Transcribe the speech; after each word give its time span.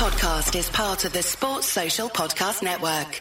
podcast 0.00 0.58
is 0.58 0.70
part 0.70 1.04
of 1.04 1.12
the 1.12 1.22
Sports 1.22 1.66
Social 1.66 2.08
Podcast 2.08 2.62
Network. 2.62 3.20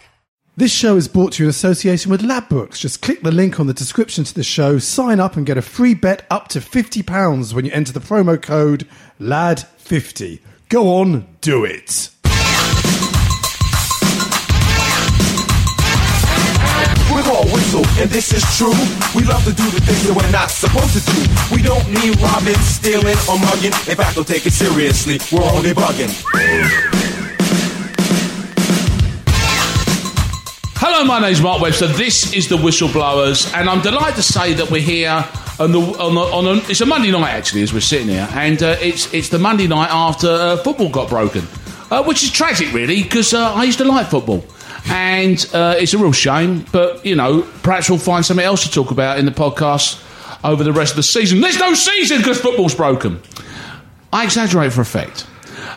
This 0.56 0.72
show 0.72 0.96
is 0.96 1.10
brought 1.10 1.34
to 1.34 1.44
you 1.44 1.48
in 1.48 1.50
association 1.50 2.10
with 2.10 2.22
Ladbrokes. 2.22 2.80
Just 2.80 3.02
click 3.02 3.22
the 3.22 3.34
link 3.34 3.60
on 3.60 3.68
the 3.68 3.74
description 3.74 4.24
to 4.24 4.34
the 4.34 4.46
show, 4.46 4.80
sign 4.80 5.20
up, 5.20 5.36
and 5.36 5.46
get 5.46 5.58
a 5.58 5.62
free 5.62 5.94
bet 5.94 6.26
up 6.32 6.48
to 6.48 6.60
£50 6.60 7.54
when 7.54 7.66
you 7.66 7.72
enter 7.74 7.92
the 7.92 8.00
promo 8.00 8.42
code 8.42 8.88
LAD50. 9.20 10.40
Go 10.70 10.88
on, 10.88 11.28
do 11.42 11.66
it. 11.66 12.12
Whistle, 17.70 18.02
and 18.02 18.10
this 18.10 18.34
is 18.34 18.44
true. 18.58 18.74
We 19.16 19.28
love 19.28 19.44
to 19.44 19.54
do 19.54 19.64
the 19.70 19.82
things 19.82 20.08
that 20.08 20.16
we're 20.16 20.32
not 20.32 20.50
supposed 20.50 20.94
to 20.94 21.02
do. 21.06 21.22
We 21.56 21.62
don't 21.62 21.86
need 21.90 22.20
robbing, 22.20 22.58
stealing, 22.66 23.18
or 23.30 23.38
mugging. 23.38 23.74
In 23.86 23.96
fact, 23.96 24.16
don't 24.16 24.28
take 24.28 24.46
it 24.46 24.54
seriously. 24.54 25.20
We're 25.32 25.44
only 25.44 25.72
bugging. 25.72 26.10
Hello, 30.78 31.04
my 31.06 31.20
name's 31.20 31.42
Mark 31.42 31.62
Webster. 31.62 31.88
This 31.88 32.34
is 32.34 32.48
the 32.48 32.58
Whistleblowers, 32.58 33.54
and 33.56 33.70
I'm 33.70 33.82
delighted 33.82 34.16
to 34.16 34.24
say 34.24 34.54
that 34.54 34.72
we're 34.72 34.82
here 34.82 35.24
on 35.60 35.72
the 35.72 35.80
on, 35.80 36.16
the, 36.16 36.22
on 36.22 36.46
a, 36.48 36.54
it's 36.70 36.82
a 36.82 36.86
Monday 36.86 37.12
night 37.12 37.32
actually 37.32 37.62
as 37.62 37.74
we're 37.74 37.82
sitting 37.82 38.08
here, 38.08 38.28
and 38.32 38.64
uh, 38.64 38.78
it's 38.82 39.14
it's 39.14 39.30
the 39.30 39.40
Monday 39.40 39.68
night 39.68 39.90
after 39.92 40.28
uh, 40.28 40.58
football 40.58 40.90
got 40.90 41.10
broken, 41.10 41.46
uh, 41.92 42.04
which 42.04 42.24
is 42.24 42.32
tragic 42.32 42.74
really 42.74 43.04
because 43.04 43.34
uh, 43.34 43.54
I 43.54 43.66
used 43.66 43.78
to 43.78 43.86
like 43.86 44.08
football, 44.08 44.44
and 44.90 45.50
uh, 45.54 45.76
it's 45.78 45.94
a 45.94 45.98
real 45.98 46.12
shame. 46.12 46.66
But 46.72 47.06
you 47.06 47.16
know, 47.16 47.44
perhaps 47.64 47.90
we'll 47.90 48.00
find 48.00 48.26
something 48.26 48.46
else 48.46 48.64
to 48.64 48.72
talk 48.72 48.92
about 48.92 49.20
in 49.20 49.26
the 49.26 49.32
podcast 49.32 50.04
over 50.44 50.64
the 50.64 50.74
rest 50.74 50.94
of 50.94 50.98
the 50.98 51.04
season. 51.04 51.42
There's 51.42 51.60
no 51.60 51.74
season 51.74 52.18
because 52.18 52.40
football's 52.40 52.76
broken. 52.76 53.22
I 54.12 54.24
exaggerate 54.24 54.74
for 54.74 54.82
effect. 54.82 55.28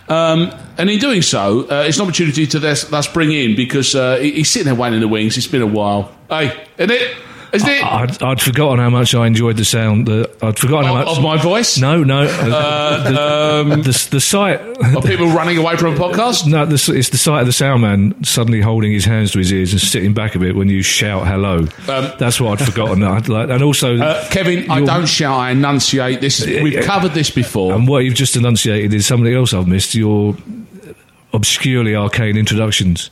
Um, 0.08 0.52
and 0.78 0.88
in 0.88 0.98
doing 0.98 1.22
so, 1.22 1.68
uh, 1.70 1.84
it's 1.86 1.98
an 1.98 2.04
opportunity 2.04 2.46
to 2.46 2.58
thus, 2.58 3.08
bring 3.08 3.32
in 3.32 3.54
because 3.56 3.94
uh, 3.94 4.16
he's 4.16 4.50
sitting 4.50 4.66
there 4.66 4.74
waiting 4.74 4.96
in 4.96 5.00
the 5.00 5.08
wings. 5.08 5.36
It's 5.36 5.46
been 5.46 5.62
a 5.62 5.66
while. 5.66 6.14
Hey, 6.28 6.66
isn't 6.78 6.90
it? 6.90 7.16
Isn't 7.52 7.68
it? 7.68 7.84
I'd, 7.84 8.22
I'd 8.22 8.40
forgotten 8.40 8.78
how 8.78 8.88
much 8.88 9.14
I 9.14 9.26
enjoyed 9.26 9.58
the 9.58 9.64
sound. 9.66 10.06
The, 10.06 10.30
I'd 10.40 10.58
forgotten 10.58 10.86
how 10.86 10.96
of, 10.96 11.06
much. 11.06 11.16
of 11.18 11.22
my 11.22 11.36
voice? 11.36 11.78
no, 11.78 12.02
no. 12.02 12.22
Uh, 12.22 13.02
the, 13.68 13.76
the, 13.82 14.08
the 14.10 14.20
sight. 14.20 14.60
Of 14.96 15.04
people 15.04 15.26
running 15.28 15.58
away 15.58 15.76
from 15.76 15.94
a 15.94 15.96
podcast? 15.98 16.46
No, 16.46 16.64
the, 16.64 16.74
it's 16.96 17.10
the 17.10 17.18
sight 17.18 17.40
of 17.40 17.46
the 17.46 17.52
sound 17.52 17.82
man 17.82 18.24
suddenly 18.24 18.60
holding 18.62 18.90
his 18.92 19.04
hands 19.04 19.32
to 19.32 19.38
his 19.38 19.52
ears 19.52 19.72
and 19.72 19.80
sitting 19.82 20.14
back 20.14 20.34
a 20.34 20.38
bit 20.38 20.56
when 20.56 20.68
you 20.70 20.82
shout 20.82 21.26
hello. 21.26 21.62
That's 21.86 22.40
what 22.40 22.58
I'd 22.60 22.66
forgotten. 22.66 23.02
I'd 23.02 23.28
like, 23.28 23.50
and 23.50 23.62
also, 23.62 23.96
Um, 23.96 24.00
Uh, 24.02 24.26
Kevin, 24.30 24.70
I 24.70 24.82
don't 24.82 25.06
shout, 25.06 25.38
I 25.38 25.50
enunciate. 25.50 26.20
This 26.22 26.40
is, 26.40 26.62
We've 26.62 26.82
covered 26.84 27.12
this 27.12 27.30
before. 27.30 27.74
and 27.74 27.86
what 27.86 28.04
you've 28.04 28.14
just 28.14 28.34
enunciated 28.36 28.94
is 28.94 29.06
something 29.06 29.32
else 29.32 29.52
I've 29.52 29.68
missed. 29.68 29.94
Your 29.94 30.36
obscurely 31.34 31.94
arcane 31.94 32.36
introductions. 32.36 33.10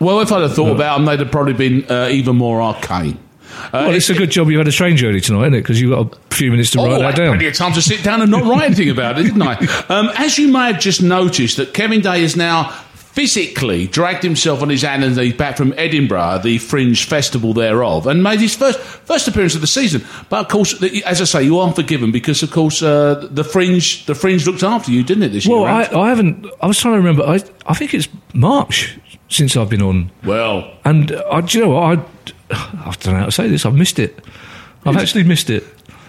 well, 0.00 0.20
if 0.20 0.30
I'd 0.32 0.42
have 0.42 0.54
thought 0.54 0.72
about 0.74 0.96
them, 0.98 1.06
they'd 1.06 1.20
have 1.20 1.30
probably 1.30 1.52
been 1.54 1.84
uh, 1.90 2.08
even 2.10 2.36
more 2.36 2.60
arcane. 2.62 3.18
Uh, 3.64 3.68
Well, 3.72 3.94
it's 3.94 4.10
a 4.10 4.14
good 4.14 4.30
job 4.30 4.50
you 4.50 4.58
had 4.58 4.68
a 4.68 4.72
train 4.72 4.96
journey 4.96 5.20
tonight, 5.20 5.42
isn't 5.42 5.54
it? 5.54 5.60
Because 5.62 5.80
you've 5.80 5.90
got 5.90 6.14
a 6.32 6.34
few 6.34 6.50
minutes 6.50 6.70
to 6.72 6.80
Oh, 6.80 6.84
write 6.86 6.94
I 6.94 6.98
that 6.98 7.04
had 7.06 7.16
down. 7.16 7.28
plenty 7.34 7.46
of 7.48 7.54
time 7.54 7.72
to 7.72 7.82
sit 7.82 8.02
down 8.04 8.22
and 8.22 8.30
not 8.30 8.44
write 8.44 8.64
anything 8.66 8.90
about 8.90 9.18
it, 9.18 9.24
didn't 9.24 9.42
I? 9.42 9.56
Um, 9.88 10.10
as 10.16 10.38
you 10.38 10.48
may 10.52 10.72
have 10.72 10.80
just 10.80 11.02
noticed, 11.02 11.56
that 11.58 11.72
Kevin 11.74 12.00
Day 12.00 12.22
has 12.22 12.36
now 12.36 12.70
physically 13.16 13.86
dragged 13.86 14.22
himself 14.22 14.60
on 14.60 14.68
his 14.68 14.82
hand 14.82 15.02
and 15.02 15.16
knees 15.16 15.32
back 15.32 15.56
from 15.56 15.72
Edinburgh, 15.78 16.40
the 16.42 16.58
fringe 16.58 17.06
festival 17.06 17.54
thereof, 17.54 18.06
and 18.06 18.22
made 18.22 18.40
his 18.40 18.54
first 18.54 18.78
first 18.78 19.26
appearance 19.26 19.54
of 19.54 19.62
the 19.62 19.66
season. 19.66 20.04
But 20.28 20.40
of 20.40 20.48
course, 20.48 20.82
as 21.04 21.22
I 21.22 21.24
say, 21.24 21.42
you 21.42 21.58
aren't 21.58 21.76
forgiven 21.76 22.12
because, 22.12 22.42
of 22.42 22.50
course, 22.50 22.82
uh, 22.82 23.26
the 23.30 23.42
fringe 23.42 24.04
the 24.04 24.14
fringe 24.14 24.46
looked 24.46 24.62
after 24.62 24.90
you, 24.92 25.02
didn't 25.02 25.22
it? 25.22 25.28
This 25.30 25.46
Well, 25.46 25.60
year, 25.60 25.68
I. 25.68 25.98
I 25.98 26.08
haven't. 26.10 26.46
I 26.60 26.66
was 26.66 26.78
trying 26.78 26.94
to 26.94 26.98
remember. 26.98 27.22
I, 27.24 27.40
I 27.66 27.72
think 27.74 27.94
it's 27.94 28.08
March 28.34 28.98
since 29.30 29.56
I've 29.56 29.70
been 29.70 29.82
on. 29.82 30.10
well, 30.24 30.70
And 30.84 31.10
uh, 31.12 31.40
do 31.40 31.58
you 31.58 31.64
know 31.64 31.70
what? 31.70 31.98
I, 31.98 32.04
I 32.50 32.94
don't 33.00 33.14
know 33.14 33.20
how 33.20 33.24
to 33.26 33.32
say 33.32 33.48
this. 33.48 33.66
I've 33.66 33.74
missed 33.74 33.98
it. 33.98 34.18
I've 34.84 34.96
actually 34.96 35.24
missed 35.24 35.50
it. 35.50 35.64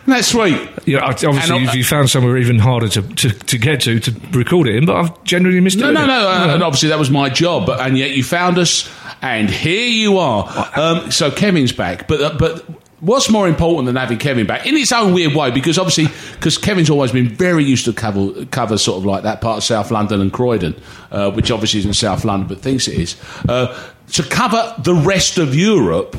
that's 0.05 0.27
sweet. 0.27 0.69
Yeah, 0.85 0.99
obviously, 0.99 1.67
uh, 1.67 1.73
you've, 1.73 1.87
found 1.87 2.09
somewhere 2.09 2.37
even 2.37 2.59
harder 2.59 2.87
to, 2.89 3.01
to, 3.01 3.29
to 3.29 3.57
get 3.57 3.81
to 3.81 3.99
to 3.99 4.11
record 4.37 4.67
it 4.67 4.75
in, 4.75 4.85
but 4.85 4.95
I've 4.95 5.23
genuinely 5.23 5.61
missed 5.61 5.79
No, 5.79 5.89
it. 5.89 5.93
no, 5.93 6.05
no. 6.05 6.29
Uh, 6.29 6.53
and 6.53 6.63
obviously, 6.63 6.89
that 6.89 6.99
was 6.99 7.09
my 7.09 7.29
job, 7.29 7.65
but 7.65 7.79
and 7.79 7.97
yet 7.97 8.11
you 8.11 8.23
found 8.23 8.59
us, 8.59 8.87
and 9.21 9.49
here 9.49 9.87
you 9.87 10.19
are. 10.19 10.47
Um, 10.75 11.09
so 11.11 11.31
Kevin's 11.31 11.71
back, 11.71 12.07
but 12.07 12.21
uh, 12.21 12.35
but. 12.37 12.65
What's 12.99 13.29
more 13.29 13.47
important 13.47 13.85
than 13.85 13.95
having 13.95 14.17
Kevin 14.17 14.47
back 14.47 14.65
in 14.65 14.75
its 14.75 14.91
own 14.91 15.13
weird 15.13 15.35
way? 15.35 15.51
Because 15.51 15.77
obviously, 15.77 16.07
because 16.33 16.57
Kevin's 16.57 16.89
always 16.89 17.11
been 17.11 17.29
very 17.29 17.63
used 17.63 17.85
to 17.85 17.93
cover, 17.93 18.43
cover 18.45 18.75
sort 18.79 18.97
of 18.97 19.05
like 19.05 19.21
that 19.21 19.39
part 19.39 19.57
of 19.57 19.63
South 19.63 19.91
London 19.91 20.19
and 20.19 20.33
Croydon, 20.33 20.73
uh, 21.11 21.29
which 21.29 21.51
obviously 21.51 21.81
isn't 21.81 21.93
South 21.93 22.25
London 22.25 22.47
but 22.47 22.57
thinks 22.57 22.87
it 22.87 22.97
is. 22.97 23.15
Uh, 23.47 23.79
to 24.13 24.23
cover 24.23 24.73
the 24.79 24.95
rest 24.95 25.37
of 25.37 25.53
Europe, 25.53 26.17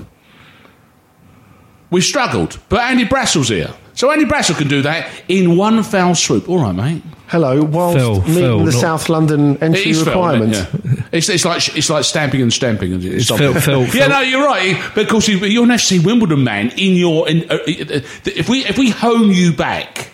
we've 1.90 2.04
struggled. 2.04 2.58
But 2.68 2.80
Andy 2.80 3.04
Brassell's 3.04 3.48
here, 3.48 3.70
so 3.94 4.10
Andy 4.10 4.24
Brassell 4.24 4.56
can 4.56 4.68
do 4.68 4.82
that 4.82 5.08
in 5.28 5.56
one 5.56 5.82
foul 5.82 6.14
swoop. 6.14 6.48
All 6.48 6.58
right, 6.62 6.74
mate. 6.74 7.02
Hello, 7.28 7.62
whilst 7.62 7.98
Phil, 7.98 8.20
meeting 8.22 8.34
Phil, 8.34 8.58
the 8.60 8.64
not- 8.72 8.80
South 8.80 9.08
London 9.10 9.56
It 9.56 9.62
entry 9.62 9.90
is 9.90 9.98
Phil, 10.02 10.06
requirements. 10.14 10.58
it? 10.60 10.68
Yeah. 10.84 11.02
It's, 11.12 11.28
it's 11.28 11.44
like 11.44 11.76
it's 11.76 11.90
like 11.90 12.04
stamping 12.04 12.40
and 12.40 12.50
stamping. 12.50 12.94
And 12.94 13.04
It's 13.04 13.26
stopping. 13.26 13.52
Phil- 13.52 13.84
Phil- 13.84 13.96
yeah, 14.00 14.06
no, 14.06 14.20
you're 14.20 14.46
right. 14.46 14.80
But 14.94 15.02
of 15.04 15.08
course, 15.10 15.28
you- 15.28 15.38
you're 15.44 15.64
an 15.64 15.70
FC 15.70 16.02
Wimbledon 16.02 16.42
man. 16.42 16.70
In 16.78 16.94
your, 16.96 17.28
in, 17.28 17.44
uh, 17.50 17.54
uh, 17.56 18.00
if 18.24 18.48
we 18.48 18.64
if 18.64 18.78
we 18.78 18.88
hone 18.90 19.30
you 19.30 19.52
back, 19.52 20.08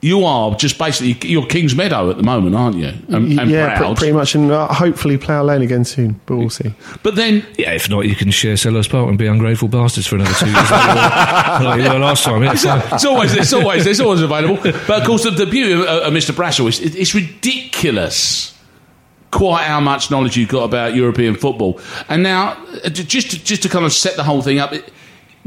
you 0.00 0.24
are 0.24 0.54
just 0.54 0.78
basically 0.78 1.28
you're 1.28 1.44
Kings 1.46 1.74
Meadow 1.74 2.08
at 2.10 2.16
the 2.18 2.22
moment, 2.22 2.54
aren't 2.54 2.76
you? 2.76 2.92
And, 3.08 3.38
and 3.38 3.50
yeah, 3.50 3.70
pr- 3.76 3.82
proud. 3.82 3.96
pretty 3.96 4.12
much, 4.12 4.34
and 4.36 4.50
uh, 4.52 4.68
hopefully 4.72 5.18
Plough 5.18 5.42
Lane 5.42 5.62
again 5.62 5.84
soon, 5.84 6.20
but 6.26 6.36
we'll 6.36 6.50
see. 6.50 6.72
But 7.02 7.16
then 7.16 7.44
Yeah, 7.58 7.72
if 7.72 7.90
not, 7.90 8.06
you 8.06 8.14
can 8.14 8.30
share 8.30 8.54
Selhurst 8.54 8.90
Park 8.90 9.08
and 9.08 9.18
be 9.18 9.26
ungrateful 9.26 9.66
bastards 9.66 10.06
for 10.06 10.14
another 10.14 10.34
two 10.34 10.46
years. 10.46 10.70
like 10.70 10.82
you 10.82 10.94
were- 10.94 11.64
like 11.70 11.82
you 11.82 11.90
were 11.90 11.98
last 11.98 12.22
time. 12.24 12.44
Yeah, 12.44 12.54
fine. 12.54 12.80
it's 12.94 13.04
always 13.04 13.34
it's 13.34 13.52
always 13.52 13.86
it's 13.86 13.98
always 14.00 14.22
available. 14.22 14.56
But 14.62 14.90
of 15.00 15.04
course, 15.04 15.24
the, 15.24 15.30
the 15.32 15.46
beauty 15.46 15.72
of, 15.72 15.80
uh, 15.80 16.02
of 16.04 16.12
Mr. 16.12 16.30
Brassell 16.32 16.68
is 16.68 16.78
it, 16.80 16.94
it's 16.94 17.14
ridiculous. 17.14 18.54
Quite 19.30 19.64
how 19.64 19.80
much 19.80 20.10
knowledge 20.10 20.38
you've 20.38 20.48
got 20.48 20.64
about 20.64 20.94
European 20.94 21.34
football, 21.34 21.80
and 22.08 22.22
now 22.22 22.52
uh, 22.82 22.88
just 22.88 23.32
to, 23.32 23.44
just 23.44 23.62
to 23.64 23.68
kind 23.68 23.84
of 23.84 23.92
set 23.92 24.16
the 24.16 24.22
whole 24.24 24.40
thing 24.40 24.58
up. 24.58 24.72
It, 24.72 24.90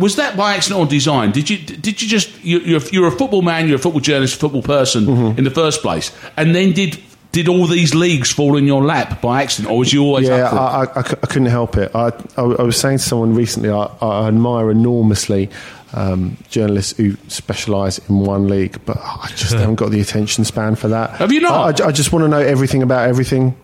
was 0.01 0.16
that 0.17 0.35
by 0.35 0.56
accident 0.56 0.81
or 0.81 0.85
design? 0.88 1.31
Did 1.31 1.50
you 1.50 1.57
did 1.57 2.01
you 2.01 2.07
just 2.07 2.44
you, 2.44 2.59
you're, 2.59 2.81
you're 2.91 3.07
a 3.07 3.12
football 3.12 3.41
man, 3.41 3.67
you're 3.67 3.78
a 3.78 3.79
football 3.79 4.01
journalist, 4.01 4.35
a 4.35 4.39
football 4.39 4.63
person 4.63 5.07
in 5.38 5.44
the 5.44 5.51
first 5.51 5.81
place, 5.81 6.12
and 6.35 6.53
then 6.56 6.73
did 6.73 7.00
did 7.31 7.47
all 7.47 7.66
these 7.66 7.95
leagues 7.95 8.29
fall 8.31 8.57
in 8.57 8.66
your 8.66 8.84
lap 8.84 9.22
by 9.22 9.41
accident, 9.44 9.72
or 9.72 9.79
was 9.79 9.94
you 9.94 10.03
always 10.03 10.28
Yeah, 10.28 10.47
up 10.47 10.50
for 10.50 10.56
it? 10.57 10.59
I, 10.59 11.00
I, 11.00 11.23
I 11.23 11.28
couldn't 11.28 11.45
help 11.45 11.78
it. 11.78 11.90
I, 11.95 12.07
I, 12.35 12.41
I 12.41 12.63
was 12.63 12.75
saying 12.75 12.97
to 12.97 13.03
someone 13.03 13.34
recently, 13.35 13.69
I, 13.69 13.85
I 14.01 14.28
admire 14.28 14.69
enormously 14.69 15.50
um, 15.94 16.35
journalists 16.50 16.97
who 16.97 17.16
specialise 17.29 18.00
in 18.09 18.19
one 18.19 18.50
league, 18.50 18.79
but 18.85 18.97
I 18.97 19.28
just 19.35 19.53
haven't 19.61 19.75
got 19.75 19.91
the 19.91 20.01
attention 20.01 20.44
span 20.44 20.75
for 20.75 20.90
that. 20.90 21.11
Have 21.11 21.31
you 21.31 21.40
not? 21.40 21.79
I, 21.79 21.85
I 21.85 21.88
I 21.88 21.91
just 21.94 22.11
want 22.11 22.23
to 22.23 22.28
know 22.28 22.40
everything 22.40 22.84
about 22.84 23.07
everything. 23.07 23.56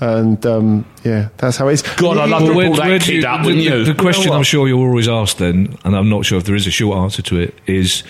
And 0.00 0.44
um, 0.46 0.86
yeah, 1.04 1.28
that's 1.38 1.56
how 1.56 1.68
it 1.68 1.74
is. 1.74 1.82
God, 1.82 2.18
I'd 2.18 2.28
love 2.28 2.42
to 2.42 2.52
pull 2.52 2.76
that 2.76 3.00
do 3.00 3.04
kid 3.04 3.24
up, 3.24 3.44
wouldn't 3.44 3.64
the, 3.64 3.78
you? 3.78 3.84
the 3.84 3.94
question 3.94 4.24
You 4.24 4.30
know? 4.30 4.36
I'm 4.36 4.42
sure 4.44 4.68
you're 4.68 4.78
always 4.78 5.08
asked 5.08 5.38
then, 5.38 5.76
and 5.84 5.96
I'm 5.96 6.08
not 6.08 6.24
sure 6.24 6.38
if 6.38 6.44
there 6.44 6.54
is 6.54 6.66
a 6.66 6.70
short 6.70 6.98
answer 6.98 7.22
to 7.22 7.40
it, 7.40 7.54
is 7.66 8.04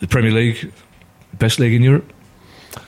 the 0.00 0.06
Premier 0.08 0.30
League 0.32 0.72
best 1.34 1.58
league 1.58 1.74
in 1.74 1.82
Europe? 1.82 2.10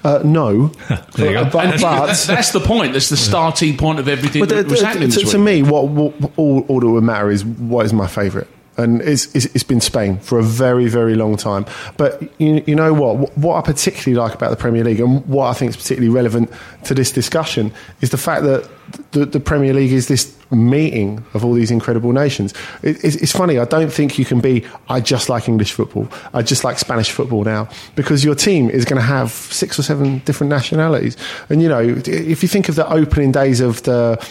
Uh, 0.05 0.21
no, 0.25 0.69
There 1.17 1.27
you 1.27 1.33
go. 1.33 1.45
but, 1.45 1.81
but, 1.81 2.07
that's, 2.07 2.27
that's 2.27 2.53
the 2.53 2.61
point. 2.61 2.93
That's 2.93 3.09
the 3.09 3.17
starting 3.17 3.77
point 3.77 3.99
of 3.99 4.09
everything 4.09 4.41
But 4.41 4.51
that 4.51 4.67
the- 4.67 4.71
was 4.71 4.83
happening 4.83 5.11
to, 5.11 5.21
to 5.21 5.39
me, 5.39 5.63
what, 5.63 5.89
what 5.89 6.33
all, 6.37 6.61
all 6.69 6.81
that 6.81 6.89
would 6.89 7.05
matter 7.05 7.31
is 7.31 7.45
what 7.45 7.85
is 7.87 7.93
my 7.93 8.07
favourite. 8.07 8.49
And 8.79 9.03
it's, 9.03 9.35
it's, 9.35 9.65
been 9.65 9.81
Spain 9.81 10.19
for 10.21 10.39
a 10.39 10.43
very, 10.43 10.89
very 10.89 11.17
long 11.17 11.37
time. 11.37 11.67
But 11.97 12.23
you, 12.41 12.63
you 12.67 12.77
know 12.77 12.95
what? 12.95 13.37
What 13.37 13.57
I 13.57 13.61
particularly 13.61 14.15
like 14.15 14.35
about 14.35 14.51
the 14.51 14.57
Premier 14.57 14.85
League 14.85 15.01
and 15.01 15.27
what 15.27 15.49
I 15.49 15.53
think 15.53 15.71
is 15.71 15.77
particularly 15.77 16.15
relevant 16.15 16.51
to 16.85 16.95
this 16.95 17.11
discussion 17.11 17.73
is 18.01 18.11
the 18.11 18.17
fact 18.17 18.45
that 18.45 18.71
the, 19.11 19.27
the 19.27 19.41
Premier 19.41 19.75
League 19.75 19.93
is 19.93 20.09
this 20.09 20.35
meeting 20.51 21.25
of 21.35 21.45
all 21.45 21.53
these 21.53 21.71
incredible 21.71 22.13
nations. 22.13 22.55
It, 22.83 23.03
it's, 23.05 23.17
it's 23.17 23.33
funny, 23.33 23.59
I 23.59 23.65
don't 23.65 23.93
think 23.93 24.19
you 24.19 24.25
can 24.25 24.41
be, 24.41 24.67
I 24.89 25.01
just 25.01 25.29
like 25.29 25.49
English 25.49 25.73
football, 25.73 26.09
I 26.33 26.43
just 26.43 26.65
like 26.65 26.79
Spanish 26.79 27.11
football 27.11 27.45
now, 27.45 27.69
because 27.97 28.25
your 28.25 28.35
team 28.35 28.71
is 28.71 28.85
going 28.85 29.01
to 29.01 29.07
have 29.07 29.31
six 29.31 29.79
or 29.79 29.83
seven 29.83 30.19
different 30.21 30.51
nationalities. 30.51 31.17
And, 31.49 31.63
you 31.63 31.69
know, 31.69 31.81
if 31.81 32.43
you 32.43 32.49
think 32.49 32.69
of 32.69 32.77
the 32.77 32.89
opening 32.91 33.33
days 33.33 33.61
of 33.61 33.83
the, 33.83 34.25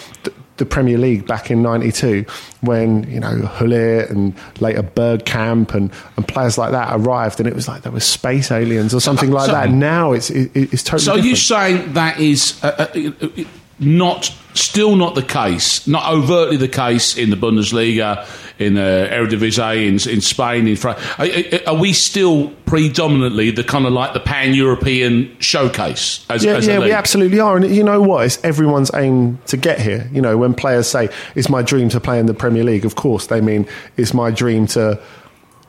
the 0.57 0.65
Premier 0.65 0.98
League 0.98 1.25
back 1.27 1.50
in 1.51 1.62
'92, 1.62 2.25
when 2.62 3.04
you 3.09 3.19
know 3.19 3.50
Gullit 3.59 4.09
and 4.09 4.33
later 4.59 4.83
Bergkamp 4.83 5.74
and, 5.74 5.92
and 6.15 6.27
players 6.27 6.57
like 6.57 6.71
that 6.71 6.89
arrived, 7.00 7.39
and 7.39 7.48
it 7.48 7.56
was 7.56 7.68
like 7.68 7.83
there 7.83 7.92
were 7.92 8.00
space 8.00 8.51
aliens 8.51 8.94
or 8.94 9.00
something 9.00 9.31
like 9.31 9.48
So- 9.48 9.51
that. 9.54 9.69
Now 9.69 10.13
it's 10.13 10.30
it, 10.30 10.51
it's 10.56 10.83
totally. 10.83 11.04
So 11.04 11.12
are 11.13 11.18
you 11.18 11.36
different. 11.36 11.38
saying 11.39 11.94
that 11.94 12.19
is 12.19 12.59
uh, 12.63 12.88
uh, 12.95 13.44
not 13.80 14.34
still 14.54 14.96
not 14.96 15.16
the 15.16 15.24
case, 15.24 15.88
not 15.88 16.12
overtly 16.12 16.58
the 16.58 16.68
case 16.68 17.16
in 17.16 17.30
the 17.30 17.36
Bundesliga, 17.36 18.28
in 18.60 18.74
the 18.74 19.08
Eredivisie, 19.12 19.88
in, 19.88 20.12
in 20.12 20.22
Spain, 20.22 20.68
in 20.68 20.76
France. 20.76 21.00
Are, 21.20 21.74
are 21.74 21.80
we 21.80 21.94
still 21.94 22.50
predominantly 22.66 23.52
the 23.52 23.64
kind 23.64 23.86
of 23.86 23.94
like 23.94 24.14
the 24.14 24.20
pan 24.20 24.56
European 24.56 25.38
showcase? 25.40 26.26
As, 26.30 26.44
yeah, 26.44 26.56
as 26.56 26.68
yeah, 26.68 26.80
we 26.80 26.92
absolutely 26.92 27.40
are. 27.40 27.58
And 27.58 27.74
you 27.74 27.84
know 27.84 28.02
what? 28.02 28.26
It's 28.26 28.44
everyone's 28.44 28.92
aim 28.96 29.38
to 29.48 29.58
get 29.58 29.80
here. 29.80 30.10
You 30.12 30.22
know, 30.22 30.38
when 30.38 30.56
players 30.56 30.88
say, 30.88 31.10
it's 31.36 31.50
my 31.50 31.62
dream 31.62 31.90
to 31.90 32.00
play 32.00 32.20
in 32.20 32.26
the 32.26 32.34
Premier 32.34 32.64
League, 32.64 32.86
of 32.86 32.96
course, 32.96 33.28
they 33.28 33.42
mean 33.42 33.68
it's 33.96 34.14
my 34.14 34.32
dream 34.32 34.66
to 34.68 35.00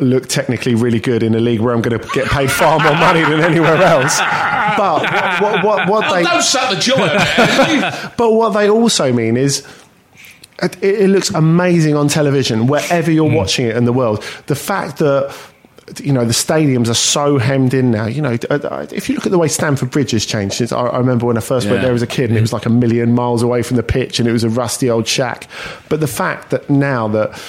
look 0.01 0.29
technically 0.29 0.75
really 0.75 1.01
good 1.01 1.23
in 1.23 1.35
a 1.35 1.41
league 1.41 1.61
where 1.61 1.75
I'm 1.75 1.83
going 1.83 1.99
to 1.99 2.09
get 2.11 2.29
paid 2.29 2.51
far 2.51 2.79
more 2.79 2.95
money 2.95 3.21
than 3.21 3.41
anywhere 3.41 3.77
else. 3.83 4.19
But 4.77 5.03
what, 5.43 5.65
what, 5.65 5.89
what, 5.89 6.05
Oh, 6.09 6.15
they 6.15 6.23
don't 6.23 6.43
suck 6.43 6.71
the 6.71 6.95
out 6.97 8.13
but 8.17 8.33
what 8.33 8.51
they 8.51 8.71
also 8.71 9.13
mean 9.13 9.37
is 9.37 9.67
it, 10.63 10.83
it 10.83 11.09
looks 11.11 11.31
amazing 11.31 11.97
on 11.97 12.09
television 12.09 12.67
wherever 12.69 13.11
you're 13.11 13.31
watching 13.33 13.67
it 13.67 13.77
in 13.77 13.85
the 13.87 13.93
world. 13.93 14.23
The 14.47 14.55
fact 14.57 14.99
that 14.99 15.35
you 16.03 16.13
know 16.13 16.25
the 16.25 16.33
stadiums 16.33 16.89
are 16.89 16.95
so 16.95 17.39
hemmed 17.39 17.73
in 17.73 17.91
now. 17.91 18.07
You 18.07 18.21
know, 18.23 18.37
uh, 18.51 18.87
if 18.93 19.09
you 19.09 19.15
look 19.15 19.25
at 19.25 19.33
the 19.33 19.39
way 19.39 19.49
Stamford 19.49 19.91
Bridge 19.91 20.11
has 20.11 20.27
changed 20.27 20.55
since 20.57 20.71
I, 20.71 20.81
I 20.81 20.99
remember 20.99 21.27
when 21.27 21.37
I 21.39 21.41
first 21.41 21.65
Yeah. 21.67 21.73
went 21.73 21.83
there 21.85 21.95
as 21.95 22.03
a 22.03 22.07
kid, 22.07 22.29
and 22.29 22.37
it 22.39 22.43
was 22.43 22.53
like 22.53 22.67
a 22.67 22.71
million 22.71 23.15
miles 23.15 23.43
away 23.43 23.63
from 23.63 23.79
the 23.79 23.83
pitch, 23.83 24.21
and 24.21 24.29
it 24.29 24.33
was 24.33 24.45
a 24.45 24.51
rusty 24.51 24.91
old 24.91 25.07
shack. 25.09 25.49
But 25.89 26.01
the 26.01 26.07
fact 26.07 26.51
that 26.51 26.69
now 26.69 27.09
that 27.09 27.41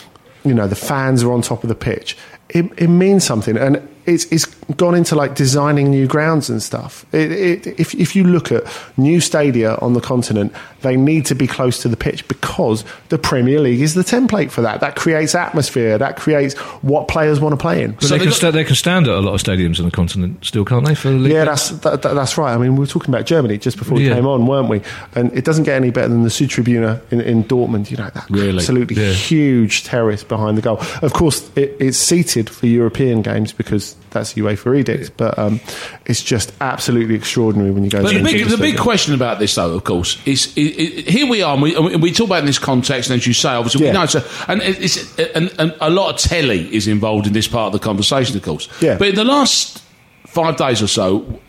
you 0.45 0.53
know 0.53 0.67
the 0.67 0.75
fans 0.75 1.21
are 1.23 1.33
on 1.33 1.41
top 1.41 1.63
of 1.63 1.67
the 1.69 1.75
pitch, 1.75 2.15
it, 2.49 2.65
it 2.77 2.87
means 2.89 3.23
something, 3.23 3.57
and 3.57 3.87
it's, 4.05 4.25
it's 4.31 4.45
gone 4.77 4.95
into 4.95 5.15
like 5.15 5.35
designing 5.35 5.91
new 5.91 6.07
grounds 6.07 6.49
and 6.49 6.63
stuff. 6.63 7.05
It, 7.13 7.31
it, 7.31 7.67
if, 7.79 7.93
if 7.93 8.15
you 8.15 8.23
look 8.23 8.51
at 8.51 8.63
new 8.97 9.19
stadia 9.19 9.75
on 9.75 9.93
the 9.93 10.01
continent, 10.01 10.51
they 10.81 10.95
need 10.97 11.27
to 11.27 11.35
be 11.35 11.45
close 11.45 11.79
to 11.83 11.87
the 11.89 11.97
pitch 11.97 12.27
because 12.27 12.83
the 13.09 13.19
Premier 13.19 13.59
League 13.59 13.81
is 13.81 13.93
the 13.93 14.01
template 14.01 14.49
for 14.49 14.61
that. 14.61 14.79
That 14.79 14.95
creates 14.95 15.35
atmosphere. 15.35 15.99
That 15.99 16.15
creates 16.15 16.55
what 16.81 17.07
players 17.07 17.39
want 17.39 17.53
to 17.53 17.57
play 17.57 17.83
in. 17.83 17.91
But 17.91 18.03
So 18.03 18.07
they, 18.09 18.15
they 18.15 18.19
can 18.25 18.29
got- 18.29 18.35
sta- 18.37 18.51
they 18.51 18.63
can 18.63 18.75
stand 18.75 19.07
at 19.07 19.13
a 19.13 19.19
lot 19.19 19.33
of 19.35 19.41
stadiums 19.43 19.77
on 19.77 19.85
the 19.85 19.91
continent 19.91 20.43
still, 20.43 20.65
can't 20.65 20.85
they? 20.87 20.95
For 20.95 21.09
the 21.09 21.15
league? 21.15 21.33
Yeah, 21.33 21.45
that's 21.45 21.69
that, 21.69 22.01
that- 22.01 22.13
that's 22.15 22.35
right. 22.37 22.53
I 22.53 22.57
mean, 22.57 22.73
we 22.77 22.79
were 22.79 22.87
talking 22.87 23.13
about 23.13 23.27
Germany 23.27 23.59
just 23.59 23.77
before 23.77 23.97
we 23.97 24.07
Yeah. 24.07 24.15
came 24.15 24.25
on, 24.25 24.47
weren't 24.47 24.69
we? 24.69 24.81
And 25.13 25.31
it 25.37 25.45
doesn't 25.45 25.65
get 25.65 25.75
any 25.75 25.91
better 25.91 26.07
than 26.07 26.23
the 26.23 26.29
Südtribüne 26.29 26.99
in, 27.11 27.21
in 27.21 27.43
Dortmund. 27.43 27.91
You 27.91 27.97
know 27.97 28.09
that 28.11 28.27
Really? 28.31 28.57
absolutely 28.57 28.95
Yeah. 28.95 29.11
huge 29.11 29.83
terrace 29.83 30.23
behind 30.23 30.57
the 30.57 30.61
goal. 30.63 30.79
Of 31.03 31.13
course, 31.13 31.47
it, 31.55 31.75
it's 31.79 31.97
seated 31.97 32.38
for 32.47 32.67
European 32.67 33.23
games 33.23 33.51
because 33.51 33.95
that's 34.11 34.35
UEFA 34.35 34.77
edict. 34.77 35.17
But 35.17 35.39
um, 35.39 35.59
it's 36.05 36.21
just 36.21 36.53
absolutely 36.61 37.15
extraordinary 37.15 37.71
when 37.71 37.83
you 37.83 37.89
go. 37.89 38.03
But 38.03 38.11
to 38.11 38.19
the 38.19 38.23
big, 38.23 38.47
the 38.47 38.57
big 38.57 38.77
question 38.77 39.15
about 39.15 39.39
this, 39.39 39.55
though, 39.55 39.73
of 39.73 39.83
course, 39.83 40.21
is 40.27 40.53
i 40.55 40.61
i 40.61 41.09
here 41.09 41.27
we 41.27 41.41
are, 41.41 41.53
and 41.53 41.61
we, 41.63 41.75
and 41.75 42.03
we 42.03 42.11
talk 42.11 42.27
about 42.27 42.41
in 42.41 42.45
this 42.45 42.59
context, 42.59 43.09
and 43.09 43.19
as 43.19 43.25
you 43.25 43.33
say, 43.33 43.49
obviously, 43.49 43.85
Yeah. 43.85 43.91
we 43.91 43.97
know 43.97 44.03
it's 44.03 44.15
a, 44.15 44.23
and 44.47 44.61
it's 44.61 45.19
and, 45.19 45.51
and 45.57 45.75
a 45.81 45.89
lot 45.89 46.13
of 46.13 46.21
telly 46.21 46.73
is 46.73 46.87
involved 46.87 47.25
in 47.25 47.33
this 47.33 47.47
part 47.47 47.73
of 47.73 47.73
the 47.73 47.83
conversation, 47.83 48.37
of 48.37 48.43
course. 48.43 48.69
Yeah. 48.81 48.97
But 48.97 49.07
in 49.09 49.15
the 49.15 49.23
last 49.23 49.83
five 50.27 50.57
days 50.57 50.83
or 50.83 50.87
so, 50.87 51.39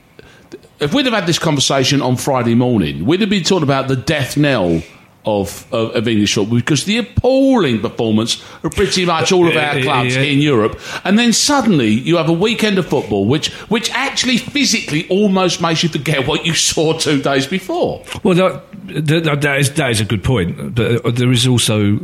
if 0.81 0.94
we'd 0.94 1.04
have 1.04 1.14
had 1.14 1.26
this 1.26 1.38
conversation 1.38 2.00
on 2.00 2.16
Friday 2.16 2.54
morning, 2.54 3.04
we'd 3.04 3.20
have 3.20 3.28
been 3.28 3.44
talking 3.44 3.62
about 3.62 3.88
the 3.88 3.96
death 3.96 4.37
knell. 4.37 4.82
Of, 5.22 5.70
of, 5.70 5.94
of 5.94 6.08
English 6.08 6.34
football 6.34 6.56
because 6.56 6.84
the 6.84 6.96
appalling 6.96 7.82
performance 7.82 8.43
of 8.62 8.72
pretty 8.72 9.05
much 9.05 9.32
all 9.32 9.46
of 9.46 9.55
our 9.55 9.78
clubs 9.82 10.17
yeah. 10.17 10.22
in 10.22 10.38
Europe, 10.40 10.81
and 11.05 11.19
then 11.19 11.34
suddenly 11.34 11.88
you 11.88 12.17
have 12.17 12.31
a 12.31 12.32
weekend 12.32 12.78
of 12.78 12.87
football, 12.87 13.26
which 13.26 13.52
which 13.69 13.90
actually 13.93 14.38
physically 14.38 15.06
almost 15.11 15.61
makes 15.61 15.82
you 15.82 15.90
forget 15.90 16.26
what 16.26 16.46
you 16.46 16.55
saw 16.55 16.94
two 16.94 17.20
days 17.20 17.46
before. 17.46 18.02
Well, 18.22 18.34
that, 18.34 18.62
that, 19.06 19.40
that 19.43 19.61
is 19.61 19.72
that 19.75 19.90
is 19.90 20.00
a 20.00 20.06
good 20.06 20.25
point, 20.25 20.75
but 20.75 21.05
uh, 21.05 21.11
there 21.11 21.31
is 21.31 21.46
also. 21.46 21.99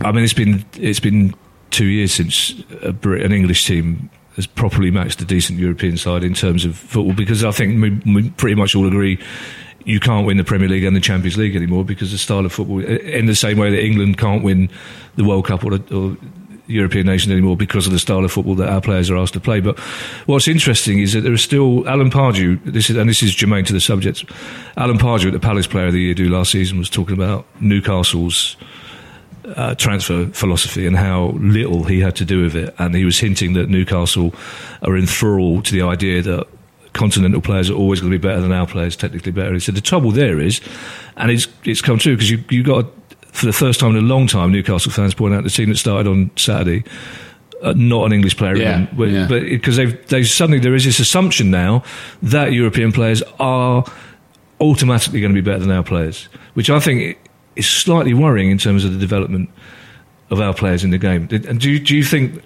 I 0.00 0.10
mean, 0.10 0.24
it's 0.24 0.32
been 0.32 0.64
it's 0.76 1.00
been 1.00 1.34
two 1.68 1.88
years 1.88 2.14
since 2.14 2.54
a, 2.80 2.92
Brit- 2.92 3.22
an 3.22 3.32
English 3.32 3.66
team 3.66 4.08
has 4.36 4.46
properly 4.46 4.90
matched 4.90 5.20
a 5.20 5.26
decent 5.26 5.58
European 5.58 5.98
side 5.98 6.24
in 6.24 6.32
terms 6.32 6.64
of 6.64 6.74
football, 6.74 7.12
because 7.12 7.44
I 7.44 7.50
think 7.50 7.82
we, 7.82 8.14
we 8.14 8.30
pretty 8.30 8.54
much 8.54 8.74
all 8.74 8.86
agree 8.86 9.18
you 9.88 9.98
can't 9.98 10.26
win 10.26 10.36
the 10.36 10.44
Premier 10.44 10.68
League 10.68 10.84
and 10.84 10.94
the 10.94 11.00
Champions 11.00 11.38
League 11.38 11.56
anymore 11.56 11.82
because 11.82 12.12
the 12.12 12.18
style 12.18 12.44
of 12.44 12.52
football, 12.52 12.84
in 12.84 13.24
the 13.24 13.34
same 13.34 13.56
way 13.56 13.70
that 13.70 13.82
England 13.82 14.18
can't 14.18 14.44
win 14.44 14.68
the 15.16 15.24
World 15.24 15.46
Cup 15.46 15.64
or, 15.64 15.80
or 15.90 16.14
European 16.66 17.06
nation 17.06 17.32
anymore 17.32 17.56
because 17.56 17.86
of 17.86 17.94
the 17.94 17.98
style 17.98 18.22
of 18.22 18.30
football 18.30 18.54
that 18.56 18.68
our 18.68 18.82
players 18.82 19.08
are 19.08 19.16
asked 19.16 19.32
to 19.32 19.40
play. 19.40 19.60
But 19.60 19.78
what's 20.26 20.46
interesting 20.46 20.98
is 20.98 21.14
that 21.14 21.22
there 21.22 21.32
are 21.32 21.38
still 21.38 21.88
Alan 21.88 22.10
Pardew. 22.10 22.62
This 22.66 22.90
is 22.90 22.96
and 22.96 23.08
this 23.08 23.22
is 23.22 23.34
germane 23.34 23.64
to 23.64 23.72
the 23.72 23.80
subject. 23.80 24.30
Alan 24.76 24.98
Pardew 24.98 25.32
the 25.32 25.40
Palace 25.40 25.66
Player 25.66 25.86
of 25.86 25.94
the 25.94 26.00
Year 26.00 26.14
do 26.14 26.28
last 26.28 26.52
season 26.52 26.76
was 26.76 26.90
talking 26.90 27.14
about 27.14 27.46
Newcastle's 27.62 28.58
uh, 29.56 29.74
transfer 29.76 30.26
philosophy 30.26 30.86
and 30.86 30.98
how 30.98 31.28
little 31.38 31.84
he 31.84 32.00
had 32.00 32.14
to 32.16 32.26
do 32.26 32.42
with 32.42 32.54
it, 32.54 32.74
and 32.78 32.94
he 32.94 33.06
was 33.06 33.18
hinting 33.18 33.54
that 33.54 33.70
Newcastle 33.70 34.34
are 34.82 34.98
enthralled 34.98 35.64
to 35.64 35.72
the 35.72 35.80
idea 35.80 36.20
that 36.20 36.46
continental 36.98 37.40
players 37.40 37.70
are 37.70 37.74
always 37.74 38.00
going 38.00 38.12
to 38.12 38.18
be 38.18 38.28
better 38.28 38.40
than 38.42 38.52
our 38.52 38.66
players, 38.66 38.96
technically 38.96 39.32
better. 39.32 39.54
He 39.54 39.60
said 39.60 39.74
the 39.76 39.80
trouble 39.80 40.10
there 40.10 40.38
is, 40.40 40.60
and 41.16 41.30
it's 41.30 41.48
it's 41.64 41.80
come 41.80 41.98
true 41.98 42.14
because 42.16 42.30
you 42.30 42.42
you 42.50 42.62
got 42.62 42.86
for 43.32 43.46
the 43.46 43.52
first 43.52 43.80
time 43.80 43.90
in 43.96 44.04
a 44.04 44.06
long 44.06 44.26
time 44.26 44.52
Newcastle 44.52 44.92
fans 44.92 45.14
point 45.14 45.34
out 45.34 45.44
the 45.44 45.50
team 45.50 45.68
that 45.70 45.78
started 45.78 46.06
on 46.10 46.30
Saturday. 46.36 46.82
Uh, 47.60 47.72
not 47.76 48.06
an 48.06 48.12
English 48.12 48.36
player, 48.36 48.56
Yeah, 48.56 48.86
but 48.92 49.08
yeah. 49.08 49.26
but 49.28 49.42
because 49.42 49.76
they've 49.76 50.06
they 50.08 50.22
suddenly 50.22 50.60
there 50.60 50.74
is 50.76 50.84
this 50.84 51.00
assumption 51.00 51.50
now 51.50 51.82
that 52.22 52.52
European 52.52 52.92
players 52.92 53.20
are 53.40 53.84
automatically 54.60 55.20
going 55.20 55.34
to 55.34 55.42
be 55.42 55.44
better 55.50 55.60
than 55.60 55.70
our 55.70 55.82
players, 55.82 56.28
which 56.54 56.70
I 56.70 56.78
think 56.80 57.18
is 57.56 57.66
slightly 57.68 58.14
worrying 58.14 58.50
in 58.50 58.58
terms 58.58 58.84
of 58.84 58.92
the 58.92 58.98
development 58.98 59.50
of 60.30 60.40
our 60.40 60.54
players 60.54 60.84
in 60.84 60.90
the 60.90 60.98
game. 60.98 61.28
And 61.48 61.60
do 61.60 61.78
do 61.80 61.96
you 61.96 62.04
think? 62.04 62.42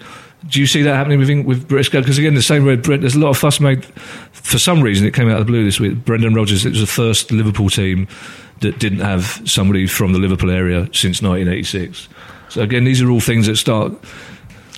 Do 0.49 0.59
you 0.59 0.67
see 0.67 0.81
that 0.81 0.95
happening 0.95 1.19
with 1.19 1.29
with 1.45 1.67
British 1.67 1.89
Because 1.89 2.17
again, 2.17 2.33
the 2.33 2.41
same 2.41 2.65
way, 2.65 2.75
Brent, 2.75 3.01
there's 3.01 3.15
a 3.15 3.19
lot 3.19 3.29
of 3.29 3.37
fuss 3.37 3.59
made. 3.59 3.85
For 4.33 4.59
some 4.59 4.81
reason, 4.81 5.07
it 5.07 5.13
came 5.13 5.29
out 5.29 5.39
of 5.39 5.45
the 5.45 5.51
blue 5.51 5.63
this 5.63 5.79
week. 5.79 6.03
Brendan 6.03 6.33
Rodgers, 6.33 6.65
it 6.65 6.69
was 6.71 6.81
the 6.81 6.85
first 6.87 7.31
Liverpool 7.31 7.69
team 7.69 8.07
that 8.59 8.77
didn't 8.79 8.99
have 8.99 9.41
somebody 9.45 9.87
from 9.87 10.11
the 10.13 10.19
Liverpool 10.19 10.51
area 10.51 10.85
since 10.93 11.21
1986. 11.21 12.09
So 12.49 12.61
again, 12.61 12.83
these 12.83 13.01
are 13.01 13.09
all 13.09 13.19
things 13.21 13.47
that 13.47 13.55
start. 13.55 13.93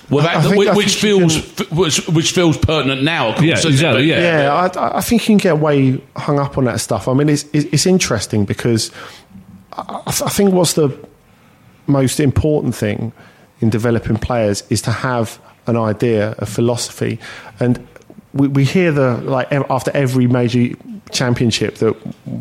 Well, 0.08 0.24
I- 0.26 0.34
I 0.34 0.40
that, 0.40 0.48
think- 0.50 0.56
which, 0.66 0.76
which 0.76 0.94
feels 1.00 1.36
f- 1.36 1.72
which, 1.72 2.06
which 2.08 2.30
feels 2.32 2.56
pertinent 2.56 3.02
now. 3.02 3.30
Of 3.30 3.34
course, 3.36 3.64
Yeah, 3.64 3.70
exactly, 3.70 4.04
yeah. 4.04 4.20
Yeah, 4.20 4.54
I, 4.76 4.98
I 4.98 5.00
think 5.00 5.22
you 5.22 5.26
can 5.26 5.38
get 5.38 5.58
way 5.58 6.00
hung 6.16 6.38
up 6.38 6.56
on 6.58 6.64
that 6.66 6.80
stuff. 6.80 7.08
I 7.08 7.12
mean, 7.12 7.28
it's 7.28 7.44
it's, 7.52 7.66
it's 7.72 7.86
interesting 7.86 8.44
because 8.44 8.92
I, 9.72 10.02
I 10.06 10.28
think 10.30 10.52
what's 10.52 10.74
the 10.74 10.96
most 11.88 12.20
important 12.20 12.74
thing 12.76 13.12
in 13.60 13.68
developing 13.70 14.16
players 14.16 14.62
is 14.70 14.80
to 14.82 14.92
have 14.92 15.40
an 15.66 15.76
idea, 15.76 16.34
a 16.38 16.46
philosophy, 16.46 17.18
and 17.60 17.86
we, 18.32 18.48
we 18.48 18.64
hear 18.64 18.92
the 18.92 19.16
like 19.18 19.50
after 19.52 19.90
every 19.94 20.26
major 20.26 20.74
championship 21.12 21.76
that 21.76 21.96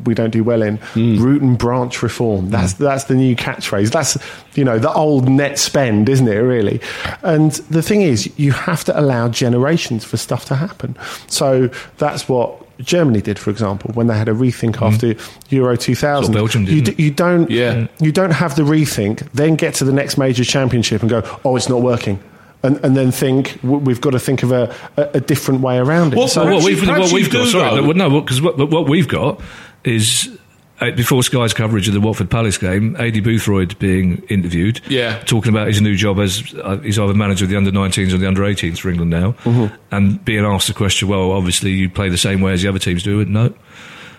we 0.06 0.14
don't 0.14 0.32
do 0.32 0.44
well 0.44 0.62
in 0.62 0.78
hmm. 0.78 1.18
root 1.18 1.42
and 1.42 1.58
branch 1.58 2.02
reform. 2.02 2.46
Hmm. 2.46 2.52
That's 2.52 2.74
that's 2.74 3.06
the 3.06 3.16
new 3.16 3.36
catchphrase. 3.36 3.92
That's 3.92 4.18
you 4.56 4.64
know 4.64 4.80
the 4.80 4.92
old 4.92 5.30
net 5.30 5.60
spend 5.60 6.10
isn't 6.10 6.28
it 6.28 6.38
really? 6.38 6.82
And 7.22 7.52
the 7.70 7.82
thing 7.82 8.02
is 8.02 8.32
you 8.38 8.52
have 8.52 8.84
to 8.86 9.00
allow 9.00 9.30
generations 9.30 10.04
for 10.04 10.18
stuff 10.18 10.46
to 10.46 10.56
happen. 10.56 10.98
So 11.28 11.70
that's 11.98 12.28
what 12.28 12.62
Germany 12.80 13.22
did, 13.22 13.40
for 13.40 13.52
example, 13.52 13.92
when 13.94 14.08
they 14.08 14.18
had 14.18 14.28
a 14.28 14.34
rethink 14.34 14.78
hmm. 14.78 14.84
after 14.84 15.16
Euro 15.50 15.78
2000. 15.78 16.24
That's 16.24 16.36
Belgium 16.36 16.66
did, 16.66 16.74
you, 16.74 16.82
d- 16.82 17.04
you 17.04 17.12
don't, 17.12 17.50
Yeah. 17.50 17.88
you 18.00 18.12
don't 18.12 18.32
have 18.32 18.56
the 18.56 18.64
rethink, 18.64 19.30
then 19.32 19.56
get 19.56 19.76
to 19.76 19.86
the 19.86 19.94
next 19.94 20.18
major 20.18 20.44
championship 20.44 21.02
and 21.02 21.10
go, 21.10 21.22
oh, 21.46 21.56
it's 21.56 21.70
not 21.70 21.82
working. 21.82 22.20
And, 22.66 22.84
and 22.84 22.98
then 22.98 23.12
think 23.12 23.60
we've 23.64 24.02
got 24.02 24.12
to 24.12 24.20
think 24.20 24.42
of 24.44 24.52
a, 24.52 24.74
a, 24.98 25.10
a 25.16 25.20
different 25.22 25.62
way 25.62 25.78
around 25.78 26.14
it. 26.14 26.18
Well, 26.18 26.28
so, 26.28 26.44
what 26.52 26.64
we've, 26.64 26.82
what 26.88 27.12
we've 27.12 27.30
got, 27.32 27.48
sorry, 27.48 27.82
though. 27.82 27.92
no, 27.92 28.22
because 28.22 28.42
what, 28.42 28.58
what 28.58 28.90
we've 28.90 29.08
got 29.08 29.40
is 29.84 30.36
uh, 30.82 30.92
before 30.92 31.22
Sky's 31.24 31.54
coverage 31.54 31.88
of 31.88 31.94
the 31.94 32.02
Watford 32.02 32.30
Palace 32.32 32.58
game, 32.58 32.96
Aidy 32.96 33.24
Boothroyd 33.24 33.78
being 33.78 34.24
interviewed, 34.30 34.82
Yeah. 34.90 35.20
talking 35.26 35.52
about 35.52 35.68
his 35.68 35.80
new 35.80 35.96
job 35.96 36.20
as 36.20 36.54
uh, 36.64 36.78
he's 36.78 36.98
either 36.98 37.14
manager 37.14 37.46
of 37.46 37.50
the 37.52 37.58
under 37.58 37.72
19s 37.72 38.14
or 38.14 38.18
the 38.18 38.28
under 38.28 38.42
18s 38.42 38.80
for 38.80 38.90
England 38.90 39.12
now, 39.12 39.34
Mm-hmm. 39.44 39.74
and 39.92 40.26
being 40.26 40.44
asked 40.44 40.68
the 40.68 40.74
question, 40.74 41.08
well, 41.08 41.32
obviously 41.32 41.72
you 41.72 41.90
play 41.90 42.10
the 42.10 42.18
same 42.18 42.42
way 42.42 42.54
as 42.54 42.62
the 42.64 42.68
other 42.70 42.80
teams 42.80 43.04
do. 43.04 43.20
And 43.22 43.32
no, 43.32 43.54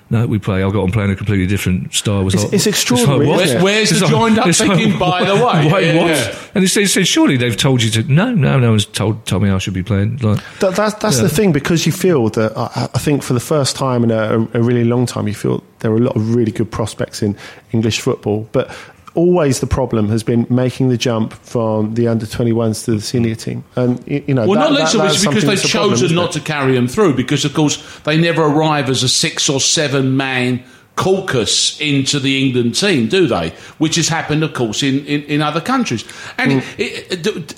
no, 0.08 0.24
we 0.26 0.38
play. 0.38 0.62
I 0.62 0.70
got 0.70 0.82
on 0.84 0.92
playing 0.92 1.10
a 1.10 1.16
completely 1.16 1.46
different 1.46 1.92
style. 1.92 2.22
Was 2.24 2.34
It's- 2.34 2.44
like- 2.44 2.54
it's 2.54 2.66
extraordinary, 2.66 3.26
what? 3.26 3.44
isn't 3.44 3.56
it? 3.56 3.62
Where's 3.62 3.88
the 3.90 3.94
It's 3.96 4.02
like- 4.02 4.10
joined 4.10 4.38
up 4.38 4.46
it's 4.46 4.60
like, 4.60 4.98
by 4.98 5.24
the 5.24 5.34
way? 5.34 5.70
Wait, 5.72 5.94
Yeah, 5.94 6.00
what? 6.02 6.06
yeah. 6.10 6.34
And 6.54 6.62
he 6.62 6.68
said, 6.68 6.88
said, 6.88 7.06
surely 7.08 7.36
they've 7.36 7.56
told 7.56 7.82
you 7.82 7.90
to. 7.90 8.02
No, 8.12 8.32
no, 8.32 8.58
no 8.58 8.70
one's 8.70 8.86
told 8.86 9.26
told 9.26 9.42
me 9.42 9.50
I 9.50 9.58
should 9.58 9.74
be 9.74 9.82
playing. 9.82 10.18
Like, 10.18 10.40
That, 10.60 10.76
that's 10.76 10.94
that's 10.94 11.18
the 11.20 11.28
thing 11.28 11.52
because 11.52 11.86
you 11.86 11.92
feel 11.92 12.28
that 12.30 12.56
I, 12.56 12.88
I 12.94 12.98
think 12.98 13.22
for 13.22 13.32
the 13.34 13.40
first 13.40 13.74
time 13.76 14.04
in 14.04 14.10
a, 14.10 14.38
a 14.54 14.62
really 14.62 14.84
long 14.84 15.06
time 15.06 15.26
you 15.28 15.34
feel 15.34 15.62
there 15.80 15.90
are 15.90 15.96
a 15.96 16.00
lot 16.00 16.16
of 16.16 16.34
really 16.34 16.52
good 16.52 16.70
prospects 16.70 17.22
in 17.22 17.36
English 17.72 18.00
football, 18.00 18.48
but 18.52 18.70
always 19.16 19.58
the 19.60 19.66
problem 19.66 20.08
has 20.10 20.22
been 20.22 20.46
making 20.48 20.88
the 20.90 20.96
jump 20.96 21.32
from 21.32 21.94
the 21.94 22.06
under 22.06 22.26
21s 22.26 22.84
to 22.84 22.92
the 22.92 23.00
senior 23.00 23.34
team, 23.34 23.64
and 23.74 24.02
you 24.06 24.34
know 24.34 24.46
Well, 24.46 24.60
that- 24.60 24.70
not 24.70 24.72
least 24.80 24.92
that- 24.92 24.98
of 25.00 25.10
that's 25.10 25.24
because 25.26 25.44
they've 25.44 25.70
problem, 25.70 25.90
chosen 25.94 26.04
isn't 26.06 26.18
it? 26.18 26.32
to 26.32 26.40
carry 26.40 26.74
them 26.74 26.86
through 26.86 27.14
because, 27.14 27.44
of 27.44 27.52
course, 27.54 27.82
they 28.04 28.16
never 28.16 28.42
arrive 28.44 28.88
as 28.88 29.02
a 29.02 29.08
six 29.08 29.48
or 29.48 29.60
seven 29.60 30.16
man 30.16 30.62
caucus 30.94 31.78
into 31.80 32.18
the 32.20 32.42
England 32.42 32.74
team, 32.74 33.06
do 33.08 33.26
they? 33.26 33.52
Which 33.78 33.96
has 33.96 34.08
happened, 34.08 34.42
of 34.42 34.54
course, 34.54 34.82
in, 34.82 35.04
in, 35.06 35.22
in 35.24 35.42
other 35.42 35.60
countries. 35.60 36.04
And 36.38 36.52
Mm. 36.52 36.64
it, 36.78 37.26
it, 37.26 37.54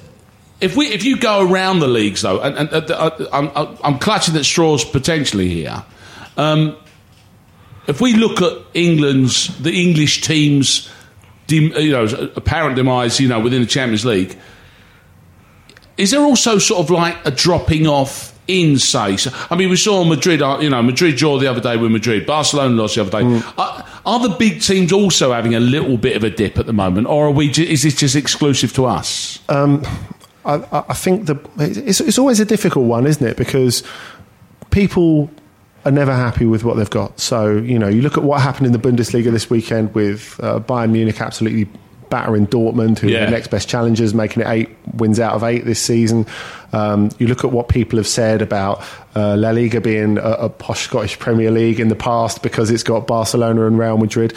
if 0.61 0.75
we 0.77 0.87
if 0.88 1.05
you 1.05 1.17
go 1.17 1.41
around 1.49 1.79
the 1.79 1.87
leagues 1.87 2.23
though, 2.23 2.41
and, 2.41 2.57
and 2.69 2.91
uh, 2.91 3.11
I'm, 3.33 3.50
I'm 3.85 3.99
clutching 4.00 4.35
at 4.37 4.45
straws 4.45 4.85
potentially 4.85 5.49
here. 5.49 5.85
Um, 6.37 6.75
if 7.87 8.00
we 8.00 8.12
look 8.15 8.43
at 8.43 8.53
England's 8.75 9.57
the 9.59 9.73
English 9.73 10.21
teams, 10.23 10.88
dem, 11.49 11.73
uh, 11.73 11.78
you 11.78 11.90
know, 11.90 12.05
apparent 12.37 12.76
demise, 12.76 13.19
you 13.19 13.26
know, 13.26 13.40
within 13.40 13.61
the 13.61 13.67
Champions 13.67 14.05
League, 14.05 14.38
is 15.97 16.12
there 16.12 16.21
also 16.21 16.59
sort 16.59 16.81
of 16.81 16.90
like 16.90 17.17
a 17.26 17.33
dropping 17.33 17.88
off 17.88 18.38
in 18.47 18.78
say? 18.78 19.17
So, 19.17 19.31
I 19.50 19.57
mean, 19.57 19.69
we 19.69 19.76
saw 19.76 20.05
Madrid, 20.05 20.40
uh, 20.40 20.59
you 20.61 20.71
know, 20.71 20.83
Madrid 20.83 21.17
draw 21.17 21.38
the 21.38 21.49
other 21.49 21.61
day 21.61 21.76
with 21.76 21.90
Madrid, 21.90 22.25
Barcelona 22.25 22.75
lost 22.75 22.95
the 22.95 23.00
other 23.00 23.23
day. 23.23 23.43
Are, 23.59 23.85
are 24.07 24.21
the 24.21 24.35
big 24.38 24.62
teams 24.62 24.93
also 24.93 25.33
having 25.33 25.55
a 25.55 25.61
little 25.61 25.99
bit 25.99 26.17
of 26.17 26.23
a 26.23 26.31
dip 26.31 26.59
at 26.59 26.67
the 26.67 26.73
moment, 26.73 27.09
or 27.09 27.26
are 27.26 27.31
we? 27.31 27.50
Is 27.50 27.83
this 27.83 27.97
just 27.97 28.14
exclusive 28.14 28.73
to 28.75 28.87
us? 28.87 29.40
Um, 29.49 29.83
I, 30.45 30.55
I 30.55 30.85
I 30.90 30.95
think 30.95 31.26
the 31.26 31.37
it's, 31.59 32.00
it's 32.00 32.19
always 32.19 32.40
a 32.40 32.45
difficult 32.45 32.87
one, 32.87 33.07
isn't 33.07 33.26
it? 33.26 33.37
Because 33.37 33.83
people 34.71 35.31
are 35.88 35.92
never 35.92 36.14
happy 36.14 36.45
with 36.45 36.64
what 36.64 36.76
they've 36.76 36.88
got. 36.90 37.18
So 37.18 37.57
you 37.57 37.78
know, 37.78 37.88
you 37.88 38.02
look 38.02 38.16
at 38.16 38.23
what 38.23 38.40
happened 38.40 38.66
in 38.66 38.73
the 38.73 38.78
Bundesliga 38.78 39.30
this 39.30 39.50
weekend 39.50 39.95
with 39.95 40.38
uh, 40.42 40.61
Bayern 40.61 40.90
Munich 40.90 41.21
absolutely 41.21 41.68
battering 42.11 42.47
Dortmund, 42.47 42.99
who 42.99 43.09
are 43.09 43.26
the 43.26 43.30
next 43.30 43.49
best 43.49 43.68
challengers, 43.68 44.14
making 44.14 44.42
it 44.42 44.49
eight 44.49 44.71
wins 44.95 45.21
out 45.21 45.35
of 45.35 45.42
eight 45.45 45.64
this 45.64 45.80
season. 45.80 46.26
Um, 46.73 47.11
you 47.18 47.26
look 47.26 47.45
at 47.45 47.52
what 47.52 47.68
people 47.68 47.99
have 47.99 48.07
said 48.07 48.42
about 48.42 48.83
uh, 49.14 49.37
La 49.37 49.50
Liga 49.50 49.80
being 49.80 50.18
a, 50.18 50.30
a 50.30 50.49
posh 50.49 50.83
Scottish 50.83 51.18
Premier 51.18 51.50
League 51.50 51.80
in 51.80 51.88
the 51.88 51.97
past 51.97 52.42
because 52.42 52.71
it's 52.71 52.83
got 52.83 53.07
Barcelona 53.07 53.66
and 53.66 53.78
Real 53.78 53.99
Madrid. 53.99 54.35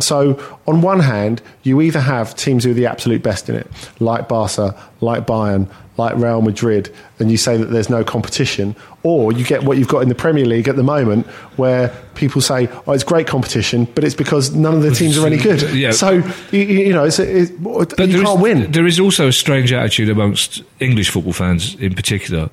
So, 0.00 0.38
on 0.66 0.80
one 0.80 1.00
hand, 1.00 1.42
you 1.62 1.80
either 1.80 2.00
have 2.00 2.34
teams 2.36 2.64
who 2.64 2.70
are 2.70 2.74
the 2.74 2.86
absolute 2.86 3.22
best 3.22 3.48
in 3.48 3.56
it, 3.56 3.66
like 4.00 4.28
Barca, 4.28 4.74
like 5.00 5.26
Bayern, 5.26 5.68
like 5.96 6.14
Real 6.16 6.40
Madrid, 6.40 6.94
and 7.18 7.30
you 7.30 7.36
say 7.36 7.56
that 7.56 7.66
there's 7.66 7.90
no 7.90 8.04
competition, 8.04 8.76
or 9.02 9.32
you 9.32 9.44
get 9.44 9.64
what 9.64 9.76
you've 9.78 9.88
got 9.88 10.00
in 10.02 10.08
the 10.08 10.14
Premier 10.14 10.44
League 10.46 10.68
at 10.68 10.76
the 10.76 10.84
moment, 10.84 11.26
where 11.56 11.88
people 12.14 12.40
say, 12.40 12.68
"Oh, 12.86 12.92
it's 12.92 13.02
great 13.02 13.26
competition," 13.26 13.88
but 13.96 14.04
it's 14.04 14.14
because 14.14 14.54
none 14.54 14.74
of 14.74 14.82
the 14.82 14.92
teams 14.92 15.18
are 15.18 15.26
any 15.26 15.36
good. 15.38 15.62
Yeah. 15.74 15.90
So, 15.90 16.22
you, 16.52 16.60
you 16.60 16.92
know, 16.92 17.02
it's, 17.04 17.18
it's, 17.18 17.50
you 17.50 17.84
there 17.96 18.08
is- 18.08 18.22
can't 18.22 18.40
win. 18.40 18.70
There 18.70 18.86
is 18.86 19.00
also 19.00 19.26
a 19.26 19.32
strange 19.32 19.72
attitude 19.72 20.08
amongst 20.08 20.62
English 20.78 21.10
football 21.10 21.32
fans 21.32 21.74
in 21.74 21.94
particular, 21.94 22.50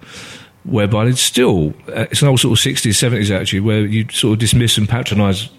whereby 0.64 1.06
it's 1.06 1.22
still 1.22 1.76
uh, 1.90 2.08
it's 2.10 2.24
an 2.24 2.28
old 2.28 2.40
sort 2.40 2.58
of 2.58 2.60
sixties, 2.60 2.98
seventies 2.98 3.30
attitude 3.30 3.64
where 3.64 3.82
you 3.86 4.08
sort 4.12 4.34
of 4.34 4.40
dismiss 4.40 4.80
and 4.80 4.90
patronise 4.90 5.50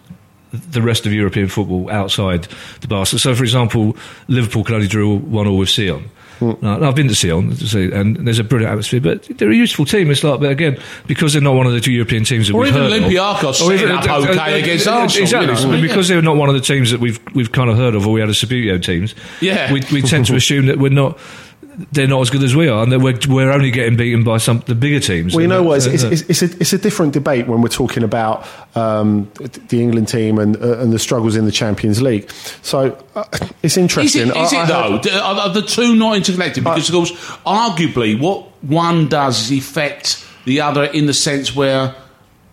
the 0.71 0.83
rest 0.83 1.07
of 1.07 1.13
European 1.13 1.49
football 1.49 1.91
outside 1.91 2.49
the 2.81 2.89
basket. 2.89 3.19
So, 3.21 3.35
for 3.35 3.43
example, 3.45 3.97
Liverpool 4.29 4.65
can 4.65 4.77
only 4.77 4.89
draw 4.89 5.17
one 5.17 5.47
all 5.47 5.59
with 5.59 5.69
Sion. 5.69 6.11
Hmm. 6.39 6.53
Now, 6.61 6.87
I've 6.87 6.95
been 6.95 7.09
to 7.09 7.15
Sion, 7.15 7.57
and 7.95 8.17
there's 8.27 8.39
a 8.39 8.45
brilliant 8.45 8.71
atmosphere, 8.71 9.01
but 9.01 9.23
they're 9.39 9.51
a 9.51 9.55
useful 9.57 9.87
team. 9.87 10.11
It's 10.11 10.23
like, 10.23 10.39
but 10.41 10.51
again, 10.51 10.79
because 11.07 11.33
they're 11.33 11.41
not 11.41 11.55
one 11.55 11.67
of 11.67 11.73
the 11.73 11.81
two 11.81 11.93
European 11.93 12.25
teams 12.25 12.49
that 12.49 12.55
Or 12.55 12.61
we've 12.61 12.69
even 12.77 12.83
heard 12.83 12.93
of- 13.05 13.45
or 13.45 13.55
setting 13.55 13.91
up 13.91 14.05
okay 14.29 14.61
against 14.61 14.87
Arsenal, 14.87 15.23
Exactly, 15.23 15.55
you 15.63 15.77
know. 15.77 15.81
because 15.81 16.09
they're 16.09 16.21
not 16.21 16.37
one 16.37 16.51
of 16.51 16.55
the 16.55 16.61
teams 16.61 16.91
that 16.91 17.01
we've 17.01 17.19
we've 17.35 17.53
kind 17.53 17.71
of 17.71 17.79
heard 17.79 17.95
of, 17.95 18.07
or 18.07 18.13
we 18.13 18.21
had 18.21 18.29
a 18.29 18.35
Subbuteo 18.35 18.83
teams. 18.83 19.15
Yeah. 19.41 19.73
we, 19.73 19.83
we 19.91 20.03
tend 20.03 20.27
to 20.27 20.35
assume 20.37 20.67
that 20.67 20.79
we're 20.79 20.91
not. 20.91 21.19
They're 21.93 22.07
not 22.09 22.23
as 22.23 22.31
good 22.31 22.43
as 22.43 22.57
we 22.57 22.69
are, 22.69 22.83
and 22.83 22.91
that 22.91 23.01
we're, 23.01 23.19
we're 23.29 23.51
only 23.53 23.71
getting 23.71 23.97
beaten 23.97 24.25
by 24.25 24.39
some 24.39 24.61
the 24.67 24.75
bigger 24.75 24.99
teams. 25.01 25.35
Well, 25.35 25.43
you 25.43 25.49
know 25.49 25.59
And 25.59 25.67
what? 25.67 25.77
It's, 25.87 25.87
it's, 25.87 26.05
it's, 26.05 26.23
it's, 26.23 26.43
a, 26.43 26.61
it's 26.61 26.73
a 26.73 26.79
different 26.79 27.13
debate 27.13 27.47
when 27.47 27.61
we're 27.61 27.69
talking 27.69 28.03
about 28.03 28.47
um, 28.75 29.31
the 29.69 29.83
England 29.83 30.09
team 30.09 30.39
and, 30.39 30.57
uh, 30.57 30.79
and 30.79 30.91
the 30.93 30.99
struggles 30.99 31.37
in 31.37 31.45
the 31.45 31.53
Champions 31.53 32.01
League. 32.01 32.31
So 32.63 32.99
uh, 33.15 33.25
it's 33.63 33.75
Is 33.75 33.77
interesting. 33.77 34.29
it, 34.29 34.37
is 34.37 34.53
I- 34.55 34.57
I 34.57 34.63
it 34.63 34.69
heard- 34.69 34.69
though? 34.69 34.99
Do- 35.03 35.11
Are, 35.19 35.35
are 35.41 35.51
the 35.51 35.63
two 35.63 35.95
not 35.97 36.17
interconnected? 36.17 36.65
Because, 36.65 36.89
of 36.89 36.95
course, 36.95 37.11
arguably, 37.45 38.19
what 38.19 38.47
one 38.65 39.09
does 39.09 39.51
is 39.51 39.59
affect 39.59 40.27
the 40.47 40.63
other 40.63 40.85
in 40.85 41.07
the 41.07 41.15
sense 41.15 41.55
where 41.55 41.95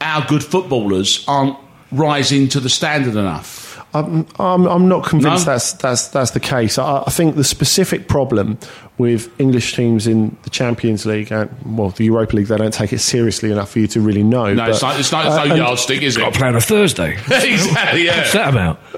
our 0.01 0.25
good 0.25 0.43
footballers 0.43 1.23
aren't 1.27 1.57
rising 1.91 2.49
to 2.49 2.59
the 2.59 2.69
standard 2.69 3.15
enough. 3.15 3.61
I'm, 3.95 4.25
I'm, 4.39 4.65
I'm 4.65 4.87
not 4.87 5.05
convinced 5.05 5.45
No? 5.45 5.53
that's, 5.53 5.73
that's, 5.73 6.07
that's 6.07 6.31
the 6.31 6.39
case. 6.39 6.79
I, 6.79 7.03
I 7.05 7.11
think 7.11 7.35
the 7.35 7.43
specific 7.43 8.07
problem 8.07 8.57
with 8.97 9.29
English 9.41 9.75
teams 9.75 10.05
in 10.05 10.37
the 10.43 10.49
Champions 10.51 11.05
League 11.05 11.31
and, 11.31 11.49
well, 11.65 11.89
the 11.89 12.05
Europa 12.05 12.35
League, 12.35 12.45
they 12.47 12.57
don't 12.57 12.73
take 12.73 12.93
it 12.93 12.99
seriously 12.99 13.51
enough 13.51 13.71
for 13.71 13.79
you 13.79 13.87
to 13.87 13.99
really 14.01 14.21
know. 14.23 14.53
No, 14.53 14.65
it's 14.65 14.81
but- 14.81 14.87
not. 14.89 14.99
It's 14.99 15.11
not. 15.11 15.25
It's 15.25 15.33
uh, 15.35 15.45
no 15.45 15.51
and- 15.51 15.57
yardstick, 15.57 16.01
is 16.03 16.15
got 16.17 16.27
it? 16.29 16.33
to 16.33 16.39
play 16.39 16.47
on 16.49 16.55
a 16.55 16.61
Thursday. 16.61 17.13
exactly. 17.31 18.05
Yeah. 18.05 18.17
What's 18.17 18.33
that 18.33 18.49
about? 18.49 18.79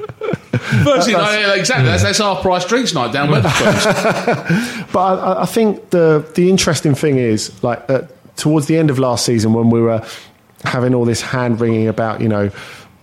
Firstly, 0.84 1.14
no, 1.14 1.20
yeah, 1.32 1.54
exactly. 1.56 1.86
That's, 1.86 2.04
that's 2.04 2.18
half 2.18 2.42
price 2.42 2.66
drinks 2.66 2.94
night 2.94 3.14
down 3.14 3.30
Wetherspoons. 3.30 4.88
But 4.92 5.00
I- 5.00 5.34
I, 5.34 5.42
I 5.44 5.46
think 5.46 5.90
the 5.92 6.26
the 6.36 6.50
interesting 6.50 6.96
thing 6.96 7.18
is 7.18 7.52
like 7.64 7.88
uh, 7.90 8.04
towards 8.36 8.68
the 8.68 8.78
end 8.78 8.90
of 8.90 9.00
last 9.00 9.26
season 9.26 9.54
when 9.54 9.70
we 9.70 9.80
were 9.82 10.06
having 10.64 10.94
all 10.96 11.06
this 11.06 11.22
hand 11.22 11.60
wringing 11.62 11.88
about 11.88 12.22
you 12.22 12.28
know 12.30 12.50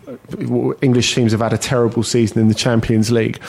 uh, 0.09 0.73
English 0.83 1.15
teams 1.15 1.33
have 1.33 1.41
had 1.41 1.53
a 1.53 1.59
terrible 1.59 2.03
season 2.03 2.41
in 2.41 2.49
the 2.49 2.55
Champions 2.55 3.11
League. 3.11 3.41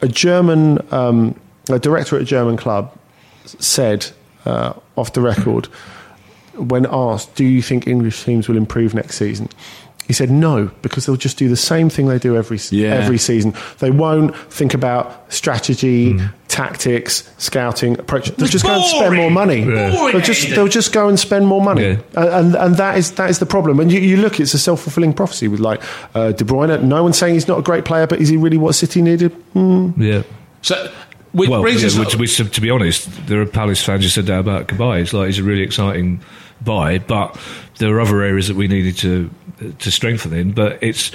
A 0.00 0.08
German 0.08 0.78
um, 0.92 1.38
a 1.74 1.78
director 1.78 2.16
at 2.16 2.22
a 2.22 2.24
German 2.24 2.56
club 2.56 2.92
said 3.44 4.06
uh, 4.44 4.72
off 4.96 5.12
the 5.12 5.20
record 5.20 5.66
when 6.54 6.86
asked, 6.90 7.34
"Do 7.34 7.44
you 7.44 7.62
think 7.62 7.86
English 7.86 8.24
teams 8.24 8.48
will 8.48 8.56
improve 8.56 8.94
next 8.94 9.16
season?" 9.16 9.48
He 10.06 10.14
said 10.14 10.30
no 10.30 10.70
because 10.80 11.04
they'll 11.04 11.16
just 11.16 11.36
do 11.36 11.50
the 11.50 11.56
same 11.56 11.90
thing 11.90 12.08
they 12.08 12.18
do 12.18 12.34
every 12.34 12.58
Yeah. 12.70 12.94
every 12.94 13.18
season. 13.18 13.52
They 13.80 13.90
won't 13.90 14.34
think 14.50 14.72
about 14.72 15.30
strategy, 15.30 16.18
tactics, 16.48 17.28
scouting 17.36 17.98
approach. 17.98 18.30
They'll 18.30 18.44
It's 18.44 18.52
just 18.52 18.64
go 18.64 18.72
and 18.72 18.84
spend 18.84 19.16
more 19.16 19.30
money. 19.30 19.64
Yeah. 19.64 19.90
They'll 19.90 20.20
just 20.22 20.48
they'll 20.48 20.66
just 20.66 20.94
go 20.94 21.08
and 21.08 21.20
spend 21.20 21.46
more 21.46 21.60
money, 21.60 21.82
Yeah. 21.82 21.96
and, 22.16 22.28
and 22.28 22.54
and 22.56 22.76
that 22.76 22.96
is 22.96 23.10
that 23.12 23.28
is 23.28 23.38
the 23.38 23.44
problem. 23.46 23.80
And 23.80 23.92
you, 23.92 24.00
you 24.00 24.16
look, 24.16 24.40
it's 24.40 24.54
a 24.54 24.58
self 24.58 24.80
fulfilling 24.80 25.12
prophecy 25.12 25.46
with 25.46 25.60
like 25.60 25.82
uh, 26.14 26.32
De 26.32 26.42
Bruyne. 26.44 26.82
No 26.84 27.02
one's 27.02 27.18
saying 27.18 27.34
he's 27.34 27.46
not 27.48 27.58
a 27.58 27.62
great 27.62 27.84
player, 27.84 28.06
but 28.06 28.18
is 28.18 28.30
he 28.30 28.38
really 28.38 28.56
what 28.56 28.74
City 28.74 29.02
needed? 29.02 29.30
Hmm. 29.52 29.90
Yeah. 30.02 30.22
So, 30.62 30.90
which 31.32 31.48
Well, 31.48 31.62
brings 31.62 31.82
yeah, 31.82 32.00
which, 32.00 32.16
which, 32.16 32.36
to, 32.36 32.44
to 32.44 32.60
be 32.60 32.70
honest, 32.70 33.08
there 33.26 33.40
are 33.40 33.46
Palace 33.46 33.82
fans 33.82 34.02
who 34.02 34.08
said 34.08 34.26
that 34.26 34.40
about 34.40 34.68
Cabaye. 34.68 35.02
It's 35.02 35.12
like 35.12 35.26
he's 35.26 35.38
a 35.38 35.42
really 35.42 35.62
exciting 35.62 36.20
buy, 36.60 36.98
but 36.98 37.38
there 37.78 37.94
are 37.96 38.00
other 38.00 38.22
areas 38.22 38.48
that 38.48 38.56
we 38.56 38.68
needed 38.68 38.96
to 38.98 39.30
to 39.78 39.90
strengthen 39.90 40.32
in. 40.32 40.52
But 40.52 40.82
it's. 40.82 41.12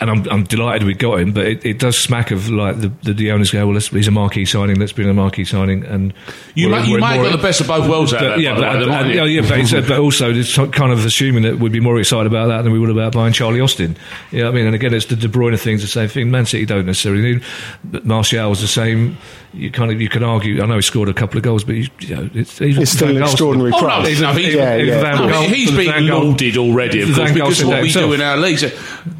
And 0.00 0.08
I'm, 0.10 0.26
I'm 0.30 0.44
delighted 0.44 0.84
we 0.86 0.94
got 0.94 1.20
him, 1.20 1.32
but 1.34 1.46
it, 1.46 1.66
it 1.66 1.78
does 1.78 1.98
smack 1.98 2.30
of 2.30 2.48
like 2.48 2.80
the, 2.80 2.88
the, 3.02 3.12
the 3.12 3.32
owners 3.32 3.50
go, 3.50 3.66
well, 3.66 3.74
let's, 3.74 3.88
he's 3.88 4.08
a 4.08 4.10
marquee 4.10 4.46
signing, 4.46 4.76
let's 4.80 4.92
bring 4.92 5.10
a 5.10 5.12
marquee 5.12 5.44
signing. 5.44 5.84
And 5.84 6.14
You 6.54 6.70
we're- 6.70 6.86
you 6.86 6.94
we're 6.94 7.00
have 7.06 7.16
more- 7.16 7.24
got 7.28 7.36
the 7.36 7.42
best 7.42 7.60
of 7.60 7.66
both 7.66 7.86
worlds 7.86 8.14
out 8.14 8.20
but, 8.20 8.28
there, 8.30 8.38
Yeah, 8.40 8.54
but, 8.54 8.62
way, 8.62 8.78
and- 8.82 8.88
mightn't 8.88 9.30
yeah, 9.30 9.80
but, 9.80 9.88
but 9.88 9.98
also 10.00 10.32
it's 10.32 10.54
kind 10.56 10.90
of 10.90 11.04
assuming 11.04 11.42
that 11.42 11.58
we'd 11.58 11.70
be 11.72 11.80
more 11.80 11.98
excited 11.98 12.26
about 12.26 12.46
that 12.46 12.62
than 12.62 12.72
we 12.72 12.78
would 12.78 12.88
about 12.88 13.12
buying 13.12 13.34
Charlie 13.34 13.60
Austin. 13.60 13.94
Yeah, 14.32 14.48
I 14.48 14.52
mean, 14.52 14.64
and 14.64 14.74
again, 14.74 14.94
it's 14.94 15.04
the 15.04 15.16
De 15.16 15.28
Bruyne 15.28 15.58
thing's 15.60 15.82
the 15.82 15.86
same 15.88 16.08
thing. 16.08 16.30
Man 16.30 16.46
City 16.46 16.64
don't 16.64 16.86
necessarily 16.86 17.20
need, 17.34 17.44
but 17.84 18.06
Martial's 18.06 18.62
the 18.62 18.68
same. 18.68 19.18
You 19.52 19.70
kind 19.70 19.90
of 19.90 20.00
you 20.00 20.08
can 20.08 20.22
argue. 20.22 20.62
I 20.62 20.66
know 20.66 20.76
he 20.76 20.82
scored 20.82 21.08
a 21.08 21.12
couple 21.12 21.36
of 21.36 21.42
goals, 21.42 21.64
but 21.64 21.74
you, 21.74 21.88
you 21.98 22.14
know, 22.16 22.30
it's, 22.34 22.62
even 22.62 22.82
It's 22.82 22.92
still 22.92 23.08
an 23.08 23.16
Gaal- 23.16 23.22
extraordinary 23.24 23.72
Oh, 23.74 23.80
no, 23.80 23.86
price. 23.86 24.20
no, 24.20 24.32
he's- 24.32 24.54
yeah, 24.54 24.76
even 24.76 24.88
yeah. 24.88 25.00
No, 25.10 25.26
Gaal- 25.26 25.46
he's 25.48 25.72
the 25.72 25.76
being 25.76 26.06
lauded 26.06 26.56
already, 26.56 27.02
of 27.02 27.14
course, 27.14 27.32
because 27.32 27.60
of 27.60 27.66
what 27.66 27.74
that 27.74 27.82
we 27.82 27.90
do 27.92 28.12
in 28.12 28.20
our 28.22 28.36
leagues. 28.36 28.62
But 28.62 28.72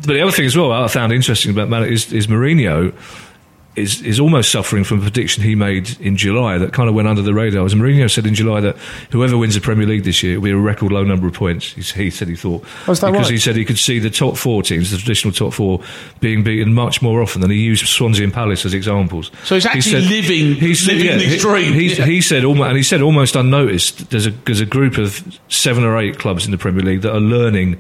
the 0.07 0.23
other 0.23 0.31
thing 0.31 0.47
as 0.47 0.57
well 0.57 0.70
I 0.73 0.89
found 0.89 1.13
interesting 1.13 1.51
about 1.53 1.69
Matt 1.69 1.85
is, 1.85 2.13
is 2.13 2.27
Mourinho 2.27 2.95
is, 3.77 4.03
is 4.03 4.19
almost 4.19 4.51
suffering 4.51 4.83
from 4.83 4.99
a 4.99 5.03
prediction 5.03 5.45
he 5.45 5.55
made 5.55 5.97
in 6.01 6.17
July 6.17 6.59
that 6.59 6.73
kind 6.73 6.89
of 6.89 6.95
went 6.95 7.07
under 7.07 7.23
the 7.23 7.33
radar. 7.33 7.65
As 7.65 7.73
Mourinho 7.73 8.11
said 8.11 8.27
in 8.27 8.35
July 8.35 8.61
that 8.61 8.77
whoever 9.13 9.39
wins 9.39 9.55
the 9.55 9.61
Premier 9.61 9.87
League 9.87 10.03
this 10.03 10.25
year 10.25 10.35
will 10.41 10.45
be 10.47 10.51
a 10.51 10.57
record 10.57 10.91
low 10.91 11.05
number 11.05 11.29
of 11.29 11.35
points. 11.35 11.73
He 11.73 12.11
said 12.11 12.27
he 12.27 12.35
thought. 12.35 12.63
That 12.87 12.89
because 12.89 13.13
right? 13.13 13.27
he 13.31 13.39
said 13.39 13.55
he 13.55 13.65
could 13.65 13.79
see 13.79 14.01
the 14.01 14.11
top 14.11 14.37
four 14.37 14.65
teams, 14.65 14.91
the 14.91 14.99
traditional 14.99 15.33
top 15.33 15.53
four, 15.53 15.81
being 16.19 16.43
beaten 16.43 16.75
much 16.75 17.01
more 17.01 17.23
often 17.23 17.41
than 17.43 17.51
he 17.53 17.59
used 17.59 17.87
Swansea 17.87 18.25
and 18.25 18.35
Palace 18.35 18.67
as 18.67 18.75
examples. 18.75 19.31
So 19.45 19.55
he's 19.55 19.63
He 19.65 19.71
actually 19.71 20.03
living- 20.03 20.49
living 20.61 21.21
he- 21.21 21.27
this 21.29 21.41
dream. 21.43 21.73
He, 21.73 21.95
Yeah. 21.95 22.07
he 22.07 22.21
said 22.21 22.45
almost, 22.45 22.67
and 22.69 22.77
he 22.77 22.83
said 22.83 23.03
almost 23.03 23.37
unnoticed. 23.37 24.11
There's 24.11 24.27
a 24.27 24.31
there's 24.33 24.61
a 24.61 24.67
group 24.67 24.99
of 24.99 25.23
seven 25.49 25.85
or 25.85 25.97
eight 25.97 26.19
clubs 26.19 26.45
in 26.45 26.51
the 26.51 26.59
Premier 26.59 26.83
League 26.83 27.03
that 27.03 27.15
are 27.15 27.21
learning 27.21 27.79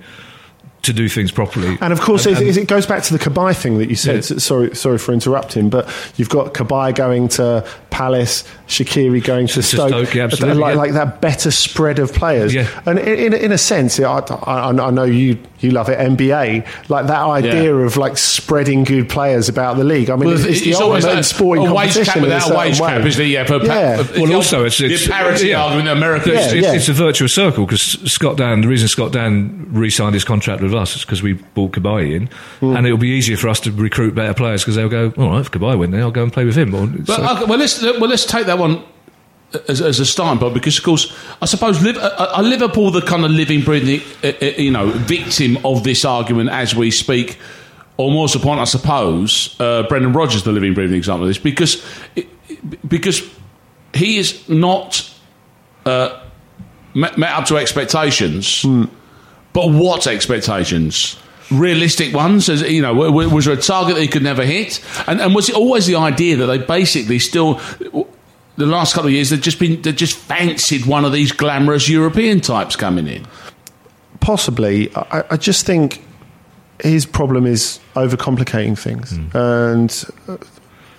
to 0.82 0.92
do 0.92 1.08
things 1.08 1.30
properly. 1.30 1.76
And 1.80 1.92
of 1.92 2.00
course, 2.00 2.26
And- 2.26 2.38
it, 2.38 2.56
it 2.56 2.68
goes 2.68 2.86
back 2.86 3.02
to 3.04 3.12
the 3.16 3.18
Cabaye 3.18 3.54
thing 3.56 3.78
that 3.78 3.88
you 3.90 3.96
said. 3.96 4.16
Yeah. 4.28 4.38
Sorry, 4.38 4.74
sorry 4.74 4.98
for 4.98 5.12
interrupting, 5.12 5.68
but 5.70 5.88
you've 6.16 6.30
got 6.30 6.54
Cabaye 6.54 6.94
going 6.94 7.28
to 7.28 7.66
Palace, 7.90 8.44
Shaqiri 8.70 9.22
going 9.22 9.46
to, 9.48 9.54
To 9.54 9.62
Stoke, 9.62 9.88
Stoke, 9.88 10.14
yeah, 10.14 10.24
absolutely, 10.24 10.60
like, 10.60 10.74
yeah. 10.74 10.78
like 10.80 10.92
that 10.92 11.20
better 11.20 11.50
spread 11.50 11.98
of 11.98 12.12
players. 12.12 12.54
Yeah. 12.54 12.66
And 12.86 12.98
in, 12.98 13.32
in, 13.32 13.34
in 13.34 13.52
a 13.52 13.58
sense, 13.58 13.98
I, 14.00 14.18
I, 14.20 14.70
I 14.70 14.90
know 14.90 15.04
you 15.04 15.38
you 15.60 15.70
love 15.72 15.90
it, 15.90 15.98
NBA, 15.98 16.66
like 16.88 17.06
that 17.08 17.20
idea 17.20 17.64
Yeah. 17.76 17.84
of 17.84 17.98
like 17.98 18.16
spreading 18.16 18.82
good 18.84 19.10
players 19.10 19.50
about 19.50 19.76
the 19.76 19.84
league. 19.84 20.08
I 20.08 20.16
mean, 20.16 20.28
Well, 20.30 20.36
it's, 20.38 20.44
it's 20.46 20.62
the 20.78 20.82
almost 20.82 21.04
ultimate 21.04 21.20
a, 21.20 21.22
sporting 21.24 21.66
a 21.66 21.74
wage 21.74 21.92
competition 21.92 22.12
cap 22.14 22.22
without 22.22 22.50
a 22.50 22.56
wage 22.56 22.80
way. 22.80 22.88
cap, 22.88 23.04
isn't 23.04 23.22
it? 23.22 23.28
Yeah, 23.28 23.44
for, 23.44 23.62
Yeah. 23.62 24.02
for- 24.02 24.22
Well, 24.22 24.34
also 24.36 24.64
it's, 24.64 24.80
it's 24.80 25.04
the 25.04 25.10
parity 25.12 25.48
yeah. 25.48 25.62
argument 25.62 25.88
in 25.88 25.96
America. 25.98 26.30
Yeah, 26.30 26.40
It's, 26.40 26.54
yeah. 26.54 26.72
it's 26.72 26.88
a 26.88 26.94
virtuous 26.94 27.34
circle 27.34 27.66
because 27.66 27.82
Scott 28.10 28.38
Dann, 28.38 28.62
the 28.62 28.68
reason 28.68 28.88
Scott 28.88 29.12
Dann 29.12 29.66
re-signed 29.70 30.14
his 30.14 30.24
contract 30.24 30.62
with 30.62 30.74
us 30.74 30.80
us 30.96 31.04
because 31.04 31.22
we 31.22 31.34
brought 31.34 31.72
Cabaye 31.72 32.14
in, 32.16 32.26
Hmm. 32.60 32.74
and 32.76 32.86
it'll 32.86 32.96
be 32.96 33.08
easier 33.10 33.36
for 33.36 33.48
us 33.50 33.60
to 33.60 33.70
recruit 33.70 34.14
better 34.14 34.32
players 34.32 34.62
because 34.62 34.76
they'll 34.76 34.88
go, 34.88 35.12
all 35.18 35.32
right, 35.32 35.40
if 35.40 35.50
Cabaye 35.50 35.78
went 35.78 35.92
there, 35.92 36.00
I'll 36.00 36.10
go 36.10 36.22
and 36.22 36.32
play 36.32 36.46
with 36.46 36.56
him. 36.56 36.74
Or, 36.74 36.86
But, 36.86 37.06
so- 37.06 37.22
okay, 37.36 37.44
well, 37.44 37.58
let's 37.58 37.82
well 37.82 38.08
let's 38.08 38.24
take 38.24 38.46
that 38.46 38.58
one 38.60 38.84
as, 39.68 39.80
as 39.80 39.98
a 39.98 40.06
starting 40.06 40.38
point 40.38 40.54
because, 40.54 40.78
of 40.78 40.84
course, 40.84 41.16
I 41.42 41.46
suppose 41.46 41.82
Liv- 41.82 41.98
are 41.98 42.42
Liverpool 42.42 42.90
the 42.90 43.02
kind 43.02 43.24
of 43.24 43.30
living, 43.30 43.62
breathing, 43.62 44.00
uh, 44.22 44.32
uh, 44.40 44.46
you 44.56 44.70
know, 44.70 44.90
victim 44.90 45.58
of 45.64 45.82
this 45.82 46.04
argument 46.04 46.50
as 46.50 46.74
we 46.74 46.90
speak, 46.90 47.38
or 47.96 48.10
more 48.10 48.28
to 48.28 48.38
the 48.38 48.44
point, 48.44 48.60
I 48.60 48.64
suppose, 48.64 49.56
uh, 49.60 49.82
Brendan 49.84 50.12
Rodgers 50.12 50.44
the 50.44 50.52
living, 50.52 50.74
breathing 50.74 50.96
example 50.96 51.24
of 51.24 51.28
this 51.28 51.38
because 51.38 51.84
because 52.86 53.22
he 53.94 54.18
is 54.18 54.48
not 54.48 55.12
uh, 55.84 56.20
met, 56.94 57.18
met 57.18 57.32
up 57.32 57.46
to 57.46 57.56
expectations. 57.56 58.64
But 59.52 59.68
what 59.70 60.06
expectations? 60.06 61.16
Realistic 61.50 62.14
ones, 62.14 62.48
as 62.48 62.62
you 62.62 62.82
know, 62.82 62.94
was 62.94 63.46
there 63.46 63.54
a 63.54 63.60
target 63.60 63.96
that 63.96 64.02
he 64.02 64.08
could 64.08 64.22
never 64.22 64.44
hit? 64.44 64.80
And, 65.08 65.20
and 65.20 65.34
was 65.34 65.48
it 65.48 65.56
always 65.56 65.86
the 65.86 65.96
idea 65.96 66.36
that 66.36 66.46
they 66.46 66.58
basically 66.58 67.18
still, 67.18 67.60
the 68.60 68.66
last 68.66 68.94
couple 68.94 69.08
of 69.08 69.12
years, 69.12 69.30
they've 69.30 69.40
just 69.40 69.58
been 69.58 69.82
they 69.82 69.92
just 69.92 70.16
fancied 70.16 70.86
one 70.86 71.04
of 71.04 71.12
these 71.12 71.32
glamorous 71.32 71.88
European 71.88 72.40
types 72.40 72.76
coming 72.76 73.06
in? 73.06 73.26
Possibly. 74.20 74.94
I, 74.94 75.24
I 75.30 75.36
just 75.36 75.66
think 75.66 76.02
his 76.82 77.06
problem 77.06 77.46
is 77.46 77.80
overcomplicating 77.94 78.78
things, 78.78 79.12
and 79.34 80.04
uh, 80.28 80.36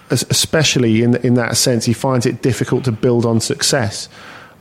especially 0.09 1.03
in 1.03 1.15
in 1.17 1.35
that 1.35 1.57
sense, 1.57 1.85
he 1.85 1.93
finds 1.93 2.25
it 2.25 2.41
difficult 2.41 2.83
to 2.85 2.91
build 2.91 3.25
on 3.25 3.39
success. 3.39 4.09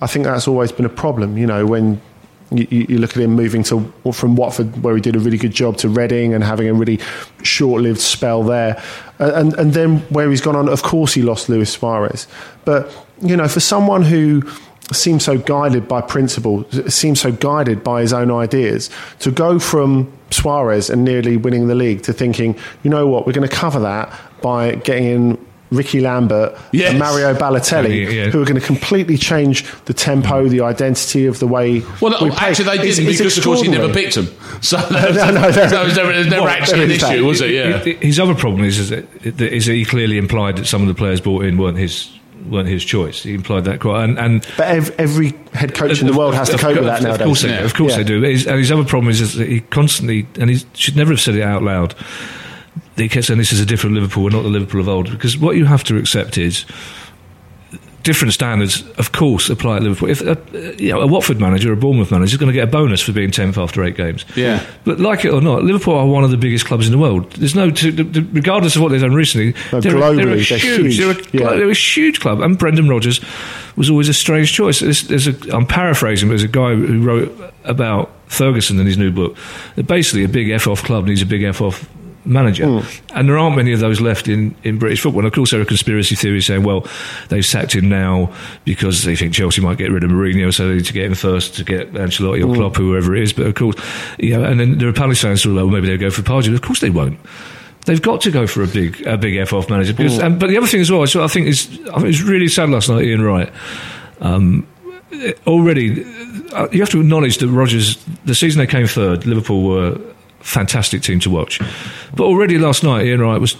I 0.03 0.07
think 0.07 0.25
that's 0.25 0.49
always 0.49 0.73
been 0.73 0.87
a 0.87 0.91
problem. 0.91 1.37
You 1.37 1.47
know, 1.47 1.67
when 1.67 2.01
you, 2.51 2.67
you 2.71 2.99
look 2.99 3.17
at 3.17 3.23
him 3.23 3.33
moving 3.33 3.63
to 3.65 3.93
from 4.13 4.37
Watford, 4.37 4.83
where 4.83 4.95
he 4.95 5.01
did 5.01 5.17
a 5.17 5.21
really 5.21 5.39
good 5.39 5.53
job, 5.53 5.77
to 5.79 5.89
Reading 5.89 6.35
and 6.35 6.43
having 6.43 6.69
a 6.69 6.75
really 6.75 6.99
short-lived 7.43 8.01
spell 8.01 8.43
there, 8.43 8.83
and 9.19 9.55
and 9.55 9.73
then 9.73 9.99
where 10.11 10.31
he's 10.31 10.41
gone 10.41 10.57
on. 10.57 10.69
Of 10.69 10.83
course, 10.83 11.15
he 11.15 11.23
lost 11.23 11.49
Luis 11.49 11.71
Suarez, 11.71 12.27
but 12.65 12.93
you 13.21 13.37
know, 13.37 13.49
for 13.49 13.61
someone 13.61 14.03
who 14.03 14.43
seems 14.93 15.25
so 15.25 15.39
guided 15.39 15.87
by 15.87 16.01
principle, 16.01 16.65
seems 16.89 17.21
so 17.21 17.31
guided 17.31 17.85
by 17.85 18.01
his 18.01 18.13
own 18.13 18.31
ideas, 18.31 18.91
to 19.21 19.31
go 19.31 19.59
from 19.59 20.13
Suarez 20.31 20.91
and 20.91 21.05
nearly 21.05 21.37
winning 21.37 21.69
the 21.69 21.75
league 21.75 22.03
to 22.03 22.13
thinking, 22.13 22.57
you 22.83 22.91
know 22.91 23.07
what, 23.07 23.27
we're 23.27 23.33
going 23.33 23.49
to 23.49 23.55
cover 23.55 23.81
that 23.81 24.13
by 24.43 24.75
getting 24.77 25.07
in 25.07 25.47
Ricky 25.71 26.01
Lambert 26.01 26.59
Yes. 26.73 26.91
and 26.91 26.99
Mario 26.99 27.33
Balotelli, 27.35 28.05
Yeah, 28.07 28.11
yeah. 28.11 28.31
who 28.31 28.43
are 28.43 28.45
going 28.45 28.61
to 28.61 28.67
completely 28.67 29.17
change 29.17 29.65
the 29.85 29.95
tempo, 29.95 30.49
the 30.49 30.63
identity 30.63 31.27
of 31.27 31.39
the 31.39 31.47
way 31.47 31.81
Well, 32.01 32.13
we 32.23 32.31
play. 32.31 32.49
actually, 32.49 32.65
they 32.65 32.77
didn't 32.79 33.07
it's 33.07 33.19
because, 33.19 33.39
of 33.39 33.45
course, 33.45 33.63
he 33.63 33.69
never 33.69 33.93
picked 33.93 34.17
them. 34.17 34.27
So, 34.63 34.77
that 34.77 35.09
was, 35.09 35.17
No, 35.17 35.31
no, 35.31 35.51
there- 35.53 35.69
so 35.71 35.85
was 35.85 35.97
never, 35.97 36.13
was 36.13 36.27
never 36.27 36.43
well, 36.43 36.51
actually 36.51 36.85
an 36.85 36.91
is 36.91 37.01
that. 37.01 37.15
issue, 37.15 37.25
was 37.25 37.41
it? 37.41 37.51
Yeah. 37.51 37.79
His 38.01 38.19
other 38.21 38.35
problem 38.35 38.65
is, 38.65 38.79
is, 38.79 38.91
that, 38.91 39.07
is 39.41 39.67
that 39.67 39.73
he 39.75 39.85
clearly 39.85 40.19
implied 40.19 40.57
that 40.57 40.67
some 40.67 40.83
of 40.83 40.89
the 40.89 40.95
players 40.95 41.21
brought 41.21 41.45
in 41.45 41.57
weren't 41.57 41.79
his 41.79 42.11
weren't 42.49 42.69
his 42.69 42.83
choice. 42.85 43.23
He 43.23 43.35
implied 43.35 43.65
that 43.67 43.81
quite, 43.81 44.03
and, 44.05 44.19
and 44.19 44.47
But 44.57 44.69
ev- 44.69 44.95
every 44.99 45.35
head 45.53 45.75
coach 45.75 46.01
in 46.01 46.07
the 46.07 46.15
world 46.15 46.35
has 46.35 46.49
to 46.49 46.55
Of 46.55 46.61
cope 46.63 46.71
with 46.75 46.85
course- 46.85 47.01
that 47.01 47.03
nowadays. 47.03 47.21
Of 47.21 47.27
course, 47.27 47.43
they, 47.43 47.49
Yeah. 47.51 47.59
do. 47.61 47.65
of 47.67 47.75
course 47.75 47.91
Yeah. 47.93 47.97
they 47.99 48.05
do. 48.05 48.21
His, 48.23 48.47
and 48.47 48.59
his 48.59 48.73
other 48.73 48.85
problem 48.85 49.11
is, 49.11 49.21
is 49.21 49.35
that 49.35 49.47
he 49.49 49.61
constantly, 49.61 50.27
and 50.41 50.49
he 50.51 50.63
should 50.75 50.97
never 50.97 51.11
have 51.13 51.21
said 51.21 51.35
it 51.37 51.43
out 51.43 51.63
loud. 51.63 51.95
He 52.97 53.09
kept 53.09 53.27
saying 53.27 53.39
this 53.39 53.53
is 53.53 53.61
a 53.61 53.67
different 53.67 53.95
Liverpool, 53.95 54.25
we're 54.25 54.31
not 54.31 54.43
the 54.43 54.49
Liverpool 54.49 54.81
of 54.81 54.89
old. 54.89 55.11
Because 55.11 55.37
what 55.39 55.57
you 55.57 55.65
have 55.65 55.83
to 55.85 55.97
accept 55.97 56.37
is 56.39 56.65
different 58.03 58.33
standards, 58.33 58.83
of 58.97 59.13
course, 59.13 59.51
apply 59.51 59.77
at 59.77 59.83
Liverpool. 59.83 60.09
If 60.09 60.23
uh, 60.23 60.37
you 60.79 60.91
know, 60.93 61.01
a 61.01 61.07
Watford 61.07 61.39
manager, 61.39 61.71
a 61.73 61.77
Bournemouth 61.77 62.11
manager, 62.11 62.33
is 62.35 62.39
going 62.39 62.49
to 62.49 62.55
get 62.55 62.65
a 62.69 62.71
bonus 62.71 63.01
for 63.03 63.13
being 63.13 63.31
tenth 63.31 63.59
after 63.59 63.85
eight 63.85 63.97
games. 63.97 64.25
Yeah. 64.37 64.65
But 64.85 65.01
like 65.01 65.25
it 65.25 65.33
or 65.33 65.41
not, 65.43 65.65
Liverpool 65.65 65.95
are 65.95 66.07
one 66.07 66.25
of 66.25 66.31
the 66.31 66.39
biggest 66.39 66.65
clubs 66.67 66.87
in 66.87 66.93
the 66.93 66.99
world. 66.99 67.31
There's 67.33 67.55
no, 67.55 67.71
to, 67.71 67.93
the- 67.93 68.23
regardless 68.33 68.75
of 68.77 68.83
what 68.83 68.89
they've 68.91 69.01
done 69.01 69.15
recently, 69.15 69.55
No, 69.73 69.81
they're, 69.81 69.97
a- 69.97 70.01
they're 70.01 70.29
a 70.29 70.37
globally, 70.37 70.49
they're 70.49 70.59
huge. 70.59 70.97
huge. 70.97 70.99
They're 70.99 71.11
a, 71.11 71.51
Yeah. 71.53 71.57
they're 71.59 71.71
a 71.71 71.75
huge 71.75 72.21
club, 72.21 72.41
and 72.41 72.59
Brendan 72.59 72.89
Rodgers 72.89 73.21
was 73.77 73.91
always 73.91 74.09
a 74.09 74.15
strange 74.15 74.53
choice. 74.53 74.81
There's, 74.81 75.03
there's 75.09 75.27
a, 75.27 75.35
I'm 75.55 75.67
paraphrasing, 75.67 76.29
but 76.29 76.33
there's 76.33 76.43
a 76.43 76.49
guy 76.49 76.75
who 76.75 77.03
wrote 77.03 77.53
about 77.65 78.11
Ferguson 78.27 78.81
in 78.81 78.87
his 78.87 78.97
new 78.97 79.11
book. 79.11 79.37
Basically, 79.87 80.25
a 80.25 80.29
big 80.29 80.49
F 80.51 80.67
off 80.67 80.83
club 80.83 81.05
needs 81.07 81.21
a 81.21 81.27
big 81.27 81.43
F 81.43 81.61
off 81.61 81.87
manager, 82.31 82.67
Hmm. 82.67 82.87
and 83.19 83.29
there 83.29 83.37
aren't 83.37 83.57
many 83.57 83.73
of 83.73 83.81
those 83.81 84.01
left 84.01 84.29
in, 84.29 84.55
in 84.63 84.79
British 84.79 85.01
football. 85.03 85.21
And 85.21 85.27
of 85.27 85.33
course, 85.35 85.51
there 85.51 85.61
are 85.61 85.65
conspiracy 85.65 86.15
theories 86.15 86.47
saying, 86.47 86.63
well, 86.63 86.87
they've 87.29 87.45
sacked 87.45 87.75
him 87.75 87.89
now 87.89 88.33
because 88.65 89.05
they 89.05 89.17
think 89.17 89.35
Chelsea 89.35 89.61
might 89.61 89.77
get 89.79 89.91
rid 89.91 90.05
of 90.05 90.11
Mourinho, 90.11 90.55
so 90.55 90.69
they 90.69 90.75
need 90.77 90.85
to 90.87 90.93
get 90.93 91.05
him 91.07 91.15
first 91.15 91.57
to 91.57 91.65
get 91.65 91.93
Ancelotti 91.93 92.49
or 92.49 92.55
Klopp, 92.55 92.77
whoever 92.77 93.15
it 93.15 93.23
is. 93.23 93.33
But 93.33 93.47
of 93.47 93.55
course, 93.55 93.77
you 94.19 94.39
know, 94.39 94.45
and 94.45 94.59
then 94.61 94.79
there 94.79 94.89
are 94.89 94.93
Palace 94.93 95.21
fans 95.21 95.43
who 95.43 95.51
are 95.51 95.55
like, 95.63 95.65
well, 95.65 95.75
maybe 95.81 95.89
they'll 95.89 95.99
go 95.99 96.11
for 96.11 96.23
Pardew. 96.23 96.55
Of 96.55 96.63
course, 96.63 96.81
they 96.81 96.91
won't. 96.91 97.19
They've 97.87 98.01
got 98.03 98.21
to 98.23 98.31
go 98.31 98.47
for 98.47 98.63
a 98.63 98.67
big, 98.67 99.07
a 99.07 99.17
big 99.17 99.37
F 99.37 99.53
off 99.53 99.71
manager. 99.71 99.95
Because, 99.95 100.19
and, 100.19 100.39
but 100.39 100.49
the 100.49 100.57
other 100.59 100.67
thing 100.67 100.81
as 100.83 100.91
well, 100.91 101.01
what 101.01 101.17
I 101.17 101.29
think 101.29 101.47
is, 101.49 101.67
I 101.93 101.97
think 102.01 102.09
it's 102.09 102.23
really 102.23 102.47
sad 102.49 102.69
last 102.71 102.89
night. 102.91 103.05
Ian 103.05 103.23
Wright. 103.23 103.51
Um, 104.21 104.67
already, 105.47 106.05
uh, 106.53 106.69
you 106.73 106.81
have 106.81 106.91
to 106.91 107.01
acknowledge 107.01 107.39
that 107.39 107.49
Rodgers. 107.49 107.97
The 108.27 108.35
season 108.35 108.59
they 108.61 108.67
came 108.67 108.87
third, 108.87 109.27
Liverpool 109.27 109.63
were 109.63 109.99
fantastic 110.41 111.03
team 111.03 111.21
to 111.21 111.31
watch. 111.31 111.61
But 112.15 112.25
already 112.25 112.59
last 112.59 112.83
night, 112.83 113.07
Ian 113.07 113.21
Wright 113.21 113.41
was 113.41 113.57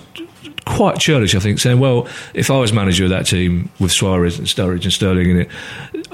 quite 0.67 0.99
churlish, 0.99 1.35
I 1.35 1.41
think, 1.41 1.59
saying, 1.59 1.79
"Well, 1.79 2.07
if 2.35 2.51
I 2.51 2.59
was 2.59 2.73
manager 2.73 3.05
of 3.05 3.11
that 3.11 3.27
team 3.27 3.71
with 3.79 3.93
Suarez 3.93 4.39
and 4.39 4.47
Sturridge 4.47 4.85
and 4.85 4.93
Sterling 4.93 5.31
in 5.31 5.41
it, 5.41 5.49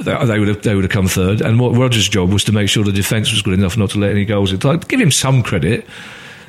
they 0.05 0.39
would 0.39 0.49
have 0.49 0.63
they 0.63 0.75
would 0.75 0.85
have 0.85 0.93
come 0.93 1.09
third. 1.09 1.41
And 1.41 1.59
what 1.61 1.77
Rodgers' 1.77 2.09
job 2.09 2.33
was 2.33 2.45
to 2.45 2.53
make 2.53 2.69
sure 2.69 2.85
the 2.85 2.93
defence 2.93 3.31
was 3.31 3.43
good 3.43 3.55
enough 3.55 3.77
not 3.77 3.91
to 3.91 3.99
let 3.99 4.11
any 4.11 4.25
goals 4.25 4.53
in. 4.53 4.61
Like, 4.61 4.89
give 4.89 5.01
him 5.01 5.11
some 5.11 5.43
credit. 5.43 5.87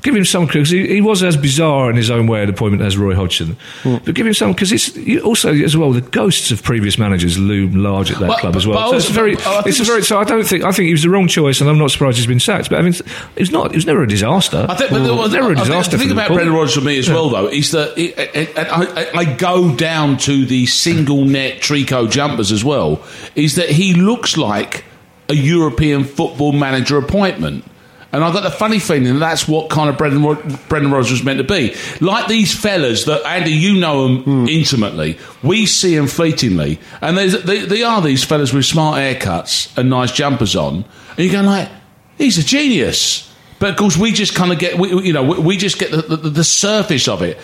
Give 0.08 0.15
him 0.15 0.24
some 0.24 0.46
because 0.46 0.70
he, 0.70 0.88
he 0.88 1.02
was 1.02 1.22
as 1.22 1.36
bizarre 1.36 1.89
in 1.89 1.98
his 1.98 2.10
own 2.10 2.28
way 2.28 2.41
at 2.41 2.50
appointment 2.50 2.82
as 2.82 2.98
Roy 2.98 3.13
Hodgson. 3.13 3.58
Hmm. 3.84 3.98
But 4.06 4.15
give 4.15 4.26
him 4.26 4.34
some 4.34 4.54
because 4.54 4.72
it's 4.72 4.96
you- 4.96 5.20
also 5.20 5.54
as 5.54 5.76
well 5.76 5.91
the 5.91 6.00
ghosts 6.00 6.50
of 6.50 6.63
previous 6.63 6.98
managers 6.98 7.38
loom 7.38 7.76
large 7.84 8.10
at 8.10 8.20
that 8.20 8.30
Well, 8.30 8.38
club 8.38 8.56
as 8.56 8.65
well. 8.65 8.78
but 8.80 8.89
so 8.91 8.96
it's 8.96 9.10
very, 9.10 9.36
I 9.39 9.63
it's 9.65 9.80
very. 9.82 10.02
So 10.04 10.17
I 10.17 10.24
don't 10.24 10.46
think 10.48 10.63
I 10.63 10.72
think 10.72 10.86
he 10.86 10.93
was 10.93 11.04
the 11.04 11.10
wrong 11.10 11.28
choice, 11.28 11.60
and 11.60 11.70
I'm 11.70 11.78
not 11.78 11.91
surprised 11.91 12.15
he's 12.17 12.26
been 12.26 12.39
sacked. 12.39 12.70
But 12.70 12.80
I 12.80 12.84
mean, 12.84 12.93
it 12.93 13.39
was 13.39 13.52
not. 13.52 13.72
It 13.72 13.76
was 13.76 13.86
never 13.86 14.02
a 14.02 14.08
disaster. 14.08 14.65
I 14.70 14.76
think, 14.76 14.91
but 14.91 15.02
it 15.02 15.04
there 15.04 15.13
was 15.13 15.34
never 15.34 15.48
a 15.50 15.52
I 15.52 15.56
think- 15.56 15.67
disaster. 15.67 15.98
The 15.98 16.04
thing 16.04 16.12
about 16.13 16.30
Brendan 16.32 16.56
Rodgers 16.56 16.76
for 16.76 16.82
me 16.82 16.98
as 16.98 17.10
well, 17.10 17.28
though, 17.30 17.48
is 17.48 17.72
that 17.72 17.98
it, 17.98 18.17
it, 18.34 18.58
and 18.58 18.67
I, 18.70 19.02
I- 19.02 19.12
I 19.17 19.26
go 19.36 19.76
down 19.76 20.15
to 20.20 20.46
the 20.46 20.67
single 20.67 21.26
net 21.26 21.60
Trico 21.60 22.10
jumpers 22.10 22.54
as 22.54 22.63
well. 22.63 23.04
Is 23.36 23.56
that 23.56 23.67
he 23.70 23.93
looks 23.93 24.38
like 24.38 24.86
a 25.28 25.36
European 25.36 26.06
football 26.06 26.54
manager 26.54 26.98
appointment. 26.98 27.65
And 28.12 28.24
I've 28.24 28.34
got 28.34 28.43
the 28.43 28.52
funny 28.52 28.80
feeling 28.80 29.20
that's 29.20 29.48
what 29.48 29.70
kind 29.70 29.89
of 29.89 29.98
Brendan, 29.98 30.22
Brendan 30.70 30.91
Rodgers 30.91 31.12
was 31.12 31.24
meant 31.24 31.39
to 31.39 31.43
be. 31.43 31.76
Like 32.00 32.28
these 32.28 32.58
fellas 32.58 33.04
that, 33.06 33.26
Andy, 33.26 33.52
you 33.52 33.80
know 33.80 34.08
them 34.08 34.24
hmm. 34.24 34.48
intimately. 34.48 35.17
We 35.43 35.65
see 35.65 35.96
them 35.96 36.08
fleetingly. 36.08 36.80
And 37.02 37.17
they, 37.17 37.28
they 37.65 37.84
are 37.84 38.02
these 38.02 38.24
fellas 38.24 38.54
with 38.54 38.65
smart 38.65 38.98
haircuts 38.98 39.78
and 39.78 39.89
nice 39.89 40.12
jumpers 40.12 40.56
on. 40.56 40.76
And 40.76 41.17
you're 41.17 41.34
going 41.34 41.46
like, 41.46 41.70
he's 42.17 42.38
a 42.38 42.43
genius. 42.43 43.34
But 43.60 43.72
of 43.72 43.76
course, 43.76 43.98
we 43.98 44.12
just 44.12 44.36
kind 44.36 44.54
of 44.54 44.60
get, 44.60 44.78
we, 44.78 44.89
you 45.04 45.13
know, 45.13 45.24
we, 45.24 45.39
we 45.39 45.58
just 45.58 45.78
get 45.78 45.91
the, 45.91 46.02
the, 46.02 46.30
the 46.30 46.43
surface 46.43 47.08
of 47.08 47.22
it. 47.22 47.38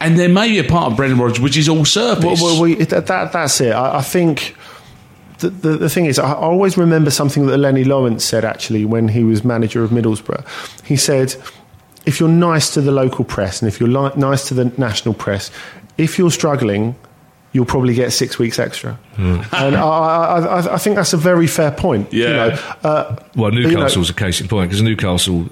And 0.00 0.18
there 0.18 0.28
may 0.28 0.48
be 0.48 0.58
a 0.58 0.64
part 0.64 0.90
of 0.90 0.96
Brendan 0.96 1.18
Rodgers 1.18 1.40
which 1.40 1.56
is 1.56 1.68
all 1.68 1.84
surface. 1.84 2.24
Well, 2.24 2.54
well, 2.54 2.62
we, 2.62 2.74
that, 2.76 3.06
that, 3.06 3.32
that's 3.32 3.60
it. 3.60 3.72
I, 3.72 3.98
I 3.98 4.02
think 4.02 4.54
the, 5.40 5.50
the, 5.50 5.76
the 5.76 5.88
thing 5.90 6.06
is, 6.06 6.18
I, 6.18 6.32
always 6.34 6.76
remember 6.78 7.10
something 7.10 7.46
that 7.46 7.58
Lennie 7.58 7.84
Lawrence 7.84 8.24
said 8.24 8.44
actually 8.44 8.84
when 8.84 9.08
he 9.08 9.24
was 9.24 9.44
manager 9.44 9.82
of 9.84 9.90
Middlesbrough. 9.90 10.44
He 10.86 10.96
said, 10.96 11.34
if 12.06 12.20
you're 12.20 12.28
nice 12.28 12.72
to 12.74 12.80
the 12.80 12.92
local 12.92 13.24
press 13.24 13.60
and 13.60 13.68
if 13.68 13.80
you're 13.80 13.88
li- 13.88 14.12
nice 14.16 14.48
to 14.48 14.54
the 14.54 14.66
national 14.78 15.14
press, 15.14 15.50
if 15.98 16.18
you're 16.18 16.30
struggling, 16.30 16.94
you'll 17.52 17.66
probably 17.66 17.94
get 17.94 18.12
six 18.12 18.38
weeks 18.38 18.58
extra. 18.60 18.98
And 19.18 19.44
I, 19.52 19.80
I, 19.80 20.38
I, 20.38 20.74
I 20.74 20.78
think 20.78 20.96
that's 20.96 21.12
a 21.12 21.16
very 21.16 21.46
fair 21.48 21.70
point. 21.72 22.12
You 22.12 22.22
Yeah. 22.24 22.30
know, 22.32 22.88
uh, 22.88 23.16
Well, 23.34 23.52
you 23.52 23.62
know- 23.62 23.70
Newcastle's 23.70 24.08
a 24.08 24.14
case 24.14 24.40
in 24.40 24.46
point 24.48 24.70
because 24.70 24.82
Newcastle 24.82 25.48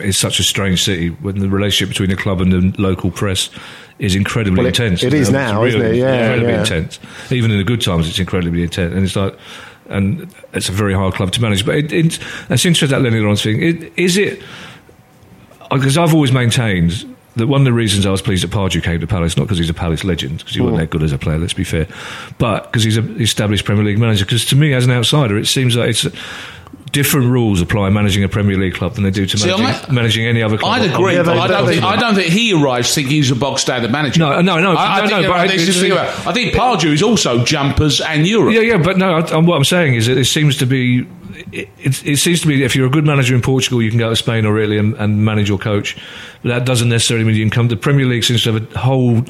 is 0.00 0.16
such 0.16 0.40
a 0.40 0.42
strange 0.42 0.82
city 0.82 1.08
when 1.10 1.38
the 1.38 1.48
relationship 1.48 1.90
between 1.90 2.08
the 2.10 2.16
club 2.16 2.40
and 2.40 2.50
the 2.50 2.80
local 2.82 3.10
press 3.10 3.50
is 3.98 4.14
incredibly 4.14 4.58
Well, 4.58 4.66
it- 4.66 4.78
intense. 4.80 5.02
It 5.02 5.14
is 5.14 5.30
now, 5.30 5.62
it's 5.62 5.74
isn't 5.74 5.86
it? 5.86 5.96
Yeah, 5.96 6.14
incredibly 6.22 6.52
yeah. 6.52 6.60
intense. 6.60 6.98
Even 7.30 7.50
in 7.50 7.58
the 7.58 7.64
good 7.64 7.80
times, 7.80 8.08
it's 8.08 8.18
incredibly 8.18 8.62
intense, 8.62 8.94
and 8.94 9.04
it's 9.04 9.16
like, 9.16 9.36
and 9.88 10.32
it's 10.52 10.68
a 10.68 10.72
very 10.72 10.94
hard 10.94 11.14
club 11.14 11.30
to 11.32 11.42
manage. 11.42 11.64
But 11.66 11.76
it, 11.76 11.92
it, 11.92 12.18
it's 12.50 12.64
interesting 12.64 12.88
that 12.88 13.02
Lennie 13.02 13.20
Lawrence 13.20 13.42
thing. 13.42 13.62
It, 13.62 13.92
is 13.96 14.16
it? 14.16 14.42
Because 15.70 15.98
I've 15.98 16.14
always 16.14 16.32
maintained. 16.32 17.04
That 17.36 17.48
one 17.48 17.62
of 17.62 17.64
the 17.64 17.72
reasons 17.72 18.06
I 18.06 18.12
was 18.12 18.22
pleased 18.22 18.44
that 18.44 18.52
Pardew 18.52 18.80
came 18.80 19.00
to 19.00 19.08
Palace, 19.08 19.36
not 19.36 19.42
because 19.42 19.58
he's 19.58 19.68
a 19.68 19.74
Palace 19.74 20.04
legend, 20.04 20.38
because 20.38 20.54
he 20.54 20.60
wasn't 20.60 20.78
that 20.78 20.90
good 20.90 21.02
as 21.02 21.10
a 21.10 21.18
player, 21.18 21.36
let's 21.36 21.52
be 21.52 21.64
fair, 21.64 21.88
but 22.38 22.66
because 22.70 22.84
he's 22.84 22.96
an 22.96 23.20
established 23.20 23.64
Premier 23.64 23.82
League 23.82 23.98
manager. 23.98 24.24
Because 24.24 24.44
to 24.44 24.54
me, 24.54 24.72
as 24.72 24.84
an 24.84 24.92
outsider, 24.92 25.36
it 25.36 25.46
seems 25.46 25.74
like 25.74 25.90
it's 25.90 26.06
different 26.94 27.30
rules 27.30 27.60
apply 27.60 27.90
managing 27.90 28.24
a 28.24 28.28
Premier 28.28 28.56
League 28.56 28.72
club 28.74 28.94
than 28.94 29.04
they 29.04 29.10
do 29.10 29.26
to 29.26 29.36
See, 29.36 29.48
managing, 29.48 29.66
I- 29.66 29.92
managing 29.92 30.26
any 30.26 30.42
other 30.42 30.56
club. 30.56 30.80
I'd 30.80 30.90
agree, 30.90 31.14
Yeah, 31.16 31.24
but 31.24 31.36
I 31.36 31.46
don't 31.48 31.66
think 31.68 31.82
I 31.82 31.96
don't 31.96 32.14
think 32.14 32.28
he 32.32 32.54
arrives 32.54 32.94
thinking 32.94 33.12
he's 33.12 33.30
a 33.30 33.34
bog 33.36 33.58
standard 33.58 33.90
manager. 33.92 34.20
No, 34.20 34.40
no, 34.40 34.58
no, 34.60 34.72
I, 34.72 35.00
I 35.00 35.00
no, 35.02 35.08
think, 35.08 35.22
no, 35.22 35.28
but 35.32 35.36
I, 35.40 35.42
I- 35.44 35.48
think, 35.48 35.60
think 35.76 35.94
I 35.94 36.32
think 36.32 36.54
Pardew 36.54 36.92
is 36.94 37.02
also 37.02 37.44
jumpers 37.44 38.00
and 38.00 38.26
Europe. 38.26 38.54
Yeah, 38.54 38.60
yeah, 38.60 38.78
but 38.78 38.96
no. 38.96 39.16
I, 39.16 39.20
I- 39.20 39.36
what 39.38 39.56
I'm 39.56 39.64
saying 39.64 39.94
is 39.94 40.06
that 40.06 40.16
it 40.16 40.24
seems 40.24 40.56
to 40.58 40.66
be 40.66 41.06
it, 41.52 41.68
it, 41.78 42.06
it 42.06 42.16
seems 42.18 42.40
to 42.42 42.48
me 42.48 42.56
that 42.58 42.64
if 42.64 42.76
you're 42.76 42.86
a 42.86 42.90
good 42.90 43.04
manager 43.04 43.34
in 43.34 43.42
Portugal, 43.42 43.82
you 43.82 43.90
can 43.90 43.98
go 43.98 44.08
to 44.08 44.16
Spain 44.16 44.46
or 44.46 44.58
Italy 44.58 44.78
and, 44.78 44.94
and 44.94 45.24
manage 45.24 45.48
your 45.48 45.58
coach. 45.58 45.96
But 46.44 46.50
that 46.50 46.66
doesn't 46.66 46.90
necessarily 46.90 47.24
mean 47.24 47.34
you 47.36 47.42
can 47.42 47.50
come. 47.50 47.68
The 47.68 47.76
Premier 47.76 48.04
League 48.04 48.22
seems 48.22 48.42
to 48.44 48.52
have 48.52 48.74
a 48.74 48.78
whole 48.78 49.22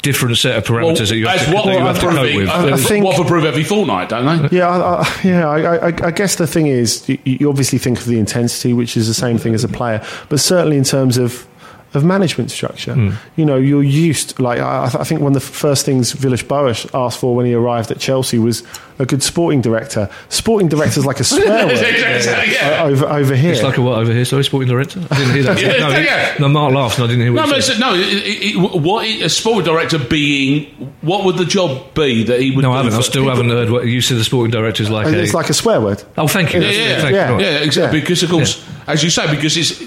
different 0.00 0.38
set 0.38 0.56
of 0.56 0.64
parameters 0.64 1.10
that 1.10 1.16
you 1.16 1.26
have 1.26 1.44
to, 1.46 1.52
what 1.54 1.66
that 1.66 1.72
you 1.74 1.78
have 1.80 2.00
to 2.00 2.06
cope 2.08 2.34
with. 2.34 2.48
uh, 2.48 2.70
I 2.72 2.76
think- 2.78 3.04
what 3.04 3.16
for 3.16 3.24
prove 3.26 3.44
every 3.44 3.62
fortnight, 3.62 4.08
don't 4.08 4.48
they? 4.48 4.56
Yeah, 4.56 4.68
I, 4.70 5.02
I, 5.02 5.20
yeah. 5.22 5.48
I, 5.48 5.88
I, 5.90 6.06
I 6.06 6.10
guess 6.10 6.36
the 6.36 6.46
thing 6.46 6.68
is, 6.68 7.06
you, 7.08 7.18
you 7.24 7.48
obviously 7.50 7.78
think 7.78 7.98
of 7.98 8.06
the 8.06 8.18
intensity, 8.18 8.72
which 8.72 8.96
is 8.96 9.06
the 9.06 9.12
same 9.14 9.36
thing 9.36 9.52
as 9.54 9.64
a 9.64 9.68
player, 9.68 10.02
but 10.30 10.40
certainly 10.40 10.78
in 10.78 10.84
terms 10.84 11.18
of 11.18 11.46
of 11.94 12.04
management 12.04 12.50
structure, 12.50 13.12
you 13.36 13.44
know, 13.44 13.56
you're 13.56 13.82
used. 13.82 14.38
Like 14.40 14.58
I, 14.60 14.84
I 14.84 15.04
think 15.04 15.20
one 15.20 15.34
of 15.34 15.34
the 15.34 15.40
first 15.40 15.84
things 15.84 16.12
Villas 16.12 16.42
Boas 16.42 16.86
asked 16.94 17.18
for 17.20 17.34
when 17.36 17.44
he 17.46 17.54
arrived 17.54 17.90
at 17.90 17.98
Chelsea 17.98 18.38
was 18.38 18.62
a 18.98 19.04
good 19.06 19.22
sporting 19.22 19.60
director. 19.60 20.08
Sporting 20.28 20.68
director 20.68 21.00
is 21.00 21.06
like 21.06 21.20
a 21.20 21.24
swear 21.24 21.66
word 21.66 21.76
yeah. 21.80 22.82
uh, 22.82 22.86
over 22.88 23.06
over 23.06 23.34
here. 23.36 23.52
It's 23.52 23.62
like 23.62 23.76
a 23.76 23.82
what 23.82 23.98
over 23.98 24.12
here? 24.12 24.24
Sorry, 24.24 24.42
sporting 24.44 24.68
director. 24.68 25.00
I 25.10 25.18
didn't 25.18 25.34
hear 25.34 25.42
that. 25.44 25.60
Yeah, 25.62 25.78
no, 25.78 25.88
yeah. 25.98 26.34
no, 26.40 26.48
Mark 26.48 26.72
laughed, 26.74 26.96
and 26.98 27.04
I 27.04 27.06
didn't 27.08 27.22
hear 27.22 27.32
what 27.32 27.42
but 27.42 27.48
he 27.50 27.58
it's- 27.58 27.66
said. 27.66 27.78
no. 27.80 27.94
It, 27.94 28.00
it, 28.00 28.54
it, 28.56 28.80
what 28.80 29.04
a 29.06 29.28
sport 29.28 29.64
director 29.64 29.98
being, 29.98 30.64
what 31.02 31.24
would 31.24 31.36
the 31.36 31.44
job 31.44 31.94
be 31.94 32.24
that 32.24 32.40
he 32.40 32.50
would? 32.52 32.62
No, 32.62 32.72
I 32.72 32.78
haven't. 32.78 32.94
I 32.94 33.00
still 33.02 33.22
people? 33.24 33.36
haven't 33.36 33.50
heard 33.50 33.70
what 33.70 33.86
you 33.86 34.00
said. 34.00 34.16
The 34.16 34.24
sporting 34.24 34.50
director 34.50 34.82
is 34.82 34.90
like 34.90 35.06
And 35.06 35.16
a. 35.16 35.22
it's 35.22 35.34
like 35.34 35.50
a 35.50 35.54
swear 35.54 35.80
word. 35.80 36.02
oh, 36.16 36.26
thank 36.26 36.54
you. 36.54 36.62
Yeah, 36.62 36.70
yeah, 36.70 37.00
Thank 37.00 37.14
yeah. 37.14 37.32
Right. 37.32 37.40
Yeah, 37.42 37.58
exactly. 37.58 37.98
Yeah. 37.98 38.02
Because 38.04 38.22
of 38.22 38.30
course, 38.30 38.66
as 38.86 39.04
you 39.04 39.10
say, 39.10 39.30
because 39.34 39.56
it's 39.56 39.82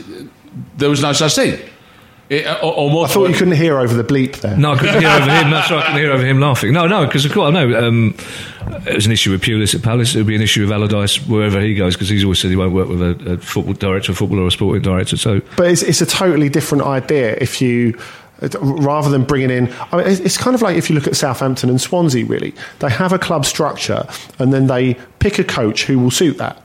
there 0.78 0.90
was 0.90 1.02
no 1.02 1.14
such 1.14 1.36
thing. 1.36 1.60
It, 2.28 2.48
or, 2.64 2.74
or 2.74 2.90
more 2.90 3.06
I 3.06 3.08
thought 3.08 3.30
you 3.30 3.36
couldn't 3.36 3.56
hear 3.56 3.78
over 3.78 3.94
the 3.94 4.04
bleep 4.04 4.38
there. 4.42 4.58
No, 4.58 4.74
I 4.74 4.78
couldn't 4.78 5.00
hear 5.00 5.10
over 5.12 5.30
him. 5.30 5.52
That's 5.52 5.70
right, 5.70 5.80
I 5.80 5.86
couldn't 5.86 6.02
hear 6.02 6.12
over 6.12 6.26
him 6.26 6.40
laughing. 6.40 6.74
No, 6.74 6.88
no, 6.88 7.06
because 7.06 7.24
of 7.24 7.32
course 7.32 7.50
I 7.50 7.52
know 7.52 7.88
um, 7.88 8.16
it 8.88 8.96
was 8.96 9.06
an 9.06 9.12
issue 9.12 9.30
with 9.32 9.42
Pulis 9.44 9.76
at 9.76 9.84
Palace. 9.84 10.16
It'll 10.16 10.28
be 10.28 10.36
an 10.36 10.42
issue 10.42 10.62
with 10.62 10.72
Allardyce 10.72 11.28
wherever 11.28 11.62
he 11.62 11.76
goes 11.76 11.94
because 11.96 12.10
he's 12.10 12.24
always 12.24 12.40
said 12.40 12.50
he 12.50 12.56
won't 12.56 12.74
work 12.74 12.90
with 12.90 13.02
a, 13.02 13.34
a 13.34 13.38
football 13.38 13.74
director, 13.74 14.12
a 14.12 14.16
football, 14.16 14.40
or 14.40 14.48
a 14.48 14.52
sporting 14.52 14.82
director. 14.82 15.18
So 15.18 15.42
But 15.56 15.68
it's, 15.70 15.84
it's 15.84 16.02
a 16.02 16.06
totally 16.08 16.50
different 16.50 16.84
idea 16.84 17.38
if 17.40 17.62
you. 17.62 18.00
Rather 18.60 19.10
than 19.10 19.24
bringing 19.24 19.50
in, 19.50 19.74
I 19.94 19.96
mean, 19.96 20.08
it's 20.08 20.38
kind 20.38 20.56
of 20.56 20.62
like 20.62 20.76
if 20.76 20.90
you 20.90 20.96
look 20.96 21.08
at 21.08 21.16
Southampton 21.16 21.70
and 21.70 21.80
Swansea. 21.80 22.26
Really, 22.26 22.54
they 22.80 22.90
have 22.90 23.14
a 23.14 23.18
club 23.18 23.46
structure, 23.46 24.06
and 24.40 24.52
then 24.52 24.68
they 24.68 24.96
pick 25.20 25.40
a 25.40 25.44
coach 25.46 25.86
who 25.86 25.98
will 25.98 26.12
suit 26.12 26.38
that. 26.38 26.62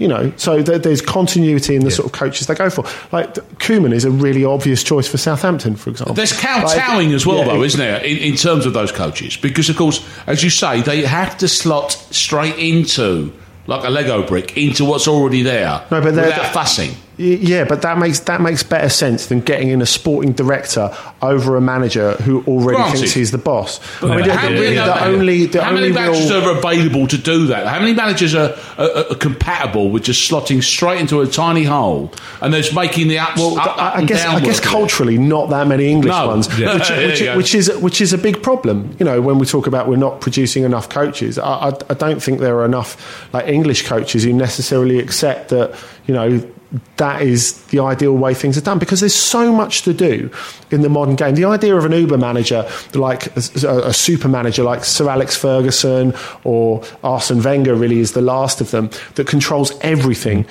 You 0.00 0.08
know, 0.08 0.32
so 0.36 0.62
there, 0.62 0.78
there's 0.78 1.02
continuity 1.02 1.76
in 1.76 1.84
the 1.84 1.90
sort 1.90 2.06
of 2.06 2.12
coaches 2.12 2.46
they 2.46 2.54
go 2.54 2.70
for. 2.70 2.84
Like 3.12 3.34
Koeman 3.58 3.92
is 3.92 4.06
a 4.06 4.10
really 4.10 4.44
obvious 4.46 4.82
choice 4.82 5.06
for 5.06 5.18
Southampton, 5.18 5.76
for 5.76 5.90
example. 5.90 6.14
There's 6.14 6.32
Like, 6.32 6.42
kowtowing 6.42 7.12
as 7.12 7.26
well, 7.26 7.38
yeah, 7.40 7.44
though, 7.44 7.62
isn't 7.62 7.78
there, 7.78 8.02
in, 8.02 8.16
in 8.16 8.34
terms 8.36 8.64
of 8.64 8.72
those 8.72 8.90
coaches? 8.92 9.36
Because, 9.36 9.68
of 9.68 9.76
course, 9.76 10.02
as 10.26 10.42
you 10.42 10.48
say, 10.48 10.80
they 10.80 11.02
have 11.02 11.36
to 11.38 11.48
slot 11.48 11.92
straight 11.92 12.56
into, 12.58 13.30
like 13.66 13.84
a 13.84 13.90
Lego 13.90 14.26
brick, 14.26 14.56
into 14.56 14.86
what's 14.86 15.06
already 15.06 15.42
there 15.42 15.84
No, 15.90 16.00
but 16.00 16.14
they're- 16.14 16.24
without 16.24 16.52
fussing. 16.54 16.92
Yeah, 17.20 17.64
but 17.64 17.82
that 17.82 17.98
makes 17.98 18.20
that 18.20 18.40
makes 18.40 18.62
better 18.62 18.88
sense 18.88 19.26
than 19.26 19.40
getting 19.40 19.68
in 19.68 19.82
a 19.82 19.86
sporting 19.86 20.32
director 20.32 20.96
over 21.20 21.54
a 21.56 21.60
manager 21.60 22.12
who 22.14 22.42
already 22.46 22.76
Granted. 22.78 22.96
thinks 22.98 23.12
he's 23.12 23.30
the 23.30 23.36
boss. 23.36 23.78
I 23.98 24.00
But 24.00 24.16
mean, 24.16 24.30
how 24.30 24.48
many 24.48 24.74
the 24.74 25.04
only 25.04 25.46
the 25.46 25.62
How 25.62 25.72
many 25.72 25.92
managers 25.92 26.30
real 26.30 26.48
are 26.48 26.56
available 26.58 27.06
to 27.08 27.18
do 27.18 27.48
that? 27.48 27.66
How 27.66 27.78
many 27.78 27.92
managers 27.92 28.34
are, 28.34 28.56
are, 28.78 28.90
are 29.10 29.14
compatible 29.16 29.90
with 29.90 30.04
just 30.04 30.30
slotting 30.30 30.62
straight 30.62 30.98
into 30.98 31.20
a 31.20 31.26
tiny 31.26 31.64
hole 31.64 32.10
and 32.40 32.54
just 32.54 32.74
making 32.74 33.08
the 33.08 33.18
ups, 33.18 33.36
Well, 33.38 33.58
up, 33.58 33.66
I, 33.78 33.88
up 33.88 33.96
I 33.96 34.04
guess 34.04 34.24
I 34.24 34.40
guess 34.40 34.58
culturally, 34.60 35.18
not 35.18 35.50
that 35.50 35.66
many 35.66 35.88
English 35.90 36.12
No. 36.14 36.26
ones, 36.28 36.48
Yeah. 36.58 36.74
which, 36.74 36.88
which, 37.20 37.36
which 37.36 37.54
is 37.54 37.76
which 37.78 38.00
is 38.00 38.14
a 38.14 38.18
big 38.18 38.42
problem. 38.42 38.96
You 38.98 39.04
know, 39.04 39.20
when 39.20 39.38
we 39.38 39.44
talk 39.44 39.66
about 39.66 39.88
we're 39.88 39.96
not 39.96 40.22
producing 40.22 40.64
enough 40.64 40.88
coaches, 40.88 41.38
I, 41.38 41.68
I, 41.68 41.72
I 41.90 41.94
don't 41.94 42.22
think 42.22 42.40
there 42.40 42.56
are 42.60 42.64
enough 42.64 43.28
like 43.34 43.46
English 43.46 43.86
coaches 43.86 44.24
who 44.24 44.32
necessarily 44.32 44.98
accept 44.98 45.50
that. 45.50 45.74
You 46.06 46.14
know. 46.14 46.50
That 46.96 47.22
is 47.22 47.64
the 47.66 47.80
ideal 47.80 48.16
way 48.16 48.32
things 48.32 48.56
are 48.56 48.60
done 48.60 48.78
because 48.78 49.00
there's 49.00 49.14
so 49.14 49.52
much 49.52 49.82
to 49.82 49.92
do 49.92 50.30
in 50.70 50.82
the 50.82 50.88
modern 50.88 51.16
game. 51.16 51.34
The 51.34 51.44
idea 51.44 51.74
of 51.76 51.84
an 51.84 51.92
Uber 51.92 52.18
manager, 52.18 52.68
like 52.94 53.26
a, 53.36 53.40
a, 53.86 53.92
super 53.92 54.28
manager 54.28 54.62
like 54.62 54.84
Sir 54.84 55.08
Alex 55.08 55.36
Ferguson 55.36 56.14
or 56.44 56.84
Arsene 57.02 57.42
Wenger, 57.42 57.74
really 57.74 57.98
is 57.98 58.12
the 58.12 58.20
last 58.20 58.60
of 58.60 58.70
them 58.70 58.90
that 59.16 59.26
controls 59.26 59.72
everything 59.80 60.46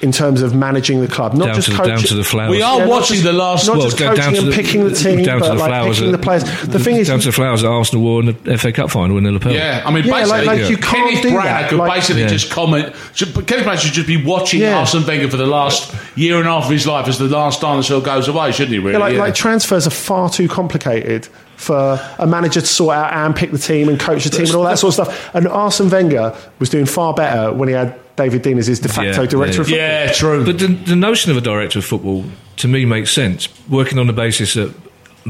in 0.00 0.12
terms 0.12 0.42
of 0.42 0.54
managing 0.54 1.00
the 1.00 1.08
club, 1.08 1.34
not 1.34 1.46
down 1.46 1.54
just 1.56 1.68
to, 1.70 1.76
coaching. 1.76 1.94
down 1.94 2.02
to 2.04 2.14
the 2.14 2.22
flowers. 2.22 2.50
We 2.50 2.62
are 2.62 2.78
Yeah, 2.78 2.86
watching 2.86 3.14
just- 3.16 3.24
the 3.24 3.32
last. 3.32 3.66
not 3.66 3.76
Well, 3.78 3.86
just 3.86 3.98
down- 3.98 4.16
coaching 4.16 4.22
down 4.24 4.32
to 4.34 4.38
and 4.40 4.48
the- 4.48 4.52
picking 4.56 4.84
the 4.88 4.94
team, 4.94 5.22
down 5.24 5.38
to 5.38 5.40
but 5.40 5.48
the 5.54 5.54
like 5.60 5.68
flowers 5.70 5.96
picking 5.96 6.14
at- 6.14 6.20
the 6.20 6.24
players. 6.24 6.44
The 6.62 6.78
thing 6.78 6.96
is, 6.96 7.08
down 7.08 7.18
to 7.20 7.26
the 7.26 7.32
flowers 7.32 7.62
that 7.62 7.68
Arsenal 7.68 8.02
wore 8.04 8.20
in 8.20 8.36
the 8.44 8.58
FA 8.58 8.70
Cup 8.72 8.90
final 8.90 9.14
when 9.16 9.24
they 9.24 9.30
lapel. 9.30 9.52
Yeah, 9.52 9.82
I 9.84 9.90
mean, 9.90 10.04
Yeah, 10.04 10.12
basically, 10.20 10.44
like 10.46 10.70
you 10.70 10.76
can't 10.76 11.08
Kenneth 11.08 11.22
do 11.22 11.30
Branagh 11.30 11.42
that. 11.44 11.68
could 11.70 11.78
Like- 11.78 11.94
basically 11.94 12.22
Yeah. 12.22 12.28
just 12.28 12.50
comment. 12.50 12.92
Should, 13.14 13.34
Kenneth 13.46 13.66
Branagh 13.66 13.78
should 13.78 13.92
just 13.92 14.06
be 14.06 14.22
watching 14.24 14.60
Yeah. 14.60 14.78
Arsene 14.78 15.04
Wenger 15.04 15.28
for 15.30 15.36
the 15.36 15.46
last 15.46 15.92
year 16.14 16.38
and 16.38 16.46
a 16.46 16.50
half 16.52 16.64
of 16.66 16.70
his 16.70 16.86
life 16.86 17.08
as 17.08 17.18
the 17.18 17.24
last 17.26 17.60
dinosaur 17.60 18.00
goes 18.00 18.28
away, 18.28 18.52
shouldn't 18.52 18.72
he? 18.74 18.78
Really? 18.78 18.92
yeah, 18.92 18.98
like, 18.98 19.14
Yeah. 19.14 19.20
like 19.20 19.34
transfers 19.34 19.86
are 19.86 19.90
far 19.90 20.30
too 20.30 20.46
complicated 20.48 21.26
for 21.56 22.00
a 22.20 22.26
manager 22.26 22.60
to 22.60 22.66
sort 22.66 22.94
out 22.94 23.12
and 23.12 23.34
pick 23.34 23.50
the 23.50 23.58
team 23.58 23.88
and 23.88 23.98
coach 23.98 24.22
the 24.22 24.30
team 24.30 24.46
and 24.46 24.54
all 24.54 24.62
that 24.62 24.78
sort 24.78 24.96
of 24.96 25.06
stuff. 25.06 25.30
And 25.34 25.48
Arsene 25.48 25.90
Wenger 25.90 26.32
was 26.60 26.68
doing 26.68 26.84
far 26.86 27.12
better 27.14 27.52
when 27.52 27.68
he 27.68 27.74
had 27.74 27.94
David 28.18 28.42
Dein 28.42 28.58
as 28.58 28.66
his 28.66 28.80
de 28.80 28.88
facto 28.88 29.22
Yeah, 29.22 29.26
director 29.26 29.56
yeah. 29.56 29.60
of 29.60 29.66
football. 29.66 29.76
yeah, 29.78 30.12
true. 30.12 30.44
But 30.44 30.58
the, 30.58 30.66
the 30.66 30.96
notion 30.96 31.30
of 31.30 31.36
a 31.38 31.40
director 31.40 31.78
of 31.78 31.84
football, 31.86 32.24
to 32.56 32.68
me, 32.68 32.84
makes 32.84 33.10
sense. 33.12 33.48
Working 33.68 33.98
on 33.98 34.06
the 34.06 34.12
basis 34.12 34.54
that 34.54 34.74